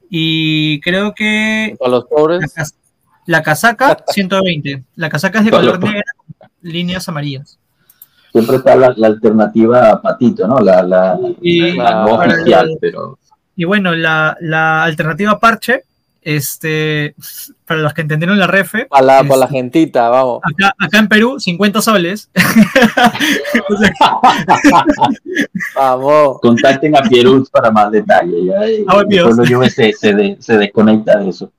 Y 0.10 0.80
creo 0.82 1.14
que 1.16 1.76
Para 1.80 1.92
los 1.92 2.04
la, 2.04 2.10
pobres. 2.10 2.54
cas- 2.54 2.76
la 3.26 3.42
casaca 3.42 3.98
120. 4.08 4.84
La 4.96 5.10
casaca 5.10 5.40
es 5.40 5.46
de 5.46 5.52
color 5.52 5.80
negra, 5.84 6.04
líneas 6.62 7.08
amarillas. 7.10 7.58
Siempre 8.32 8.58
está 8.58 8.76
la, 8.76 8.94
la 8.96 9.08
alternativa 9.08 10.02
patito, 10.02 10.48
¿no? 10.48 10.60
La, 10.60 10.84
la, 10.84 11.20
Y, 11.42 11.72
la 11.76 12.04
no 12.06 12.16
oficial, 12.16 12.70
el- 12.72 12.78
pero 12.80 13.18
y 13.56 13.66
bueno, 13.66 13.94
la, 13.96 14.38
la 14.40 14.84
alternativa 14.84 15.40
parche, 15.40 15.84
este, 16.22 17.16
para 17.66 17.82
los 17.82 17.94
que 17.94 18.02
entendieron 18.02 18.38
la 18.40 18.48
refe, 18.48 18.86
Para 18.86 19.04
la, 19.04 19.24
para 19.24 19.38
la 19.42 19.48
gentita, 19.48 20.10
vamos. 20.10 20.40
acá, 20.44 20.74
acá 20.80 21.00
en 21.00 21.08
Perú 21.08 21.40
50 21.40 21.82
soles. 21.82 22.30
Vamos. 25.76 26.40
contacten 26.42 26.96
a 26.96 27.02
Pieruz 27.04 27.50
para 27.50 27.72
más 27.72 27.92
detalles. 27.92 28.46
Ya, 28.46 28.70
y 28.70 28.86
Ah, 28.88 29.00
el 29.02 29.08
Dios. 29.08 29.36
pueblo 29.36 29.56
Juve 29.58 29.70
se, 29.70 29.94
se, 29.94 30.14
de- 30.14 30.38
se 30.40 30.58
desconecta 30.58 31.20
de 31.20 31.30
eso. 31.30 31.52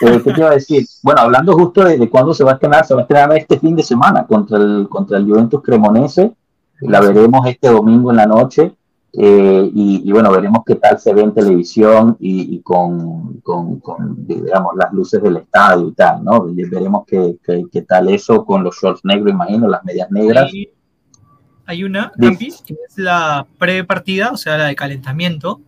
Pero, 0.00 0.22
¿Qué 0.22 0.32
te 0.32 0.40
iba 0.40 0.50
a 0.50 0.54
decir? 0.54 0.86
Bueno, 1.02 1.22
hablando 1.22 1.52
justo 1.54 1.84
de, 1.84 1.98
de 1.98 2.08
cuándo 2.08 2.32
se 2.32 2.44
va 2.44 2.52
a 2.52 2.54
estrenar, 2.54 2.86
se 2.86 2.94
va 2.94 3.00
a 3.00 3.02
estrenar 3.02 3.36
este 3.36 3.58
fin 3.58 3.74
de 3.74 3.82
semana 3.82 4.24
contra 4.24 4.56
el, 4.56 4.86
contra 4.88 5.18
el 5.18 5.24
Juventus 5.26 5.60
Cremonese. 5.62 6.30
La 6.80 7.00
veremos 7.00 7.46
este 7.46 7.68
domingo 7.68 8.10
en 8.10 8.16
la 8.16 8.26
noche. 8.26 8.72
Eh, 9.12 9.70
y, 9.74 10.08
y, 10.08 10.12
bueno, 10.12 10.30
veremos 10.30 10.62
qué 10.64 10.76
tal 10.76 10.98
se 11.00 11.12
ve 11.12 11.22
en 11.22 11.34
televisión 11.34 12.16
y, 12.20 12.54
y 12.54 12.60
con, 12.60 13.40
con, 13.40 13.80
con, 13.80 14.24
digamos, 14.26 14.76
las 14.76 14.92
luces 14.92 15.20
del 15.20 15.38
estadio 15.38 15.88
y 15.88 15.92
tal, 15.94 16.24
¿no? 16.24 16.46
Veremos 16.46 17.04
qué, 17.06 17.36
qué, 17.44 17.64
qué, 17.72 17.82
tal 17.82 18.08
eso 18.08 18.44
con 18.44 18.62
los 18.62 18.76
shorts 18.80 19.04
negros, 19.04 19.32
imagino, 19.32 19.66
las 19.66 19.84
medias 19.84 20.10
negras. 20.12 20.50
Hay, 20.52 20.68
hay 21.66 21.84
una, 21.84 22.12
Campi, 22.12 22.52
que 22.64 22.74
es 22.88 22.98
la 22.98 23.46
pre-partida, 23.58 24.30
o 24.30 24.36
sea, 24.36 24.56
la 24.56 24.66
de 24.66 24.76
calentamiento. 24.76 25.60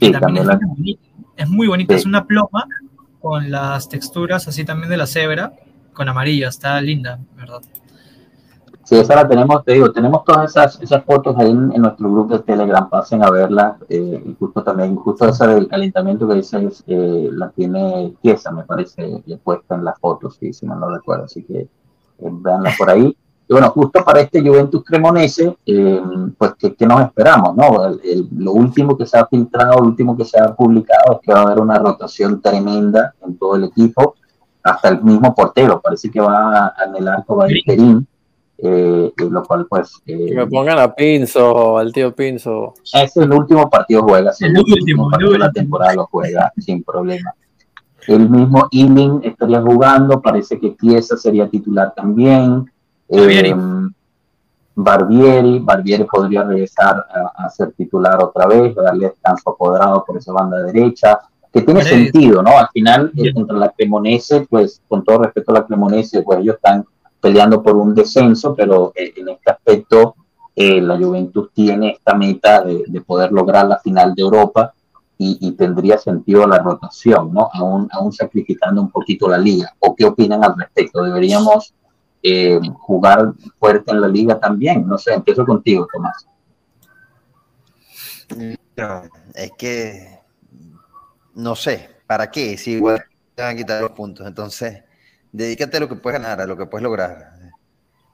Sí, 0.00 0.10
también, 0.10 0.20
también 0.20 0.42
es, 0.42 0.46
la... 0.46 0.56
muy 0.58 0.74
bonita. 0.74 1.02
es 1.36 1.48
muy 1.48 1.66
bonita, 1.68 1.94
Sí. 1.94 2.00
es 2.00 2.06
una 2.06 2.26
ploma 2.26 2.66
con 3.20 3.50
las 3.50 3.88
texturas 3.88 4.48
así 4.48 4.64
también 4.64 4.90
de 4.90 4.96
la 4.96 5.06
cebra, 5.06 5.52
con 5.92 6.08
amarillo, 6.08 6.48
está 6.48 6.80
linda, 6.80 7.20
¿verdad? 7.36 7.60
Sí, 8.90 8.96
esa 8.96 9.14
la 9.14 9.28
tenemos, 9.28 9.64
te 9.64 9.74
digo, 9.74 9.92
tenemos 9.92 10.24
todas 10.24 10.50
esas, 10.50 10.82
esas 10.82 11.04
fotos 11.04 11.36
ahí 11.38 11.48
en, 11.48 11.70
en 11.72 11.80
nuestro 11.80 12.10
grupo 12.10 12.36
de 12.36 12.40
Telegram, 12.40 12.90
pasen 12.90 13.22
a 13.22 13.30
verlas, 13.30 13.76
eh, 13.88 14.20
y 14.26 14.34
justo 14.34 14.64
también, 14.64 14.96
justo 14.96 15.28
esa 15.28 15.46
del 15.46 15.68
calentamiento 15.68 16.26
que 16.26 16.34
dices, 16.34 16.82
eh, 16.88 17.28
la 17.32 17.50
tiene 17.50 18.16
Kiesa, 18.20 18.50
me 18.50 18.64
parece, 18.64 19.22
puesta 19.44 19.76
en 19.76 19.84
las 19.84 19.96
fotos, 20.00 20.38
sí, 20.40 20.52
si 20.52 20.66
mal 20.66 20.80
no 20.80 20.90
recuerdo, 20.90 21.26
así 21.26 21.44
que 21.44 21.60
eh, 21.60 21.68
véanla 22.18 22.72
por 22.76 22.90
ahí. 22.90 23.16
Y 23.48 23.52
bueno, 23.52 23.70
justo 23.70 24.04
para 24.04 24.22
este 24.22 24.40
Juventus 24.40 24.82
Cremonese, 24.84 25.56
eh, 25.66 26.02
pues, 26.36 26.54
¿qué, 26.58 26.74
qué 26.74 26.84
nos 26.84 27.00
esperamos? 27.02 27.54
No? 27.54 27.86
El, 27.86 28.00
el, 28.02 28.28
lo 28.38 28.50
último 28.50 28.98
que 28.98 29.06
se 29.06 29.16
ha 29.16 29.26
filtrado, 29.26 29.78
lo 29.78 29.86
último 29.86 30.16
que 30.16 30.24
se 30.24 30.40
ha 30.40 30.52
publicado 30.52 31.12
es 31.12 31.18
que 31.22 31.32
va 31.32 31.38
a 31.38 31.42
haber 31.44 31.60
una 31.60 31.78
rotación 31.78 32.42
tremenda 32.42 33.14
en 33.24 33.38
todo 33.38 33.54
el 33.54 33.62
equipo, 33.62 34.16
hasta 34.64 34.88
el 34.88 35.00
mismo 35.04 35.32
portero, 35.32 35.80
parece 35.80 36.10
que 36.10 36.20
va 36.20 36.74
en 36.84 36.96
el 36.96 37.06
arco 37.06 37.36
va 37.36 37.44
a 37.44 37.50
ir 37.52 37.62
Perín, 37.64 38.04
eh, 38.62 39.12
lo 39.16 39.42
cual 39.44 39.66
pues... 39.68 40.00
Eh, 40.06 40.26
que 40.28 40.34
me 40.34 40.46
pongan 40.46 40.78
a 40.78 40.94
Pinzo, 40.94 41.78
al 41.78 41.92
tío 41.92 42.14
Pinzo. 42.14 42.74
Ese 42.84 43.04
es 43.04 43.16
el 43.16 43.32
último 43.32 43.68
partido 43.68 44.02
juega, 44.02 44.32
sí, 44.32 44.44
El 44.44 44.52
el 44.52 44.58
último, 44.58 44.76
último 44.76 45.10
partido 45.10 45.32
de 45.32 45.38
la 45.38 45.52
temporada 45.52 45.94
lo 45.94 46.06
juega 46.06 46.52
sin 46.58 46.82
problema. 46.82 47.34
El 48.06 48.28
mismo 48.28 48.68
Ealing 48.72 49.20
estaría 49.24 49.60
jugando, 49.60 50.20
parece 50.20 50.58
que 50.58 50.76
Chiesa 50.76 51.16
sería 51.16 51.48
titular 51.48 51.94
también. 51.94 52.70
Barbieri. 53.08 53.50
Eh, 53.50 53.54
Barbieri, 54.74 55.58
Barbieri 55.58 56.04
podría 56.04 56.44
regresar 56.44 57.04
a, 57.10 57.44
a, 57.44 57.48
ser 57.50 57.72
titular 57.72 58.22
otra 58.22 58.46
vez, 58.46 58.74
darle 58.74 59.08
descanso 59.08 59.50
apoderado 59.50 60.04
por 60.04 60.16
esa 60.16 60.32
banda 60.32 60.62
derecha, 60.62 61.18
que 61.52 61.62
tiene 61.62 61.82
sentido, 61.82 62.42
¿no? 62.42 62.56
Al 62.56 62.68
final, 62.72 63.12
eh, 63.16 63.34
contra 63.34 63.56
la 63.56 63.70
Cremonese, 63.70 64.46
pues 64.48 64.80
con 64.88 65.04
todo 65.04 65.24
respeto 65.24 65.50
a 65.50 65.54
la 65.54 65.66
Cremonese, 65.66 66.22
pues 66.22 66.38
ellos 66.38 66.56
están 66.56 66.84
peleando 67.20 67.62
por 67.62 67.76
un 67.76 67.94
descenso, 67.94 68.54
pero 68.54 68.92
eh, 68.94 69.12
en 69.16 69.28
este 69.28 69.50
aspecto 69.50 70.14
eh, 70.54 70.80
la 70.80 70.96
Juventus 70.96 71.50
tiene 71.52 71.90
esta 71.90 72.14
meta 72.14 72.62
de, 72.62 72.84
de, 72.86 73.00
poder 73.00 73.32
lograr 73.32 73.66
la 73.66 73.78
final 73.78 74.14
de 74.14 74.22
Europa 74.22 74.74
y, 75.22 75.52
tendría 75.52 75.98
sentido 75.98 76.46
la 76.46 76.60
rotación, 76.60 77.34
¿no? 77.34 77.50
Aún, 77.52 78.10
sacrificando 78.10 78.80
un 78.80 78.90
poquito 78.90 79.28
la 79.28 79.36
liga. 79.36 79.70
¿O 79.78 79.94
qué 79.94 80.06
opinan 80.06 80.42
al 80.42 80.56
respecto? 80.56 81.02
¿Deberíamos 81.02 81.74
eh, 82.22 82.58
jugar 82.78 83.34
fuerte 83.58 83.90
en 83.90 84.00
la 84.00 84.08
liga 84.08 84.40
también? 84.40 84.88
No 84.88 84.96
sé, 84.96 85.12
empiezo 85.12 85.44
contigo, 85.44 85.86
Tomás. 85.92 86.26
Es 89.34 89.52
que 89.58 90.20
no 91.34 91.54
sé, 91.54 91.96
¿para 92.06 92.30
qué? 92.30 92.56
Si 92.56 92.72
igual 92.72 93.04
te 93.34 93.42
van 93.42 93.54
a 93.54 93.56
quitar 93.56 93.82
los 93.82 93.92
puntos, 93.92 94.26
entonces 94.26 94.84
dedícate 95.32 95.76
a 95.76 95.80
lo 95.80 95.88
que 95.88 95.96
puedes 95.96 96.20
ganar, 96.20 96.40
a 96.40 96.46
lo 96.46 96.56
que 96.56 96.66
puedes 96.66 96.82
lograr. 96.82 97.32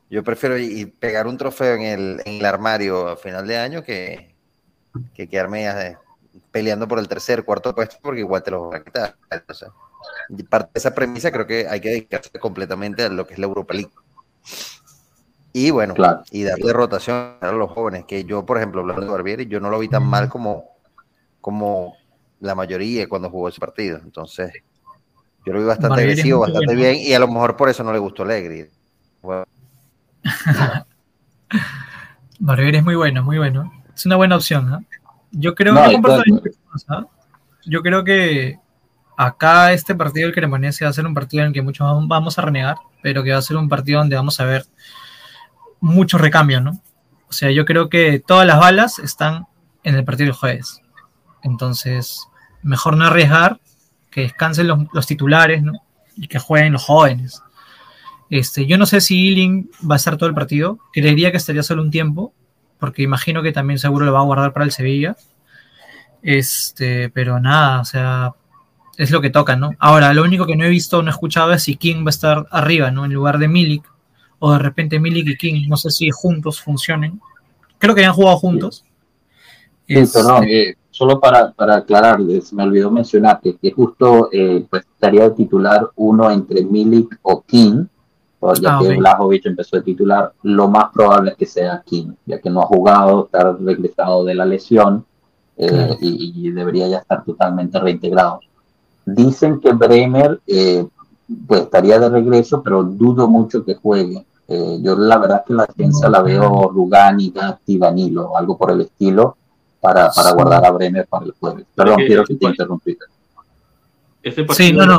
Yo 0.09 0.23
prefiero 0.23 0.57
ir 0.57 0.95
pegar 0.99 1.27
un 1.27 1.37
trofeo 1.37 1.75
en 1.75 1.83
el, 1.83 2.23
en 2.25 2.35
el 2.35 2.45
armario 2.45 3.09
a 3.09 3.17
final 3.17 3.47
de 3.47 3.59
año 3.59 3.83
que, 3.83 4.37
que 5.14 5.29
quedarme 5.29 5.67
eh, 5.69 5.97
peleando 6.51 6.87
por 6.87 6.99
el 6.99 7.09
tercer, 7.09 7.45
cuarto 7.45 7.75
puesto, 7.75 7.97
porque 8.01 8.21
igual 8.21 8.43
te 8.43 8.51
lo 8.51 8.69
van 8.69 8.81
a 8.81 8.85
quitar. 8.85 9.17
Entonces, 9.31 9.69
parte 10.49 10.71
de 10.75 10.79
esa 10.79 10.95
premisa 10.95 11.31
creo 11.33 11.47
que 11.47 11.67
hay 11.69 11.81
que 11.81 11.89
dedicarse 11.89 12.31
completamente 12.39 13.03
a 13.05 13.09
lo 13.09 13.27
que 13.27 13.35
es 13.35 13.39
la 13.39 13.47
Europa 13.47 13.75
League. 13.75 13.91
Y 15.53 15.71
bueno, 15.71 15.95
claro. 15.95 16.23
y 16.31 16.45
darle 16.45 16.73
rotación 16.73 17.37
a 17.41 17.51
los 17.51 17.71
jóvenes, 17.71 18.05
que 18.05 18.25
yo, 18.25 18.45
por 18.45 18.59
ejemplo, 18.59 18.83
hablando 18.83 19.07
de 19.07 19.11
Barbieri, 19.11 19.47
yo 19.47 19.59
no 19.59 19.71
lo 19.71 19.79
vi 19.79 19.89
tan 19.89 20.05
mal 20.05 20.29
como, 20.29 20.77
como 21.41 21.97
la 22.41 22.55
mayoría 22.55 23.09
cuando 23.09 23.31
jugó 23.31 23.49
ese 23.49 23.59
partido. 23.59 23.99
Entonces, 23.99 24.53
yo 25.47 25.53
lo 25.53 25.61
vi 25.61 25.64
bastante 25.64 25.90
Barbieri 25.90 26.12
agresivo, 26.12 26.40
bastante 26.40 26.74
bien, 26.74 26.97
y 26.97 27.14
a 27.14 27.20
lo 27.20 27.28
mejor 27.28 27.57
por 27.57 27.68
eso 27.68 27.84
no 27.84 27.92
le 27.92 28.01
gustó 28.01 28.24
Alegri. 28.24 28.68
Bueno, 29.22 29.44
Barbieri 32.40 32.78
es 32.78 32.84
muy 32.84 32.97
bueno, 32.97 33.22
muy 33.22 33.38
bueno. 33.38 33.72
Es 33.94 34.05
una 34.07 34.16
buena 34.16 34.34
opción. 34.34 34.86
Yo 35.30 35.55
creo 35.55 35.72
No, 35.72 35.86
yo 35.86 35.92
comparto 35.92 36.22
claro. 36.24 36.42
la 36.88 36.97
¿ah? 36.97 37.07
Yo 37.64 37.82
creo 37.82 38.03
que 38.03 38.59
acá 39.16 39.72
este 39.72 39.94
partido, 39.94 40.26
el 40.26 40.34
Cremonese, 40.34 40.84
va 40.84 40.90
a 40.90 40.94
ser 40.94 41.07
un 41.07 41.14
partido 41.14 41.42
en 41.42 41.49
el 41.49 41.55
que 41.55 41.62
muchos 41.62 41.86
vamos 42.09 42.38
a 42.38 42.42
renegar, 42.42 42.76
pero 43.01 43.22
que 43.22 43.30
va 43.30 43.38
a 43.38 43.42
ser 43.42 43.57
un 43.57 43.68
partido 43.68 44.01
donde 44.01 44.16
vamos 44.16 44.40
a 44.40 44.44
ver 44.44 44.66
muchos 45.80 46.20
recambios, 46.20 46.62
¿no? 46.62 46.80
O 47.28 47.32
sea, 47.32 47.53
yo 47.53 47.64
creo 47.64 47.88
que 47.88 48.18
todas 48.24 48.47
las 48.47 48.59
balas 48.59 48.99
están 48.99 49.47
en 49.84 49.94
el 49.94 50.05
partido 50.05 50.26
del 50.26 50.34
jueves. 50.34 50.80
Entonces, 51.42 52.26
mejor 52.62 52.97
no 52.97 53.05
arriesgar, 53.05 53.61
que 54.17 54.23
descansen 54.23 54.67
los, 54.67 54.79
los 54.95 55.07
titulares, 55.07 55.62
¿no? 55.62 55.75
Y 56.17 56.27
que 56.27 56.39
jueguen 56.39 56.73
los 56.73 56.83
jóvenes. 56.83 57.43
Este, 58.31 58.64
yo 58.64 58.79
no 58.79 58.87
sé 58.87 59.03
si 59.03 59.29
Ealing 59.29 59.71
va 59.89 59.97
a 59.97 59.99
estar 59.99 60.17
todo 60.17 60.27
el 60.27 60.35
partido. 60.35 60.79
Creería 60.91 61.31
que 61.31 61.37
estaría 61.37 61.62
solo 61.62 61.83
un 61.83 61.91
tiempo, 61.91 62.33
porque 62.79 63.03
imagino 63.03 63.43
que 63.43 63.53
también 63.53 63.79
seguro 63.79 64.07
lo 64.07 64.14
va 64.14 64.21
a 64.21 64.25
guardar 64.25 64.55
para 64.55 64.64
el 64.64 64.73
Sevilla. 64.73 65.19
Este, 66.23 67.11
pero 67.11 67.39
nada, 67.41 67.83
o 67.83 67.85
sea, 67.85 68.33
es 68.97 69.11
lo 69.11 69.21
que 69.21 69.29
toca, 69.29 69.55
¿no? 69.55 69.73
Ahora, 69.79 70.14
lo 70.14 70.23
único 70.23 70.47
que 70.47 70.57
no 70.57 70.64
he 70.64 70.71
visto 70.71 71.01
o 71.01 71.03
no 71.03 71.11
he 71.11 71.12
escuchado 71.12 71.53
es 71.53 71.64
si 71.64 71.77
King 71.77 71.97
va 71.97 72.07
a 72.07 72.09
estar 72.09 72.47
arriba, 72.51 72.91
¿no? 72.91 73.05
En 73.05 73.12
lugar 73.12 73.37
de 73.37 73.49
Milik, 73.49 73.85
o 74.39 74.51
de 74.51 74.61
repente 74.61 74.99
Milik 74.99 75.29
y 75.29 75.37
King, 75.37 75.69
no 75.69 75.77
sé 75.77 75.91
si 75.91 76.09
juntos 76.11 76.62
funcionen. 76.62 77.21
Creo 77.77 77.95
que 77.95 78.07
han 78.07 78.14
jugado 78.14 78.39
juntos. 78.39 78.83
Sí, 79.87 79.95
este, 79.95 80.21
perdón, 80.21 80.45
eh, 80.49 80.75
solo 80.97 81.20
para, 81.20 81.53
para 81.53 81.76
aclarar, 81.76 82.18
se 82.42 82.57
me 82.57 82.62
olvidó 82.62 82.90
mencionar 82.90 83.38
que, 83.42 83.55
que 83.55 83.70
justo 83.70 84.30
eh, 84.32 84.64
pues, 84.70 84.82
estaría 84.94 85.24
de 85.24 85.32
titular 85.32 85.90
uno 85.97 86.30
entre 86.30 86.64
Milik 86.64 87.18
o 87.20 87.42
King, 87.42 87.84
ya 88.62 88.76
ah, 88.76 88.78
que 88.80 88.86
okay. 88.86 88.97
Blajovic 88.97 89.44
empezó 89.44 89.76
de 89.76 89.82
titular, 89.82 90.32
lo 90.42 90.68
más 90.68 90.86
probable 90.94 91.32
es 91.32 91.36
que 91.36 91.44
sea 91.44 91.82
King, 91.84 92.12
ya 92.24 92.40
que 92.40 92.49
no 92.49 92.62
ha 92.62 92.66
jugado, 92.66 93.26
está 93.26 93.53
regresado 93.53 94.24
de 94.24 94.34
la 94.36 94.47
lesión 94.47 95.05
eh, 95.59 95.99
y, 96.01 96.32
y, 96.47 96.51
debería 96.51 96.88
ya 96.88 96.99
estar 96.99 97.22
totalmente 97.24 97.78
reintegrado. 97.78 98.40
Dicen 99.05 99.61
que 99.61 99.74
Bremer 99.74 100.40
eh, 100.47 100.86
pues 101.47 101.61
estaría 101.61 101.99
de 101.99 102.09
regreso, 102.09 102.62
pero 102.62 102.82
dudo 102.82 103.28
mucho 103.28 103.66
que 103.66 103.74
juegue. 103.74 104.24
Eh, 104.49 104.78
yo 104.80 104.97
la 104.97 105.18
verdad 105.18 105.40
es 105.40 105.49
que 105.49 105.55
la 105.55 105.66
defensa 105.66 106.09
la 106.09 106.22
veo 106.22 106.70
Rugani, 106.70 107.32
Gatti, 107.32 107.76
Danilo, 107.76 108.34
algo 108.34 108.57
por 108.57 108.70
el 108.70 108.80
estilo, 108.80 109.36
para, 109.87 110.11
para 110.11 110.32
guardar 110.32 110.66
a 110.66 110.70
Bremer 110.72 111.07
para 111.07 111.26
el 111.26 111.32
jueves. 111.39 111.64
Perdón, 111.72 111.97
quiero 112.05 112.24
que 112.24 112.34
te 112.34 112.47
interrumpí. 112.47 112.99
Este 114.20 114.43
partido, 114.43 114.68
sí, 114.68 114.72
no, 114.72 114.84
no. 114.84 114.99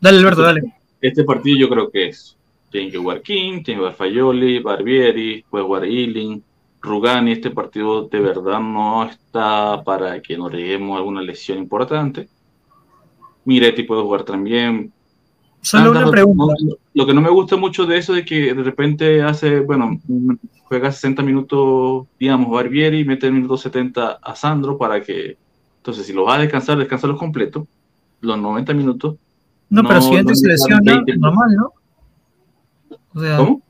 Dale, 0.00 0.18
Alberto, 0.18 0.40
dale. 0.40 0.62
Este 0.98 1.22
partido 1.24 1.58
yo 1.58 1.68
creo 1.68 1.90
que 1.90 2.08
es. 2.08 2.36
Tiene 2.70 2.90
que 2.90 2.96
jugar 2.96 3.20
King, 3.20 3.62
tiene 3.62 3.64
que 3.64 3.76
jugar 3.76 3.94
Fayoli, 3.94 4.60
Barbieri, 4.60 5.44
puede 5.48 5.64
jugar 5.64 5.84
Ealing, 5.84 6.42
Rugani. 6.80 7.32
Este 7.32 7.50
partido 7.50 8.08
de 8.08 8.20
verdad 8.20 8.60
no 8.60 9.04
está 9.04 9.82
para 9.84 10.20
que 10.22 10.38
nos 10.38 10.50
lleguemos 10.52 10.96
alguna 10.96 11.20
lesión 11.20 11.58
importante. 11.58 12.30
Miretti 13.44 13.82
puede 13.82 14.02
jugar 14.02 14.22
también. 14.24 14.90
Solo 15.66 15.90
una 15.90 16.08
pregunta. 16.08 16.54
No, 16.60 16.76
lo 16.94 17.06
que 17.06 17.12
no 17.12 17.20
me 17.20 17.28
gusta 17.28 17.56
mucho 17.56 17.86
de 17.86 17.98
eso 17.98 18.14
es 18.14 18.24
que 18.24 18.54
de 18.54 18.62
repente 18.62 19.20
hace, 19.20 19.58
bueno, 19.58 20.00
juega 20.62 20.92
60 20.92 21.24
minutos, 21.24 22.06
digamos, 22.20 22.52
Barbieri 22.52 23.00
y 23.00 23.04
mete 23.04 23.26
el 23.26 23.32
minuto 23.32 23.56
70 23.56 24.20
a 24.22 24.36
Sandro 24.36 24.78
para 24.78 25.00
que, 25.00 25.36
entonces, 25.78 26.06
si 26.06 26.12
lo 26.12 26.24
va 26.24 26.36
a 26.36 26.38
descansar, 26.38 26.78
descansa 26.78 27.08
los 27.08 27.18
completos, 27.18 27.64
los 28.20 28.38
90 28.38 28.74
minutos. 28.74 29.16
No, 29.68 29.82
no 29.82 29.88
pero 29.88 30.02
si 30.02 30.14
entra 30.14 30.34
y 30.34 30.36
se 30.36 30.46
lesiona, 30.46 31.02
normal, 31.18 31.56
¿no? 31.56 31.72
O 33.12 33.20
sea, 33.20 33.36
¿Cómo? 33.36 33.60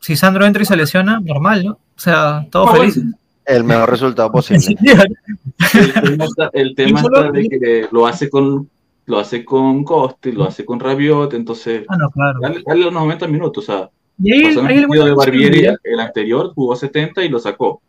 Si 0.00 0.16
Sandro 0.16 0.46
entra 0.46 0.62
y 0.62 0.66
se 0.66 0.76
lesiona, 0.76 1.20
normal, 1.20 1.66
¿no? 1.66 1.72
O 1.72 2.00
sea, 2.00 2.46
todos 2.50 2.70
Ah, 2.70 2.76
felices. 2.76 3.04
El 3.44 3.64
mejor 3.64 3.90
resultado 3.90 4.32
posible. 4.32 4.74
el 5.74 5.92
tema 5.92 6.24
está, 6.24 6.50
el 6.54 6.74
tema 6.74 7.00
está 7.02 7.30
de 7.30 7.46
que 7.46 7.88
lo 7.90 8.06
hace 8.06 8.30
con 8.30 8.70
lo 9.06 9.18
hace 9.18 9.44
con 9.44 9.84
Costi, 9.84 10.32
lo 10.32 10.44
hace 10.44 10.64
con 10.64 10.80
Rabiot, 10.80 11.34
entonces 11.34 11.84
ah, 11.88 11.96
no, 11.96 12.10
claro. 12.10 12.38
dale, 12.40 12.62
dale, 12.66 12.84
los 12.84 12.92
90 12.92 13.26
minutos, 13.28 13.68
o 13.68 13.72
sea, 13.72 13.90
y 14.22 14.32
ahí, 14.32 14.42
pasó 14.54 14.60
en 14.60 14.78
el 14.78 14.88
de 14.88 15.14
Barbieri, 15.14 15.66
el 15.82 16.00
anterior 16.00 16.52
jugó 16.54 16.76
70 16.76 17.24
y 17.24 17.28
lo 17.28 17.38
sacó. 17.38 17.80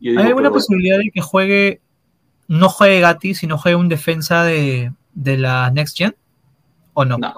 Y 0.00 0.10
digo, 0.10 0.20
¿Hay 0.20 0.28
alguna 0.28 0.50
posibilidad 0.50 0.98
de 0.98 1.10
que 1.10 1.20
juegue, 1.20 1.80
no 2.46 2.68
juegue 2.68 3.00
Gatti, 3.00 3.34
sino 3.34 3.58
juegue 3.58 3.76
un 3.76 3.88
defensa 3.88 4.44
de, 4.44 4.92
de 5.14 5.38
la 5.38 5.70
Next 5.70 5.96
Gen? 5.96 6.14
¿O 6.94 7.04
no? 7.04 7.16
No, 7.18 7.34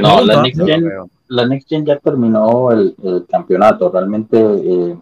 no 0.00 0.20
la, 0.24 0.42
Next 0.42 0.60
Gen, 0.64 0.84
la 1.28 1.46
Next 1.46 1.68
Gen 1.68 1.86
ya 1.86 1.98
terminó 1.98 2.72
el, 2.72 2.94
el 3.02 3.26
campeonato, 3.28 3.90
realmente 3.90 4.38
eh, 4.38 4.96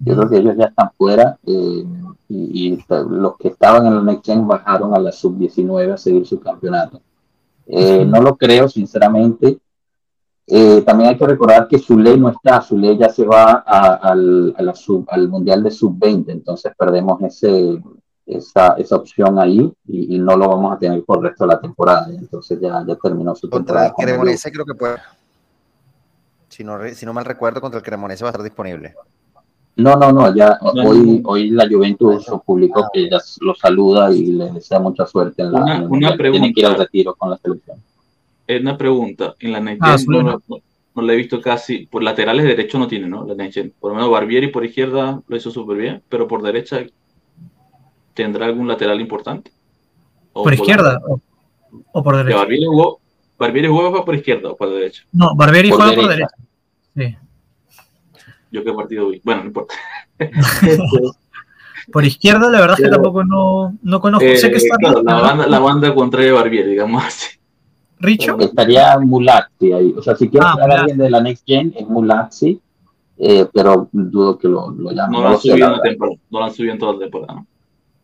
Yo 0.00 0.16
creo 0.16 0.28
que 0.28 0.36
ellos 0.36 0.56
ya 0.56 0.66
están 0.66 0.90
fuera 0.96 1.38
eh, 1.44 1.84
y, 2.28 2.72
y 2.72 2.84
los 2.88 3.36
que 3.36 3.48
estaban 3.48 3.86
en 3.86 3.94
el 3.94 4.04
Next 4.04 4.26
Gen 4.26 4.46
bajaron 4.46 4.94
a 4.94 4.98
la 4.98 5.10
sub-19 5.10 5.92
a 5.92 5.96
seguir 5.96 6.26
su 6.26 6.38
campeonato. 6.38 7.00
Eh, 7.66 8.04
no 8.04 8.20
lo 8.22 8.36
creo, 8.36 8.68
sinceramente. 8.68 9.58
Eh, 10.46 10.80
también 10.82 11.10
hay 11.10 11.18
que 11.18 11.26
recordar 11.26 11.68
que 11.68 11.78
Zule 11.78 12.16
no 12.16 12.30
está, 12.30 12.62
Zule 12.62 12.96
ya 12.96 13.10
se 13.10 13.26
va 13.26 13.62
a, 13.66 13.96
al, 13.96 14.54
a 14.56 14.62
la 14.62 14.74
sub, 14.74 15.04
al 15.08 15.28
Mundial 15.28 15.62
de 15.62 15.70
Sub-20, 15.70 16.30
entonces 16.30 16.72
perdemos 16.78 17.20
ese, 17.20 17.78
esa, 18.24 18.68
esa 18.78 18.96
opción 18.96 19.38
ahí 19.38 19.70
y, 19.86 20.16
y, 20.16 20.18
no 20.18 20.38
lo 20.38 20.48
vamos 20.48 20.74
a 20.74 20.78
tener 20.78 21.04
por 21.04 21.18
el 21.18 21.24
resto 21.24 21.44
de 21.44 21.54
la 21.54 21.60
temporada. 21.60 22.08
Entonces 22.08 22.58
ya, 22.60 22.82
ya 22.86 22.96
terminó 22.96 23.34
su 23.34 23.50
Contra 23.50 23.84
temporada. 23.84 23.94
el 23.98 24.06
Cremonese 24.06 24.50
creo 24.50 24.64
que 24.64 24.74
puede. 24.74 24.96
Si 26.48 26.64
no, 26.64 26.78
si 26.94 27.04
no 27.04 27.12
mal 27.12 27.26
recuerdo, 27.26 27.60
contra 27.60 27.78
el 27.78 27.84
Cremonese 27.84 28.24
va 28.24 28.28
a 28.28 28.32
estar 28.32 28.42
disponible. 28.42 28.94
No, 29.78 29.94
no, 29.96 30.12
no, 30.12 30.34
ya 30.34 30.58
No, 30.60 30.82
hoy, 30.88 31.22
hoy 31.24 31.50
la 31.50 31.68
Juventus 31.68 32.26
publicó 32.44 32.88
que 32.92 33.08
ya 33.08 33.18
lo 33.40 33.54
saluda 33.54 34.12
y 34.12 34.32
le 34.32 34.50
desea 34.52 34.80
mucha 34.80 35.06
suerte 35.06 35.42
en 35.42 35.52
la 35.52 35.60
Una- 35.62 35.76
en 35.76 35.82
el 35.82 35.88
una 35.88 36.08
Mundial. 36.10 36.16
Tiene 36.32 36.52
que 36.52 36.60
ir 36.60 36.66
al 36.66 36.72
pregunta. 36.72 36.82
retiro 36.84 37.14
con 37.14 37.30
la 37.30 37.36
selección. 37.38 37.78
Eh, 38.48 38.60
Una 38.60 38.76
pregunta, 38.76 39.34
en 39.38 39.52
la 39.52 39.60
Next 39.60 39.82
Ah, 39.84 39.96
no, 40.08 40.22
no, 40.22 40.42
no 40.94 41.02
la 41.02 41.12
he 41.12 41.16
visto 41.16 41.40
casi, 41.40 41.86
por 41.86 42.02
laterales 42.02 42.44
derecho 42.44 42.78
no 42.78 42.88
tiene, 42.88 43.06
¿no? 43.06 43.24
La 43.26 43.34
Next 43.34 43.54
Gen. 43.54 43.72
Por 43.78 43.90
lo 43.92 43.94
menos 43.96 44.10
Barbieri 44.10 44.48
por 44.48 44.64
izquierda 44.64 45.22
lo 45.28 45.36
hizo 45.36 45.50
súper 45.50 45.76
bien, 45.76 46.02
pero 46.08 46.26
por 46.26 46.42
derecha 46.42 46.80
tendrá 48.14 48.46
algún 48.46 48.66
lateral 48.66 49.00
importante. 49.00 49.52
O 50.32 50.42
¿Por 50.42 50.54
izquierda 50.54 51.00
o, 51.08 51.20
o 51.92 52.02
por 52.02 52.16
derecha? 52.16 52.36
Barbieri 52.36 52.64
jugó, 52.66 52.98
Barbieri 53.38 53.68
jugó 53.68 54.04
por 54.04 54.14
izquierda 54.16 54.50
o 54.50 54.56
por 54.56 54.70
derecha. 54.70 55.04
No, 55.12 55.36
Barbieri 55.36 55.68
Por 55.68 55.78
juega 55.78 55.94
por 55.94 56.08
derecha. 56.08 56.28
derecha. 56.94 57.18
Sí. 57.20 57.27
Yo 58.50 58.64
qué 58.64 58.72
partido 58.72 59.08
vi. 59.08 59.20
Bueno, 59.24 59.42
no 59.42 59.46
importa. 59.48 59.74
Por 61.92 62.04
izquierda, 62.04 62.50
la 62.50 62.60
verdad 62.60 62.76
es 62.78 62.84
que 62.84 62.90
tampoco 62.90 63.24
no, 63.24 63.76
no 63.82 64.00
conozco. 64.00 64.26
Eh, 64.26 64.36
sé 64.36 64.50
que 64.50 64.56
está 64.58 64.76
claro, 64.76 65.02
la 65.02 65.20
banda, 65.20 65.46
la 65.46 65.58
banda 65.58 65.94
contraria 65.94 66.28
de 66.28 66.32
Barbieri, 66.34 66.70
digamos 66.70 67.02
así. 67.04 67.38
Richo. 67.98 68.38
Estaría 68.38 68.98
Mulazzi 68.98 69.72
ahí. 69.72 69.94
O 69.96 70.02
sea, 70.02 70.14
si 70.14 70.28
quieres 70.28 70.48
Ah, 70.52 70.56
Mulazzi. 70.60 70.80
alguien 70.80 70.98
de 70.98 71.10
la 71.10 71.20
Next 71.22 71.44
Gen, 71.46 71.72
es 71.76 71.88
Mulazzi, 71.88 72.60
eh, 73.16 73.46
pero 73.52 73.88
dudo 73.90 74.36
que 74.38 74.48
lo, 74.48 74.70
lo 74.70 74.90
llamen. 74.92 75.12
No 75.12 75.20
lo 75.20 75.26
han 75.28 75.32
lo 75.32 75.38
sé, 75.38 75.48
subido 75.50 75.58
la 75.58 75.64
en 75.66 75.72
la 75.72 75.78
verdad. 75.78 75.90
temporada. 75.90 76.16
No 76.30 76.38
lo 76.38 76.44
han 76.44 76.52
subido 76.52 76.72
en 76.74 76.78
toda 76.78 76.92
la 76.92 76.98
temporada. 76.98 77.34
¿no? 77.34 77.46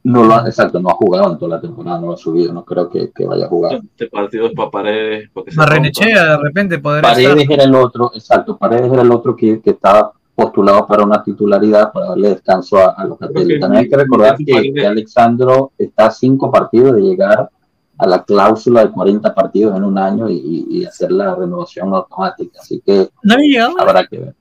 No 0.07 0.25
lo 0.25 0.35
ha- 0.35 0.47
exacto, 0.47 0.81
no 0.81 0.89
ha 0.89 0.95
jugado 0.95 1.33
en 1.33 1.39
toda 1.39 1.57
la 1.57 1.61
temporada, 1.61 2.01
no 2.01 2.07
lo 2.09 2.13
ha 2.15 2.17
subido, 2.17 2.53
no 2.55 2.65
creo 2.65 2.89
que, 2.91 3.11
que 3.15 3.27
vaya 3.27 3.45
a 3.45 3.49
jugar. 3.49 3.75
Este 3.85 4.07
partido 4.09 4.47
es 4.47 4.53
para 4.55 4.71
paredes. 4.71 5.31
Para 5.31 5.47
Barrenechea, 5.57 6.25
de 6.31 6.37
repente, 6.39 6.79
podría 6.79 7.03
Paredes 7.03 7.37
estar. 7.43 7.53
era 7.53 7.65
el 7.65 7.75
otro, 7.75 8.11
exacto, 8.15 8.57
Paredes 8.57 8.91
era 8.93 9.03
el 9.03 9.11
otro 9.13 9.37
que, 9.37 9.61
que 9.61 9.71
estaba 9.71 10.13
postulado 10.35 10.87
para 10.87 11.05
una 11.05 11.23
titularidad, 11.23 11.93
para 11.93 12.07
darle 12.09 12.31
descanso 12.31 12.79
a, 12.79 12.93
a 12.93 13.05
los 13.05 13.19
carteles. 13.19 13.61
También 13.61 13.85
hay 13.85 13.89
que 13.89 13.97
recordar 13.97 14.37
que, 14.37 14.73
que 14.73 14.87
Alexandro 14.87 15.73
está 15.79 16.07
a 16.07 16.11
cinco 16.11 16.51
partidos 16.51 16.97
de 16.97 17.03
llegar 17.03 17.49
a 17.97 18.07
la 18.09 18.25
cláusula 18.25 18.85
de 18.85 18.91
40 18.91 19.33
partidos 19.35 19.77
en 19.77 19.85
un 19.85 19.97
año 19.97 20.29
y, 20.29 20.85
hacer 20.85 21.13
la 21.13 21.35
renovación 21.35 21.95
automática, 21.95 22.59
así 22.61 22.83
que 22.85 23.09
¿No 23.23 23.35
había 23.35 23.49
llegado? 23.49 23.81
habrá 23.81 24.07
que 24.07 24.19
ver. 24.19 24.35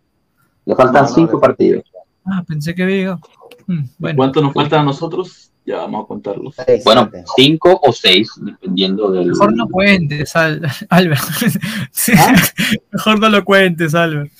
Le 0.65 0.75
faltan 0.75 1.03
No, 1.03 1.09
no, 1.09 1.15
cinco 1.15 1.33
no. 1.33 1.39
partidos. 1.39 1.83
Ah, 2.25 2.43
pensé 2.47 2.73
que 2.73 2.83
había 2.83 2.95
llegado. 2.95 3.19
Mm, 3.67 3.83
bueno, 3.99 4.17
¿Cuánto 4.17 4.41
nos 4.41 4.53
falta 4.53 4.79
a 4.79 4.83
nosotros? 4.83 5.51
Ya 5.65 5.77
vamos 5.77 6.03
a 6.03 6.07
contarlos. 6.07 6.55
Seis, 6.65 6.83
Bueno, 6.83 7.07
siete. 7.11 7.25
cinco 7.35 7.79
o 7.81 7.93
seis, 7.93 8.31
dependiendo 8.41 9.11
del... 9.11 9.27
mejor 9.27 9.55
no 9.55 9.67
cuentes, 9.69 10.35
Al- 10.35 10.61
Albert. 10.89 11.21
Sí, 11.91 12.11
Mejor 12.91 13.19
no 13.19 13.29
lo 13.29 13.45
cuentes, 13.45 13.93
Albert. 13.95 14.31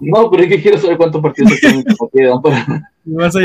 No, 0.00 0.30
pero 0.30 0.42
es 0.44 0.48
que 0.48 0.62
quiero 0.62 0.78
saber 0.78 0.96
cuántos 0.96 1.20
partidos 1.22 1.52
quedan 2.12 2.42
para, 2.42 2.90
Me 3.04 3.16
vas 3.22 3.34
a 3.36 3.40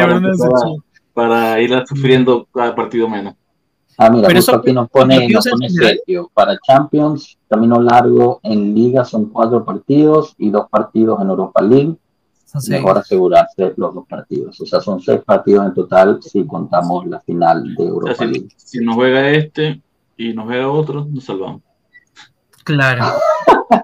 Para 1.14 1.52
una 1.54 1.60
ir 1.62 1.84
sufriendo 1.88 2.48
cada 2.54 2.76
partido 2.76 3.08
menos. 3.10 3.36
Ah, 3.98 4.12
mira, 4.12 4.28
Pero 4.28 4.38
justo 4.40 4.52
eso- 4.52 4.60
aquí 4.62 4.74
nos 4.74 4.90
pone, 4.90 5.28
nos 5.30 5.48
pone. 5.48 5.70
Sergio. 5.70 6.30
Para 6.34 6.56
Champions, 6.60 7.36
camino 7.50 7.82
largo 7.82 8.40
en 8.44 8.76
Liga 8.76 9.04
son 9.04 9.30
cuatro 9.30 9.66
partidos 9.66 10.36
y 10.38 10.52
dos 10.52 10.68
partidos 10.70 11.20
en 11.22 11.30
Europa 11.30 11.62
League. 11.64 11.96
Son. 12.46 12.62
Mejor 12.70 13.00
asegurarse 13.00 13.74
los 13.76 13.96
dos 13.96 14.06
partidos. 14.08 14.62
O 14.62 14.66
sea, 14.68 14.80
son 14.82 15.02
seis 15.02 15.20
partidos 15.26 15.66
en 15.66 15.74
total 15.74 16.20
si 16.22 16.46
contamos 16.46 17.08
la 17.08 17.20
final 17.22 17.76
de 17.76 17.84
O 17.84 17.86
sea, 17.86 17.88
Europa 17.88 18.16
si, 18.20 18.26
League. 18.26 18.48
si 18.56 18.80
nos 18.86 18.96
juega 18.96 19.30
este 19.32 19.82
y 20.16 20.34
nos 20.34 20.46
juega 20.46 20.70
otro, 20.70 21.06
nos 21.10 21.24
salvamos. 21.26 21.62
Claro. 22.64 23.04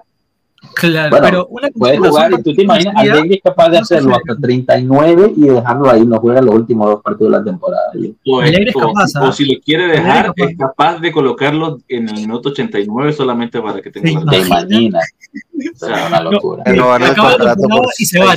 Claro, 0.74 1.10
Bueno, 1.10 1.24
pero 1.26 1.46
una 1.48 1.68
Puedes 1.70 1.98
jugar 1.98 2.30
¿son 2.30 2.40
y 2.40 2.42
tú 2.42 2.54
te 2.54 2.62
imaginas, 2.62 2.94
de 3.04 3.10
Allegri 3.10 3.34
es 3.36 3.42
capaz 3.42 3.68
de 3.70 3.78
hacerlo 3.78 4.14
hasta 4.16 4.36
39 4.40 5.32
y 5.36 5.40
dejarlo 5.48 5.90
ahí, 5.90 6.04
no 6.06 6.18
juega 6.18 6.40
los 6.42 6.54
últimos 6.54 6.86
dos 6.88 7.02
partidos 7.02 7.32
de 7.32 7.38
la 7.38 7.44
temporada. 7.44 7.82
Y- 7.94 8.14
O, 8.30 8.40
Alegre 8.40 8.70
es 8.70 8.76
o- 8.76 8.80
capaz, 8.80 9.16
o 9.20 9.24
¿ah? 9.26 9.32
si 9.32 9.44
lo 9.54 9.60
quiere 9.60 9.84
Alegre 9.84 10.02
dejar, 10.02 10.32
es 10.36 10.50
es 10.50 10.58
capaz 10.58 10.98
de 11.00 11.12
colocarlo 11.12 11.78
en 11.88 12.08
el 12.08 12.14
minuto 12.14 12.48
89 12.50 13.12
solamente 13.12 13.60
para 13.62 13.80
que 13.80 13.90
tenga 13.90 14.20
la 14.24 14.30
Te 14.30 14.36
Imagina. 14.38 14.60
imaginas. 14.60 15.10
O 15.74 15.86
sea, 15.86 16.06
una 16.08 16.20
locura. 16.22 16.62
Por 16.64 17.84
y 17.98 18.04
se 18.06 18.18
va. 18.20 18.34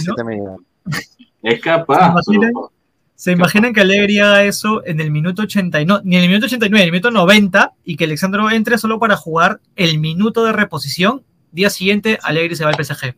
Es 1.44 1.60
capaz. 1.62 2.14
¿Se 2.24 2.34
imaginan? 2.34 2.52
pero- 2.54 2.72
¿Se 3.16 3.32
imaginan 3.32 3.74
que 3.74 3.82
Alegri 3.82 4.20
haga 4.20 4.44
eso 4.44 4.86
en 4.86 5.00
el 5.02 5.10
minuto 5.10 5.42
80? 5.42 5.82
y 5.82 5.86
No, 5.88 6.02
ni 6.04 6.18
en 6.18 6.22
el 6.24 6.28
minuto 6.30 6.46
89, 6.46 6.82
en 6.84 6.86
el 6.86 6.92
minuto 6.92 7.10
90 7.10 7.74
y 7.84 7.96
que 7.96 8.04
Alexandro 8.04 8.52
entre 8.52 8.78
solo 8.78 9.00
para 9.00 9.16
jugar 9.18 9.60
el 9.76 9.98
minuto 9.98 10.44
de 10.46 10.52
reposición? 10.52 11.24
Día 11.58 11.72
siguiente, 11.72 12.20
Alegri 12.22 12.56
se 12.56 12.64
va 12.64 12.70
al 12.70 12.76
PSG. 12.86 13.16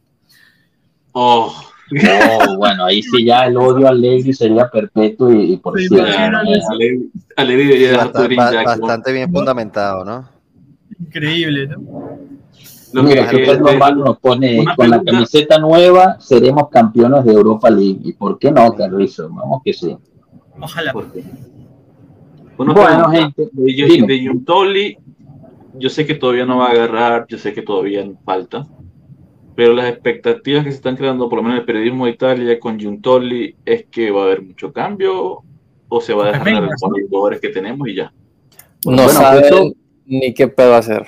Oh, 1.11 1.53
No, 1.91 2.55
bueno, 2.57 2.85
ahí 2.85 3.01
sí 3.03 3.25
ya 3.25 3.47
el 3.47 3.57
odio 3.57 3.87
a 3.87 3.89
Allegri 3.89 4.31
sería 4.31 4.69
perpetuo 4.69 5.29
y, 5.33 5.53
y 5.53 5.57
por 5.57 5.77
Sí, 5.77 5.87
¿no? 5.91 6.03
Alegri 6.03 7.11
Alegri 7.35 7.65
debería 7.65 7.97
Bastante, 7.97 9.11
ba- 9.11 9.13
bien 9.13 9.29
fundamentado, 9.29 10.05
¿no? 10.05 10.29
Increíble, 11.01 11.67
¿no? 11.67 12.17
Lo 12.93 13.03
Mira, 13.03 13.27
que- 13.29 13.43
que- 13.43 13.55
Romano 13.55 14.05
nos 14.05 14.19
pone 14.19 14.63
con 14.77 14.89
la 14.89 15.03
camiseta 15.03 15.57
nueva, 15.59 16.17
seremos 16.21 16.69
campeones 16.69 17.25
de 17.25 17.33
Europa 17.33 17.69
League. 17.69 17.99
¿Y 18.05 18.13
por 18.13 18.39
qué 18.39 18.51
no, 18.53 18.73
Carrizo? 18.73 19.27
Vamos 19.29 19.61
que 19.65 19.73
sí. 19.73 19.97
Ojalá. 20.61 20.93
Bueno, 20.93 22.73
pregunta. 22.73 23.11
gente, 23.11 23.49
De, 23.51 24.05
de 24.07 24.19
Giuntoli, 24.19 24.97
yo 25.80 25.89
sé 25.89 26.05
que 26.05 26.15
todavía 26.15 26.45
no 26.45 26.57
va 26.59 26.67
a 26.67 26.71
agarrar, 26.71 27.25
yo 27.27 27.38
sé 27.38 27.53
que 27.53 27.61
todavía 27.61 28.05
falta, 28.25 28.67
pero 29.55 29.73
las 29.73 29.89
expectativas 29.89 30.63
que 30.63 30.71
se 30.71 30.77
están 30.77 30.95
creando, 30.95 31.27
por 31.30 31.38
lo 31.38 31.43
menos 31.43 31.55
en 31.57 31.59
el 31.61 31.65
periodismo 31.65 32.05
de 32.05 32.11
Italia 32.11 32.59
con 32.59 32.77
Giuntoli, 32.80 33.55
es 33.65 33.86
que 33.91 34.11
va 34.11 34.21
a 34.21 34.25
haber 34.25 34.41
mucho 34.41 34.71
cambio 34.71 35.39
o 35.89 36.01
se 36.01 36.13
va 36.13 36.25
a 36.25 36.32
dejar 36.32 36.45
con 36.80 36.91
los 36.93 37.09
jugadores 37.09 37.41
que 37.41 37.49
tenemos 37.49 37.88
y 37.88 37.95
ya. 37.95 38.13
No 38.86 38.93
Bueno, 38.93 39.09
saben 39.09 39.41
justo- 39.41 39.73
ni 40.05 40.34
qué 40.34 40.47
pedo 40.47 40.75
hacer. 40.75 41.05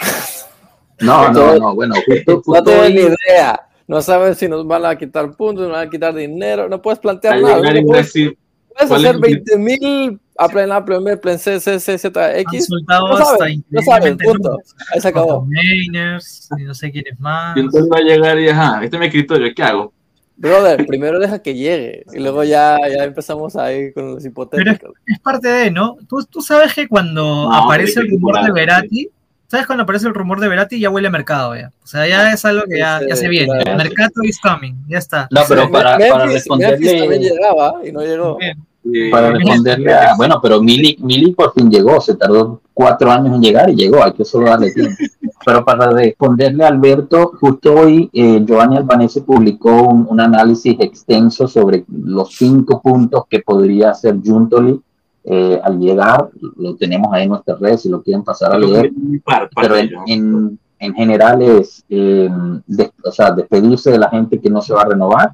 No, 1.00 1.32
no, 1.32 1.58
no, 1.58 1.76
bueno, 1.76 1.96
justo, 2.06 2.42
No 2.48 2.64
tienen 2.64 2.94
ni 2.96 3.02
idea. 3.02 3.60
No 3.88 4.02
saben 4.02 4.36
si 4.36 4.48
nos 4.48 4.66
van 4.68 4.86
a 4.86 4.96
quitar 4.98 5.36
puntos, 5.36 5.64
nos 5.68 5.74
van 5.74 5.88
a 5.88 5.90
quitar 5.90 6.14
dinero. 6.14 6.70
No 6.70 6.82
puedes 6.82 7.00
plantear 7.00 7.42
nada. 7.42 7.58
llegar 7.58 7.74
No 7.74 7.80
y 7.80 7.86
puedes, 7.86 8.06
decir, 8.08 8.38
puedes 8.74 8.88
¿cuál 8.88 9.06
hacer 9.06 9.16
es? 9.16 9.22
20 9.22 9.58
mil 9.58 10.20
a 10.38 10.50
plena 10.50 10.84
Premier, 10.84 11.20
plan 11.20 11.38
CCCZX. 11.38 12.14
Han 12.16 12.62
soltado 12.62 13.08
No 13.08 13.14
hasta 13.14 13.38
saben, 13.38 13.66
no 13.70 13.82
saben, 13.82 14.18
punto. 14.18 14.58
Ahí 14.94 15.02
se 15.02 15.08
acabó. 15.08 15.46
Mainers, 15.46 16.50
y 16.58 16.64
no 16.64 16.74
sé 16.74 16.92
quién 16.92 17.06
es 17.12 17.20
más. 17.20 17.56
Giuntoli 17.56 17.90
va 17.90 17.98
a 17.98 18.02
llegar 18.02 18.40
y 18.40 18.50
ajá, 18.50 18.84
este 18.84 18.96
es 18.96 19.00
mi 19.00 19.06
escritorio, 19.08 19.54
¿qué 19.56 19.64
hago? 19.64 19.94
Brother, 20.38 20.88
primero 20.88 21.20
deja 21.20 21.44
que 21.44 21.54
llegue 21.54 22.04
y 22.14 22.20
luego 22.20 22.44
ya, 22.44 22.76
ya 22.90 23.04
empezamos 23.04 23.56
ahí 23.56 23.94
con 23.94 24.16
los 24.16 24.26
hipotéticos. 24.26 24.94
Es 25.06 25.20
parte 25.20 25.48
de, 25.48 25.70
¿no? 25.70 25.98
Tú, 26.10 26.26
tú 26.28 26.42
sabes 26.42 26.74
que 26.74 26.88
cuando 26.88 27.22
No, 27.22 27.54
aparece 27.54 27.94
pero 27.96 28.08
el 28.08 28.08
es 28.08 28.14
rumor 28.14 28.44
de 28.44 28.52
Verati, 28.52 29.10
¿sabes 29.52 29.68
cuando 29.68 29.84
aparece 29.84 30.08
el 30.08 30.14
rumor 30.14 30.40
de 30.40 30.48
Verati 30.48 30.80
ya 30.80 30.90
huele 30.90 31.10
a 31.10 31.12
mercado 31.12 31.54
ya? 31.56 31.74
O 31.84 31.88
sea, 31.88 32.08
ya 32.08 32.32
es 32.32 32.46
algo 32.46 32.64
que 32.70 32.80
ya, 32.80 33.02
ya 33.06 33.18
se 33.18 33.28
viene. 33.28 33.48
Claro. 33.48 33.78
Mercado 33.78 34.24
is 34.24 34.40
coming, 34.40 34.76
ya 34.88 34.98
está. 34.98 35.28
No, 35.30 35.42
pero 35.48 35.70
para, 35.70 35.98
Memphis- 35.98 36.10
para 36.10 36.26
Memphis 36.26 36.48
también 36.48 36.72
responderle, 36.72 37.20
llegaba 37.20 37.74
y 37.86 37.92
no 37.92 38.02
llegó. 38.02 38.38
Bien. 38.38 39.12
Para 39.12 39.32
responderle 39.32 39.94
a, 39.94 40.16
bueno, 40.16 40.40
pero 40.42 40.62
Mili, 40.62 40.98
Mili 41.02 41.34
por 41.34 41.54
fin 41.54 41.70
llegó, 41.70 42.00
se 42.00 42.16
tardó 42.16 42.62
cuatro 42.74 43.12
años 43.12 43.36
en 43.36 43.42
llegar 43.42 43.70
y 43.70 43.76
llegó, 43.76 44.02
hay 44.04 44.14
que 44.14 44.24
solo 44.24 44.48
darle 44.48 44.72
tiempo. 44.72 44.96
Pero 45.44 45.66
para 45.66 45.90
responderle 45.90 46.64
a 46.64 46.68
Alberto, 46.68 47.32
justo 47.40 47.74
hoy 47.74 48.12
eh, 48.14 48.44
Giovanni 48.46 48.78
Albanese 48.78 49.22
publicó 49.22 49.72
un, 49.72 50.06
un 50.08 50.20
análisis 50.20 50.76
extenso 50.80 51.48
sobre 51.48 51.84
los 51.92 52.36
cinco 52.36 52.80
puntos 52.80 53.24
que 53.28 53.40
podría 53.40 53.90
hacer 53.90 54.18
Juntoli 54.24 54.80
eh, 55.24 55.60
al 55.64 55.80
llegar, 55.80 56.30
lo 56.58 56.76
tenemos 56.76 57.14
ahí 57.14 57.24
en 57.24 57.30
nuestras 57.30 57.60
redes 57.60 57.82
si 57.84 57.90
lo 57.90 58.02
quieren 58.02 58.24
pasar 58.24 58.54
a 58.54 58.58
leer. 58.68 58.92
par- 59.24 59.50
par 59.50 59.64
pero 59.64 59.76
de 59.76 59.82
en, 59.82 59.90
en, 60.08 60.60
en 60.80 60.94
general 60.96 61.42
es 61.42 61.84
eh, 61.90 62.30
des- 62.66 62.92
o 63.04 63.12
sea, 63.12 63.32
despedirse 63.32 63.92
de 63.92 64.00
la 64.00 64.10
gente 64.10 64.40
que 64.40 64.50
no 64.50 64.62
se 64.62 64.74
va 64.74 64.82
a 64.82 64.86
renovar, 64.86 65.34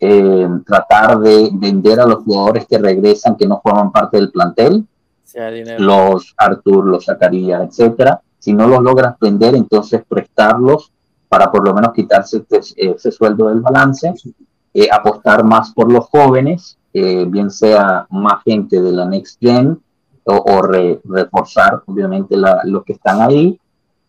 eh, 0.00 0.48
tratar 0.66 1.18
de 1.18 1.50
vender 1.52 2.00
a 2.00 2.06
los 2.06 2.24
jugadores 2.24 2.66
que 2.66 2.78
regresan 2.78 3.36
que 3.36 3.46
no 3.46 3.60
forman 3.62 3.92
parte 3.92 4.16
del 4.16 4.30
plantel, 4.30 4.86
los 5.78 6.34
Artur, 6.38 6.86
los 6.86 7.04
Zacarías, 7.04 7.62
etcétera. 7.68 8.20
Si 8.38 8.52
no 8.54 8.66
los 8.66 8.82
logras 8.82 9.16
vender, 9.20 9.54
entonces 9.54 10.02
prestarlos 10.08 10.90
para 11.28 11.52
por 11.52 11.62
lo 11.64 11.74
menos 11.74 11.92
quitarse 11.92 12.38
este- 12.38 12.90
ese 12.90 13.12
sueldo 13.12 13.48
del 13.48 13.60
balance 13.60 14.12
eh, 14.72 14.88
apostar 14.90 15.44
más 15.44 15.72
por 15.72 15.92
los 15.92 16.06
jóvenes, 16.06 16.78
eh, 16.92 17.24
bien 17.28 17.50
sea 17.50 18.06
más 18.10 18.42
gente 18.44 18.80
de 18.80 18.92
la 18.92 19.04
Next 19.06 19.38
Gen 19.40 19.78
o, 20.24 20.34
o 20.34 20.62
re- 20.62 21.00
reforzar 21.04 21.82
obviamente 21.86 22.36
la- 22.36 22.60
los 22.64 22.84
que 22.84 22.94
están 22.94 23.20
ahí. 23.20 23.58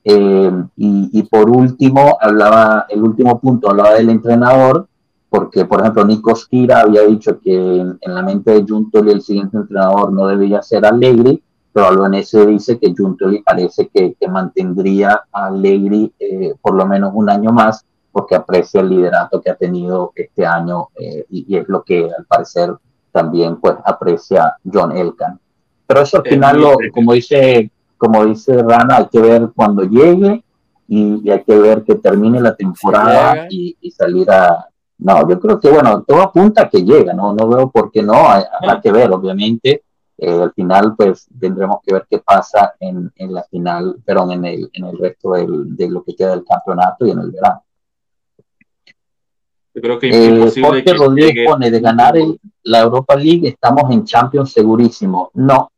Eh, 0.04 0.52
y, 0.78 1.24
por 1.24 1.50
último, 1.50 2.18
hablaba, 2.20 2.88
el 2.90 3.04
último 3.04 3.40
punto 3.40 3.70
hablaba 3.70 3.94
del 3.94 4.10
entrenador, 4.10 4.88
porque 5.30 5.66
por 5.66 5.80
ejemplo 5.80 6.04
Nico 6.04 6.36
Skira 6.36 6.82
había 6.82 7.04
dicho 7.04 7.40
que 7.40 7.56
en, 7.56 7.98
la 8.02 8.22
mente 8.24 8.52
de 8.52 8.66
Juntoli 8.68 9.12
el 9.12 9.22
siguiente 9.22 9.58
entrenador 9.58 10.12
no 10.12 10.28
debía 10.28 10.62
ser 10.62 10.86
Allegri, 10.86 11.42
pero 11.72 11.88
Albanese 11.88 12.46
dice 12.48 12.78
que 12.80 12.94
Juntoli 12.98 13.42
parece 13.44 13.88
que, 13.94 14.16
que 14.20 14.28
mantendría 14.28 15.24
a 15.32 15.46
Allegri 15.46 16.12
eh, 16.20 16.54
por 16.62 16.74
lo 16.74 16.86
menos 16.86 17.12
un 17.14 17.30
año 17.30 17.52
más, 17.52 17.86
porque 18.12 18.36
aprecia 18.36 18.82
el 18.82 18.90
liderato 18.90 19.42
que 19.42 19.50
ha 19.50 19.56
tenido 19.56 20.12
este 20.16 20.46
año 20.46 20.90
eh, 21.00 21.26
y, 21.30 21.54
y 21.54 21.58
es 21.58 21.68
lo 21.68 21.84
que 21.84 22.10
al 22.18 22.26
parecer 22.26 22.74
también 23.12 23.58
pues 23.58 23.76
aprecia 23.86 24.56
John 24.72 24.92
Elkan. 24.96 25.40
Pero 25.88 26.02
eso 26.02 26.18
al 26.18 26.24
final, 26.24 26.62
lo, 26.62 26.78
como 26.94 27.14
dice 27.14 27.72
como 27.98 28.26
dice 28.26 28.58
Rana, 28.64 28.98
hay 28.98 29.08
que 29.10 29.20
ver 29.20 29.52
cuando 29.56 29.84
llegue 29.84 30.44
y, 30.88 31.22
y 31.24 31.30
hay 31.30 31.44
que 31.44 31.56
ver 31.56 31.84
que 31.84 31.94
termine 31.94 32.42
la 32.42 32.56
temporada 32.56 33.46
y, 33.48 33.78
y 33.80 33.92
salir 33.92 34.32
a... 34.32 34.66
No, 34.98 35.30
yo 35.30 35.40
creo 35.40 35.60
que, 35.60 35.70
bueno, 35.70 36.02
todo 36.02 36.22
apunta 36.22 36.64
a 36.64 36.70
que 36.70 36.84
llega, 36.84 37.14
¿no? 37.14 37.32
No 37.34 37.48
veo 37.48 37.70
por 37.70 37.92
qué 37.92 38.02
no, 38.02 38.28
hay, 38.28 38.44
habrá 38.60 38.82
que 38.82 38.92
ver, 38.92 39.12
obviamente. 39.12 39.84
Eh, 40.18 40.42
al 40.42 40.52
final, 40.54 40.96
pues, 40.96 41.28
tendremos 41.40 41.78
que 41.86 41.94
ver 41.94 42.08
qué 42.10 42.18
pasa 42.18 42.74
en, 42.80 43.12
en 43.16 43.34
la 43.36 43.44
final, 43.44 43.98
perdón, 44.04 44.32
en 44.32 44.46
el, 44.46 44.70
en 44.74 44.86
el 44.86 44.98
resto 44.98 45.34
del, 45.34 45.76
de 45.76 45.90
lo 45.90 46.04
que 46.04 46.16
queda 46.16 46.32
del 46.32 46.44
campeonato 46.44 47.06
y 47.06 47.12
en 47.12 47.20
el 47.20 47.30
verano. 47.30 47.64
Yo 49.74 49.82
creo 49.82 50.00
que 50.00 50.10
es 50.10 50.16
Eh, 50.16 50.26
imposible 50.36 50.68
Jorge 50.68 50.84
que 50.84 50.94
Rodríguez 50.94 51.34
llegue- 51.34 51.46
pone 51.48 51.72
de 51.72 51.80
ganar 51.80 52.18
el- 52.18 52.40
la 52.64 52.82
Europa 52.82 53.16
League, 53.16 53.48
estamos 53.48 53.90
en 53.92 54.04
Champions 54.04 54.52
segurísimo. 54.52 55.32
No, 55.36 55.70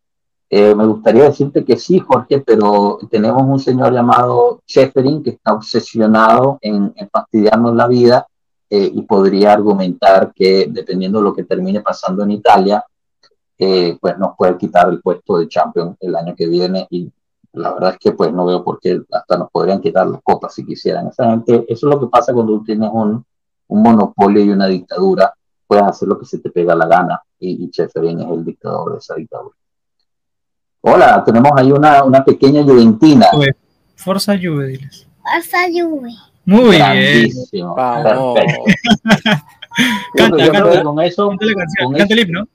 Eh, 0.55 0.75
me 0.75 0.85
gustaría 0.85 1.23
decirte 1.23 1.65
que 1.65 1.77
sí, 1.77 1.97
Jorge, 1.97 2.39
pero 2.41 2.99
tenemos 3.09 3.41
un 3.41 3.57
señor 3.59 3.91
llamado 3.91 4.61
Schäferin 4.67 5.23
que 5.23 5.31
está 5.31 5.51
obsesionado 5.53 6.59
en, 6.61 6.93
en 6.95 7.09
fastidiarnos 7.09 7.73
la 7.75 7.87
vida 7.87 8.27
eh, 8.69 8.91
y 8.93 9.01
podría 9.01 9.53
argumentar 9.53 10.31
que 10.35 10.67
dependiendo 10.69 11.17
de 11.17 11.23
lo 11.23 11.33
que 11.33 11.43
termine 11.45 11.81
pasando 11.81 12.21
en 12.21 12.31
Italia, 12.31 12.85
eh, 13.57 13.97
pues 13.99 14.15
nos 14.19 14.35
puede 14.37 14.55
quitar 14.57 14.89
el 14.89 15.01
puesto 15.01 15.39
de 15.39 15.47
Champions 15.47 15.97
el 16.01 16.15
año 16.15 16.35
que 16.35 16.45
viene 16.47 16.85
y 16.91 17.11
la 17.53 17.73
verdad 17.73 17.91
es 17.93 17.97
que 17.97 18.11
pues 18.11 18.31
no 18.31 18.45
veo 18.45 18.63
por 18.63 18.79
qué 18.79 19.01
hasta 19.11 19.37
nos 19.37 19.49
podrían 19.49 19.81
quitar 19.81 20.05
las 20.07 20.21
copas 20.21 20.53
si 20.53 20.63
quisieran. 20.63 21.07
Esa 21.07 21.31
gente, 21.31 21.65
eso 21.67 21.87
es 21.89 21.95
lo 21.95 21.99
que 21.99 22.07
pasa 22.07 22.31
cuando 22.31 22.53
tú 22.59 22.63
tienes 22.63 22.91
un, 22.93 23.25
un 23.68 23.82
monopolio 23.84 24.43
y 24.43 24.49
una 24.49 24.68
dictadura, 24.68 25.34
puedes 25.68 25.86
hacer 25.86 26.07
lo 26.07 26.20
que 26.20 26.26
se 26.26 26.39
te 26.39 26.49
pega 26.49 26.76
la 26.76 26.88
gana 26.88 27.22
y, 27.39 27.66
y 27.66 27.70
Schäferin 27.70 28.20
es 28.22 28.30
el 28.30 28.45
dictador 28.45 28.93
de 28.93 28.99
esa 28.99 29.16
dictadura. 29.16 29.55
Hola, 30.82 31.24
tenemos 31.26 31.51
ahí 31.55 31.72
una, 31.72 32.03
una 32.03 32.26
pequeña 32.26 32.61
Juventina. 32.64 33.28
Forza 33.95 34.38
Juve, 34.38 34.68
diles. 34.68 35.07
Forza 35.22 35.59
Juve. 35.72 36.09
Muy 36.45 36.72
bien. 36.72 37.30
Vamos. 37.76 38.36
Perfecto. 38.36 38.64
Canta, 40.16 40.51
canta. 40.51 40.84
con 40.84 41.01
eso, 41.01 41.30
Canta 41.30 41.45
la 41.45 41.53
canción, 41.55 41.88
con 41.88 41.97
canta 41.97 42.14
el 42.14 42.20
himno. 42.20 42.47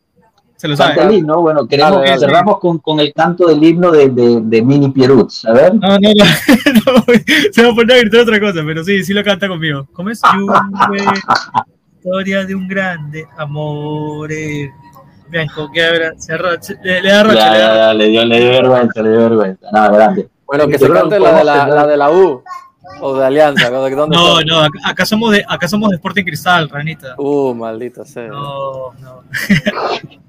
Se 0.59 0.67
lo 0.69 0.77
Canta 0.77 1.03
sabe. 1.03 1.07
el 1.15 1.19
himno, 1.21 1.41
bueno, 1.41 1.67
queremos, 1.69 2.03
cerramos 2.19 2.59
con, 2.59 2.79
con 2.79 2.99
el 2.99 3.15
canto 3.15 3.47
del 3.47 3.63
himno 3.63 3.93
de, 3.93 4.09
de, 4.09 4.41
de 4.43 4.61
Mini 4.63 4.91
Pierutz, 4.91 5.45
a 5.47 5.53
ver. 5.53 5.73
No, 5.77 5.89
no, 5.89 5.99
no, 6.01 6.25
no, 6.97 7.05
se 7.53 7.63
va 7.65 7.71
a 7.71 7.75
poner 7.77 7.97
a 7.97 8.01
gritar 8.01 8.21
otra 8.23 8.41
cosa, 8.41 8.61
pero 8.67 8.83
sí, 8.83 9.05
sí 9.05 9.15
lo 9.15 9.23
canta 9.23 9.47
conmigo. 9.47 9.87
¿Cómo 9.93 10.11
es? 10.11 10.21
Historia 11.97 12.45
de 12.45 12.55
un 12.55 12.67
grande 12.69 13.25
amor. 13.37 14.31
Bianco 15.31 15.71
que 15.73 15.85
abra, 15.85 16.13
se 16.17 16.33
arrocha, 16.33 16.75
le, 16.83 17.03
le 17.03 17.09
da 17.11 17.17
Ya, 17.19 17.23
rocha, 17.23 17.35
le 17.53 17.59
ya, 17.59 17.69
da 17.69 17.77
ya, 17.77 17.95
le 17.95 18.09
dio, 18.09 18.25
le 18.25 18.41
dio 18.41 18.49
vergüenza, 18.51 19.03
le 19.03 19.11
dio 19.11 19.19
vergüenza. 19.21 19.67
No, 19.71 19.93
grande. 19.93 20.29
Bueno, 20.47 20.67
que 20.67 20.79
se 20.79 20.89
cante 20.91 21.21
la 21.21 21.39
de 21.39 21.45
la, 21.45 21.69
la 21.69 21.87
de 21.87 21.97
la 21.99 22.11
U 22.11 22.43
o 23.03 23.15
de 23.19 23.27
Alianza. 23.27 23.69
¿dónde- 23.71 23.95
dónde 23.95 24.17
No, 24.17 24.41
está? 24.41 24.51
no, 24.51 24.61
acá, 24.61 24.79
acá 24.87 25.07
somos 25.07 25.33
de, 25.33 25.45
acá 25.47 25.69
somos 25.69 25.91
de 25.91 25.97
Sporting 25.97 26.25
Cristal, 26.25 26.69
ranita. 26.71 27.15
Uh, 27.19 27.55
maldita 27.55 28.05
sea. 28.07 28.29
No, 28.29 28.93
no. 28.95 29.23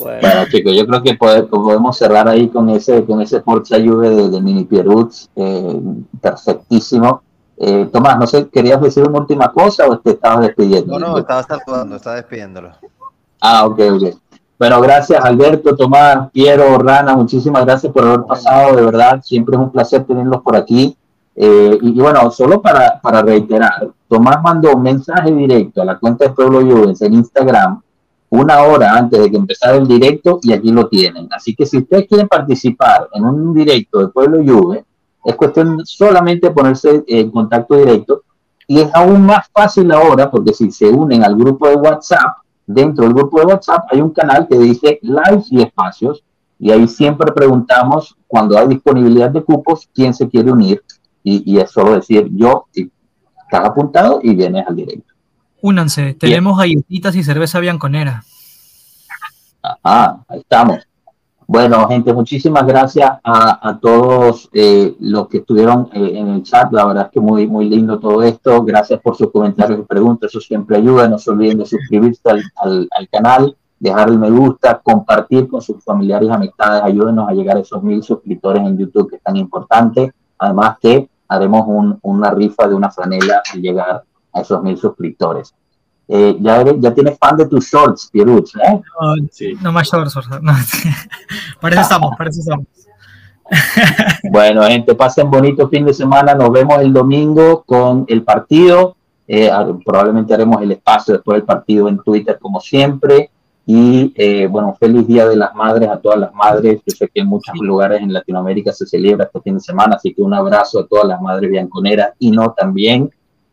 Bueno. 0.00 0.18
Bueno, 0.20 0.44
chicos, 0.50 0.72
yo 0.74 0.86
creo 0.86 1.02
que 1.02 1.14
pode- 1.18 1.42
podemos 1.44 1.96
cerrar 1.96 2.28
ahí 2.28 2.48
con 2.48 2.68
ese, 2.70 3.04
con 3.04 3.20
ese 3.20 3.40
Forza 3.42 3.76
Juve 3.78 4.10
de, 4.10 4.28
de 4.30 4.40
Mini 4.40 4.64
Pierutz, 4.64 5.28
eh, 5.36 5.80
perfectísimo. 6.20 7.22
Eh, 7.58 7.88
Tomás, 7.92 8.18
no 8.18 8.26
sé, 8.26 8.48
¿querías 8.48 8.80
decir 8.80 9.06
una 9.06 9.18
última 9.20 9.52
cosa 9.52 9.86
o 9.86 9.98
te 9.98 10.10
estabas 10.12 10.40
despidiendo? 10.46 10.98
No, 10.98 11.08
no, 11.08 11.18
estaba 11.18 11.42
saludando, 11.42 11.96
estaba 11.96 12.16
despidiéndolo. 12.16 12.70
Ah, 13.40 13.66
ok, 13.66 13.78
ok. 13.96 14.02
Bueno, 14.58 14.80
gracias 14.80 15.22
Alberto, 15.24 15.74
Tomás, 15.76 16.30
Piero, 16.32 16.76
Rana, 16.78 17.14
muchísimas 17.16 17.64
gracias 17.64 17.92
por 17.92 18.04
haber 18.04 18.22
pasado, 18.24 18.76
de 18.76 18.82
verdad, 18.82 19.20
siempre 19.22 19.56
es 19.56 19.60
un 19.60 19.70
placer 19.70 20.04
tenerlos 20.04 20.42
por 20.42 20.56
aquí. 20.56 20.96
Eh, 21.36 21.78
y, 21.80 21.88
y 21.98 22.00
bueno, 22.00 22.30
solo 22.30 22.60
para, 22.60 23.00
para 23.00 23.22
reiterar, 23.22 23.88
Tomás 24.08 24.42
mandó 24.42 24.74
un 24.74 24.82
mensaje 24.82 25.30
directo 25.32 25.80
a 25.80 25.84
la 25.86 25.98
cuenta 25.98 26.24
de 26.26 26.30
Pueblo 26.34 26.60
Juvens 26.60 27.00
en 27.02 27.14
Instagram 27.14 27.80
una 28.30 28.62
hora 28.62 28.96
antes 28.96 29.20
de 29.20 29.30
que 29.30 29.36
empezara 29.36 29.76
el 29.76 29.86
directo 29.86 30.38
y 30.42 30.52
aquí 30.52 30.70
lo 30.70 30.88
tienen. 30.88 31.28
Así 31.32 31.54
que 31.54 31.66
si 31.66 31.78
ustedes 31.78 32.06
quieren 32.06 32.28
participar 32.28 33.08
en 33.12 33.24
un 33.24 33.52
directo 33.52 33.98
de 33.98 34.08
Pueblo 34.08 34.38
Juve, 34.38 34.84
es 35.24 35.34
cuestión 35.34 35.84
solamente 35.84 36.48
de 36.48 36.54
ponerse 36.54 37.04
en 37.06 37.30
contacto 37.30 37.76
directo 37.76 38.22
y 38.66 38.80
es 38.80 38.94
aún 38.94 39.26
más 39.26 39.48
fácil 39.52 39.90
ahora 39.90 40.30
porque 40.30 40.54
si 40.54 40.70
se 40.70 40.88
unen 40.88 41.24
al 41.24 41.36
grupo 41.36 41.68
de 41.68 41.74
WhatsApp, 41.74 42.36
dentro 42.66 43.04
del 43.04 43.14
grupo 43.14 43.40
de 43.40 43.46
WhatsApp 43.46 43.86
hay 43.90 44.00
un 44.00 44.10
canal 44.10 44.46
que 44.48 44.56
dice 44.58 45.00
live 45.02 45.42
y 45.50 45.62
espacios 45.62 46.22
y 46.58 46.70
ahí 46.70 46.86
siempre 46.86 47.32
preguntamos 47.32 48.16
cuando 48.28 48.56
hay 48.56 48.68
disponibilidad 48.68 49.30
de 49.30 49.42
cupos 49.42 49.88
quién 49.92 50.14
se 50.14 50.28
quiere 50.28 50.52
unir 50.52 50.82
y, 51.24 51.52
y 51.52 51.58
es 51.58 51.70
solo 51.70 51.94
decir 51.94 52.28
yo 52.32 52.66
estás 52.72 53.66
apuntado 53.66 54.20
y 54.22 54.34
vienes 54.36 54.64
al 54.66 54.76
directo. 54.76 55.12
Únanse, 55.62 56.14
tenemos 56.14 56.58
galletitas 56.58 57.14
y 57.16 57.22
cerveza 57.24 57.60
bianconera. 57.60 58.24
Ajá, 59.62 60.24
ahí 60.28 60.40
estamos. 60.40 60.78
Bueno, 61.46 61.88
gente, 61.88 62.12
muchísimas 62.12 62.64
gracias 62.64 63.10
a, 63.24 63.68
a 63.68 63.78
todos 63.80 64.48
eh, 64.52 64.94
los 65.00 65.26
que 65.28 65.38
estuvieron 65.38 65.90
eh, 65.92 66.12
en 66.14 66.28
el 66.28 66.42
chat. 66.44 66.72
La 66.72 66.84
verdad 66.86 67.06
es 67.06 67.10
que 67.10 67.20
muy, 67.20 67.46
muy 67.48 67.68
lindo 67.68 67.98
todo 67.98 68.22
esto. 68.22 68.62
Gracias 68.62 69.00
por 69.00 69.16
sus 69.16 69.32
comentarios 69.32 69.80
y 69.80 69.82
preguntas. 69.82 70.30
Eso 70.30 70.40
siempre 70.40 70.76
ayuda. 70.76 71.08
No 71.08 71.18
se 71.18 71.30
olviden 71.30 71.58
de 71.58 71.66
suscribirse 71.66 72.22
al, 72.30 72.42
al- 72.54 72.88
al 72.96 73.08
canal, 73.08 73.56
dejar 73.80 74.10
el 74.10 74.18
me 74.20 74.30
gusta, 74.30 74.80
compartir 74.80 75.48
con 75.48 75.60
sus 75.60 75.82
familiares 75.82 76.28
y 76.28 76.32
amistades. 76.32 76.82
Ayúdenos 76.84 77.28
a 77.28 77.32
llegar 77.32 77.56
a 77.56 77.60
esos 77.60 77.82
mil 77.82 78.00
suscriptores 78.04 78.62
en 78.62 78.78
YouTube 78.78 79.10
que 79.10 79.16
es 79.16 79.22
tan 79.22 79.36
importante. 79.36 80.12
Además 80.38 80.76
que 80.80 81.10
haremos 81.28 81.64
un- 81.66 81.98
una 82.02 82.30
rifa 82.30 82.68
de 82.68 82.74
una 82.76 82.92
franela 82.92 83.42
al 83.52 83.60
llegar 83.60 84.04
a 84.32 84.40
esos 84.40 84.62
mil 84.62 84.76
suscriptores. 84.76 85.54
Eh, 86.08 86.36
ya, 86.40 86.60
eres- 86.62 86.76
ya 86.80 86.92
tienes 86.92 87.16
fan 87.18 87.36
de 87.36 87.46
tus 87.46 87.66
shorts, 87.66 88.08
Pierutz, 88.12 88.54
¿eh? 88.56 88.80
No, 89.00 89.14
Sí. 89.30 89.54
no 89.62 89.70
más 89.72 89.88
shorts. 89.88 90.16
No. 90.42 90.52
para 91.60 91.74
eso 91.74 91.82
estamos, 91.82 92.16
para 92.16 92.30
eso 92.30 92.40
estamos. 92.40 92.66
Bueno, 94.30 94.62
gente, 94.62 94.94
pasen 94.94 95.30
bonito 95.30 95.68
fin 95.68 95.84
de 95.84 95.94
semana. 95.94 96.34
Nos 96.34 96.52
vemos 96.52 96.78
el 96.80 96.92
domingo 96.92 97.62
con 97.64 98.04
el 98.08 98.22
partido. 98.22 98.96
Eh, 99.26 99.50
probablemente 99.84 100.34
haremos 100.34 100.60
el 100.62 100.72
espacio 100.72 101.14
después 101.14 101.36
del 101.36 101.44
partido 101.44 101.88
en 101.88 101.98
Twitter, 101.98 102.38
como 102.40 102.60
siempre. 102.60 103.30
Y 103.66 104.12
eh, 104.16 104.46
bueno, 104.48 104.76
feliz 104.78 105.06
Día 105.06 105.28
de 105.28 105.36
las 105.36 105.54
Madres 105.54 105.88
a 105.88 105.98
todas 106.00 106.18
las 106.18 106.34
madres. 106.34 106.80
Yo 106.86 106.96
sé 106.96 107.08
que 107.12 107.20
en 107.20 107.28
muchos 107.28 107.54
lugares 107.60 108.00
en 108.00 108.12
Latinoamérica 108.12 108.72
se 108.72 108.86
celebra 108.86 109.24
este 109.26 109.40
fin 109.40 109.54
de 109.54 109.60
semana, 109.60 109.96
así 109.96 110.12
que 110.14 110.22
un 110.22 110.34
abrazo 110.34 110.80
a 110.80 110.86
todas 110.86 111.06
las 111.06 111.20
madres 111.20 111.50
bianconeras 111.50 112.10
y 112.18 112.30
no 112.30 112.52
también. 112.52 113.10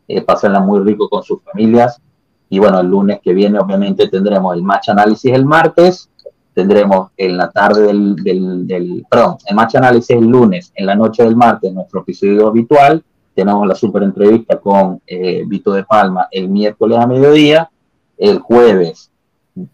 Eh, 0.08 0.26
muy 0.62 0.80
rico 0.80 1.10
con 1.10 1.24
sus 1.24 1.42
familias. 1.44 2.02
Y 2.50 2.60
bueno, 2.60 2.80
el 2.80 2.88
lunes 2.88 3.20
que 3.22 3.34
viene, 3.34 3.60
obviamente, 3.60 4.08
tendremos 4.08 4.56
el 4.56 4.64
match 4.64 4.90
análisis. 4.90 5.34
El 5.34 5.46
martes 5.46 6.10
tendremos 6.54 7.10
en 7.18 7.38
la 7.38 7.52
tarde 7.52 7.84
del, 7.84 8.16
del, 8.16 8.66
del- 8.66 9.06
perdón, 9.10 9.38
el 9.46 9.56
match 9.56 9.76
análisis 9.76 10.16
el 10.18 10.26
lunes, 10.26 10.72
en 10.74 10.88
la 10.88 10.96
noche 10.96 11.24
del 11.24 11.36
martes, 11.36 11.72
nuestro 11.72 12.00
episodio 12.02 12.48
habitual, 12.48 13.04
tenemos 13.36 13.68
la 13.68 13.76
super 13.76 14.02
entrevista 14.02 14.60
con 14.60 15.00
eh, 15.06 15.44
Vito 15.46 15.72
de 15.72 15.84
Palma 15.84 16.28
el 16.32 16.50
miércoles 16.50 16.98
a 16.98 17.06
mediodía, 17.06 17.70
el 18.18 18.40
jueves 18.40 19.12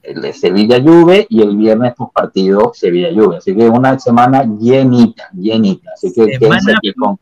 el 0.01 0.21
de 0.21 0.33
Sevilla 0.33 0.81
Juve 0.81 1.25
y 1.29 1.41
el 1.41 1.55
viernes 1.55 1.93
pues 1.97 2.09
partido 2.13 2.71
Sevilla 2.73 3.09
Juve, 3.13 3.37
así 3.37 3.55
que 3.55 3.67
una 3.69 3.97
semana 3.99 4.43
llenita, 4.43 5.29
llenita, 5.33 5.91
así 5.93 6.13
que 6.13 6.25
quédense 6.39 6.71
aquí 6.77 6.93
con. 6.93 7.17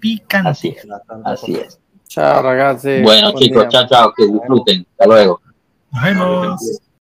Picante. 0.00 0.48
Así 0.48 0.68
es, 0.68 0.86
así 1.24 1.54
es. 1.56 1.78
Chao, 2.08 2.42
ragazzi. 2.42 3.02
Bueno 3.02 3.32
Buen 3.32 3.44
chicos, 3.44 3.62
día. 3.62 3.68
chao, 3.68 3.88
chao, 3.88 4.12
que 4.16 4.26
disfruten, 4.26 4.86
hasta 4.90 5.06
luego. 5.06 5.40
Nos 5.92 6.02
vemos. 6.02 6.80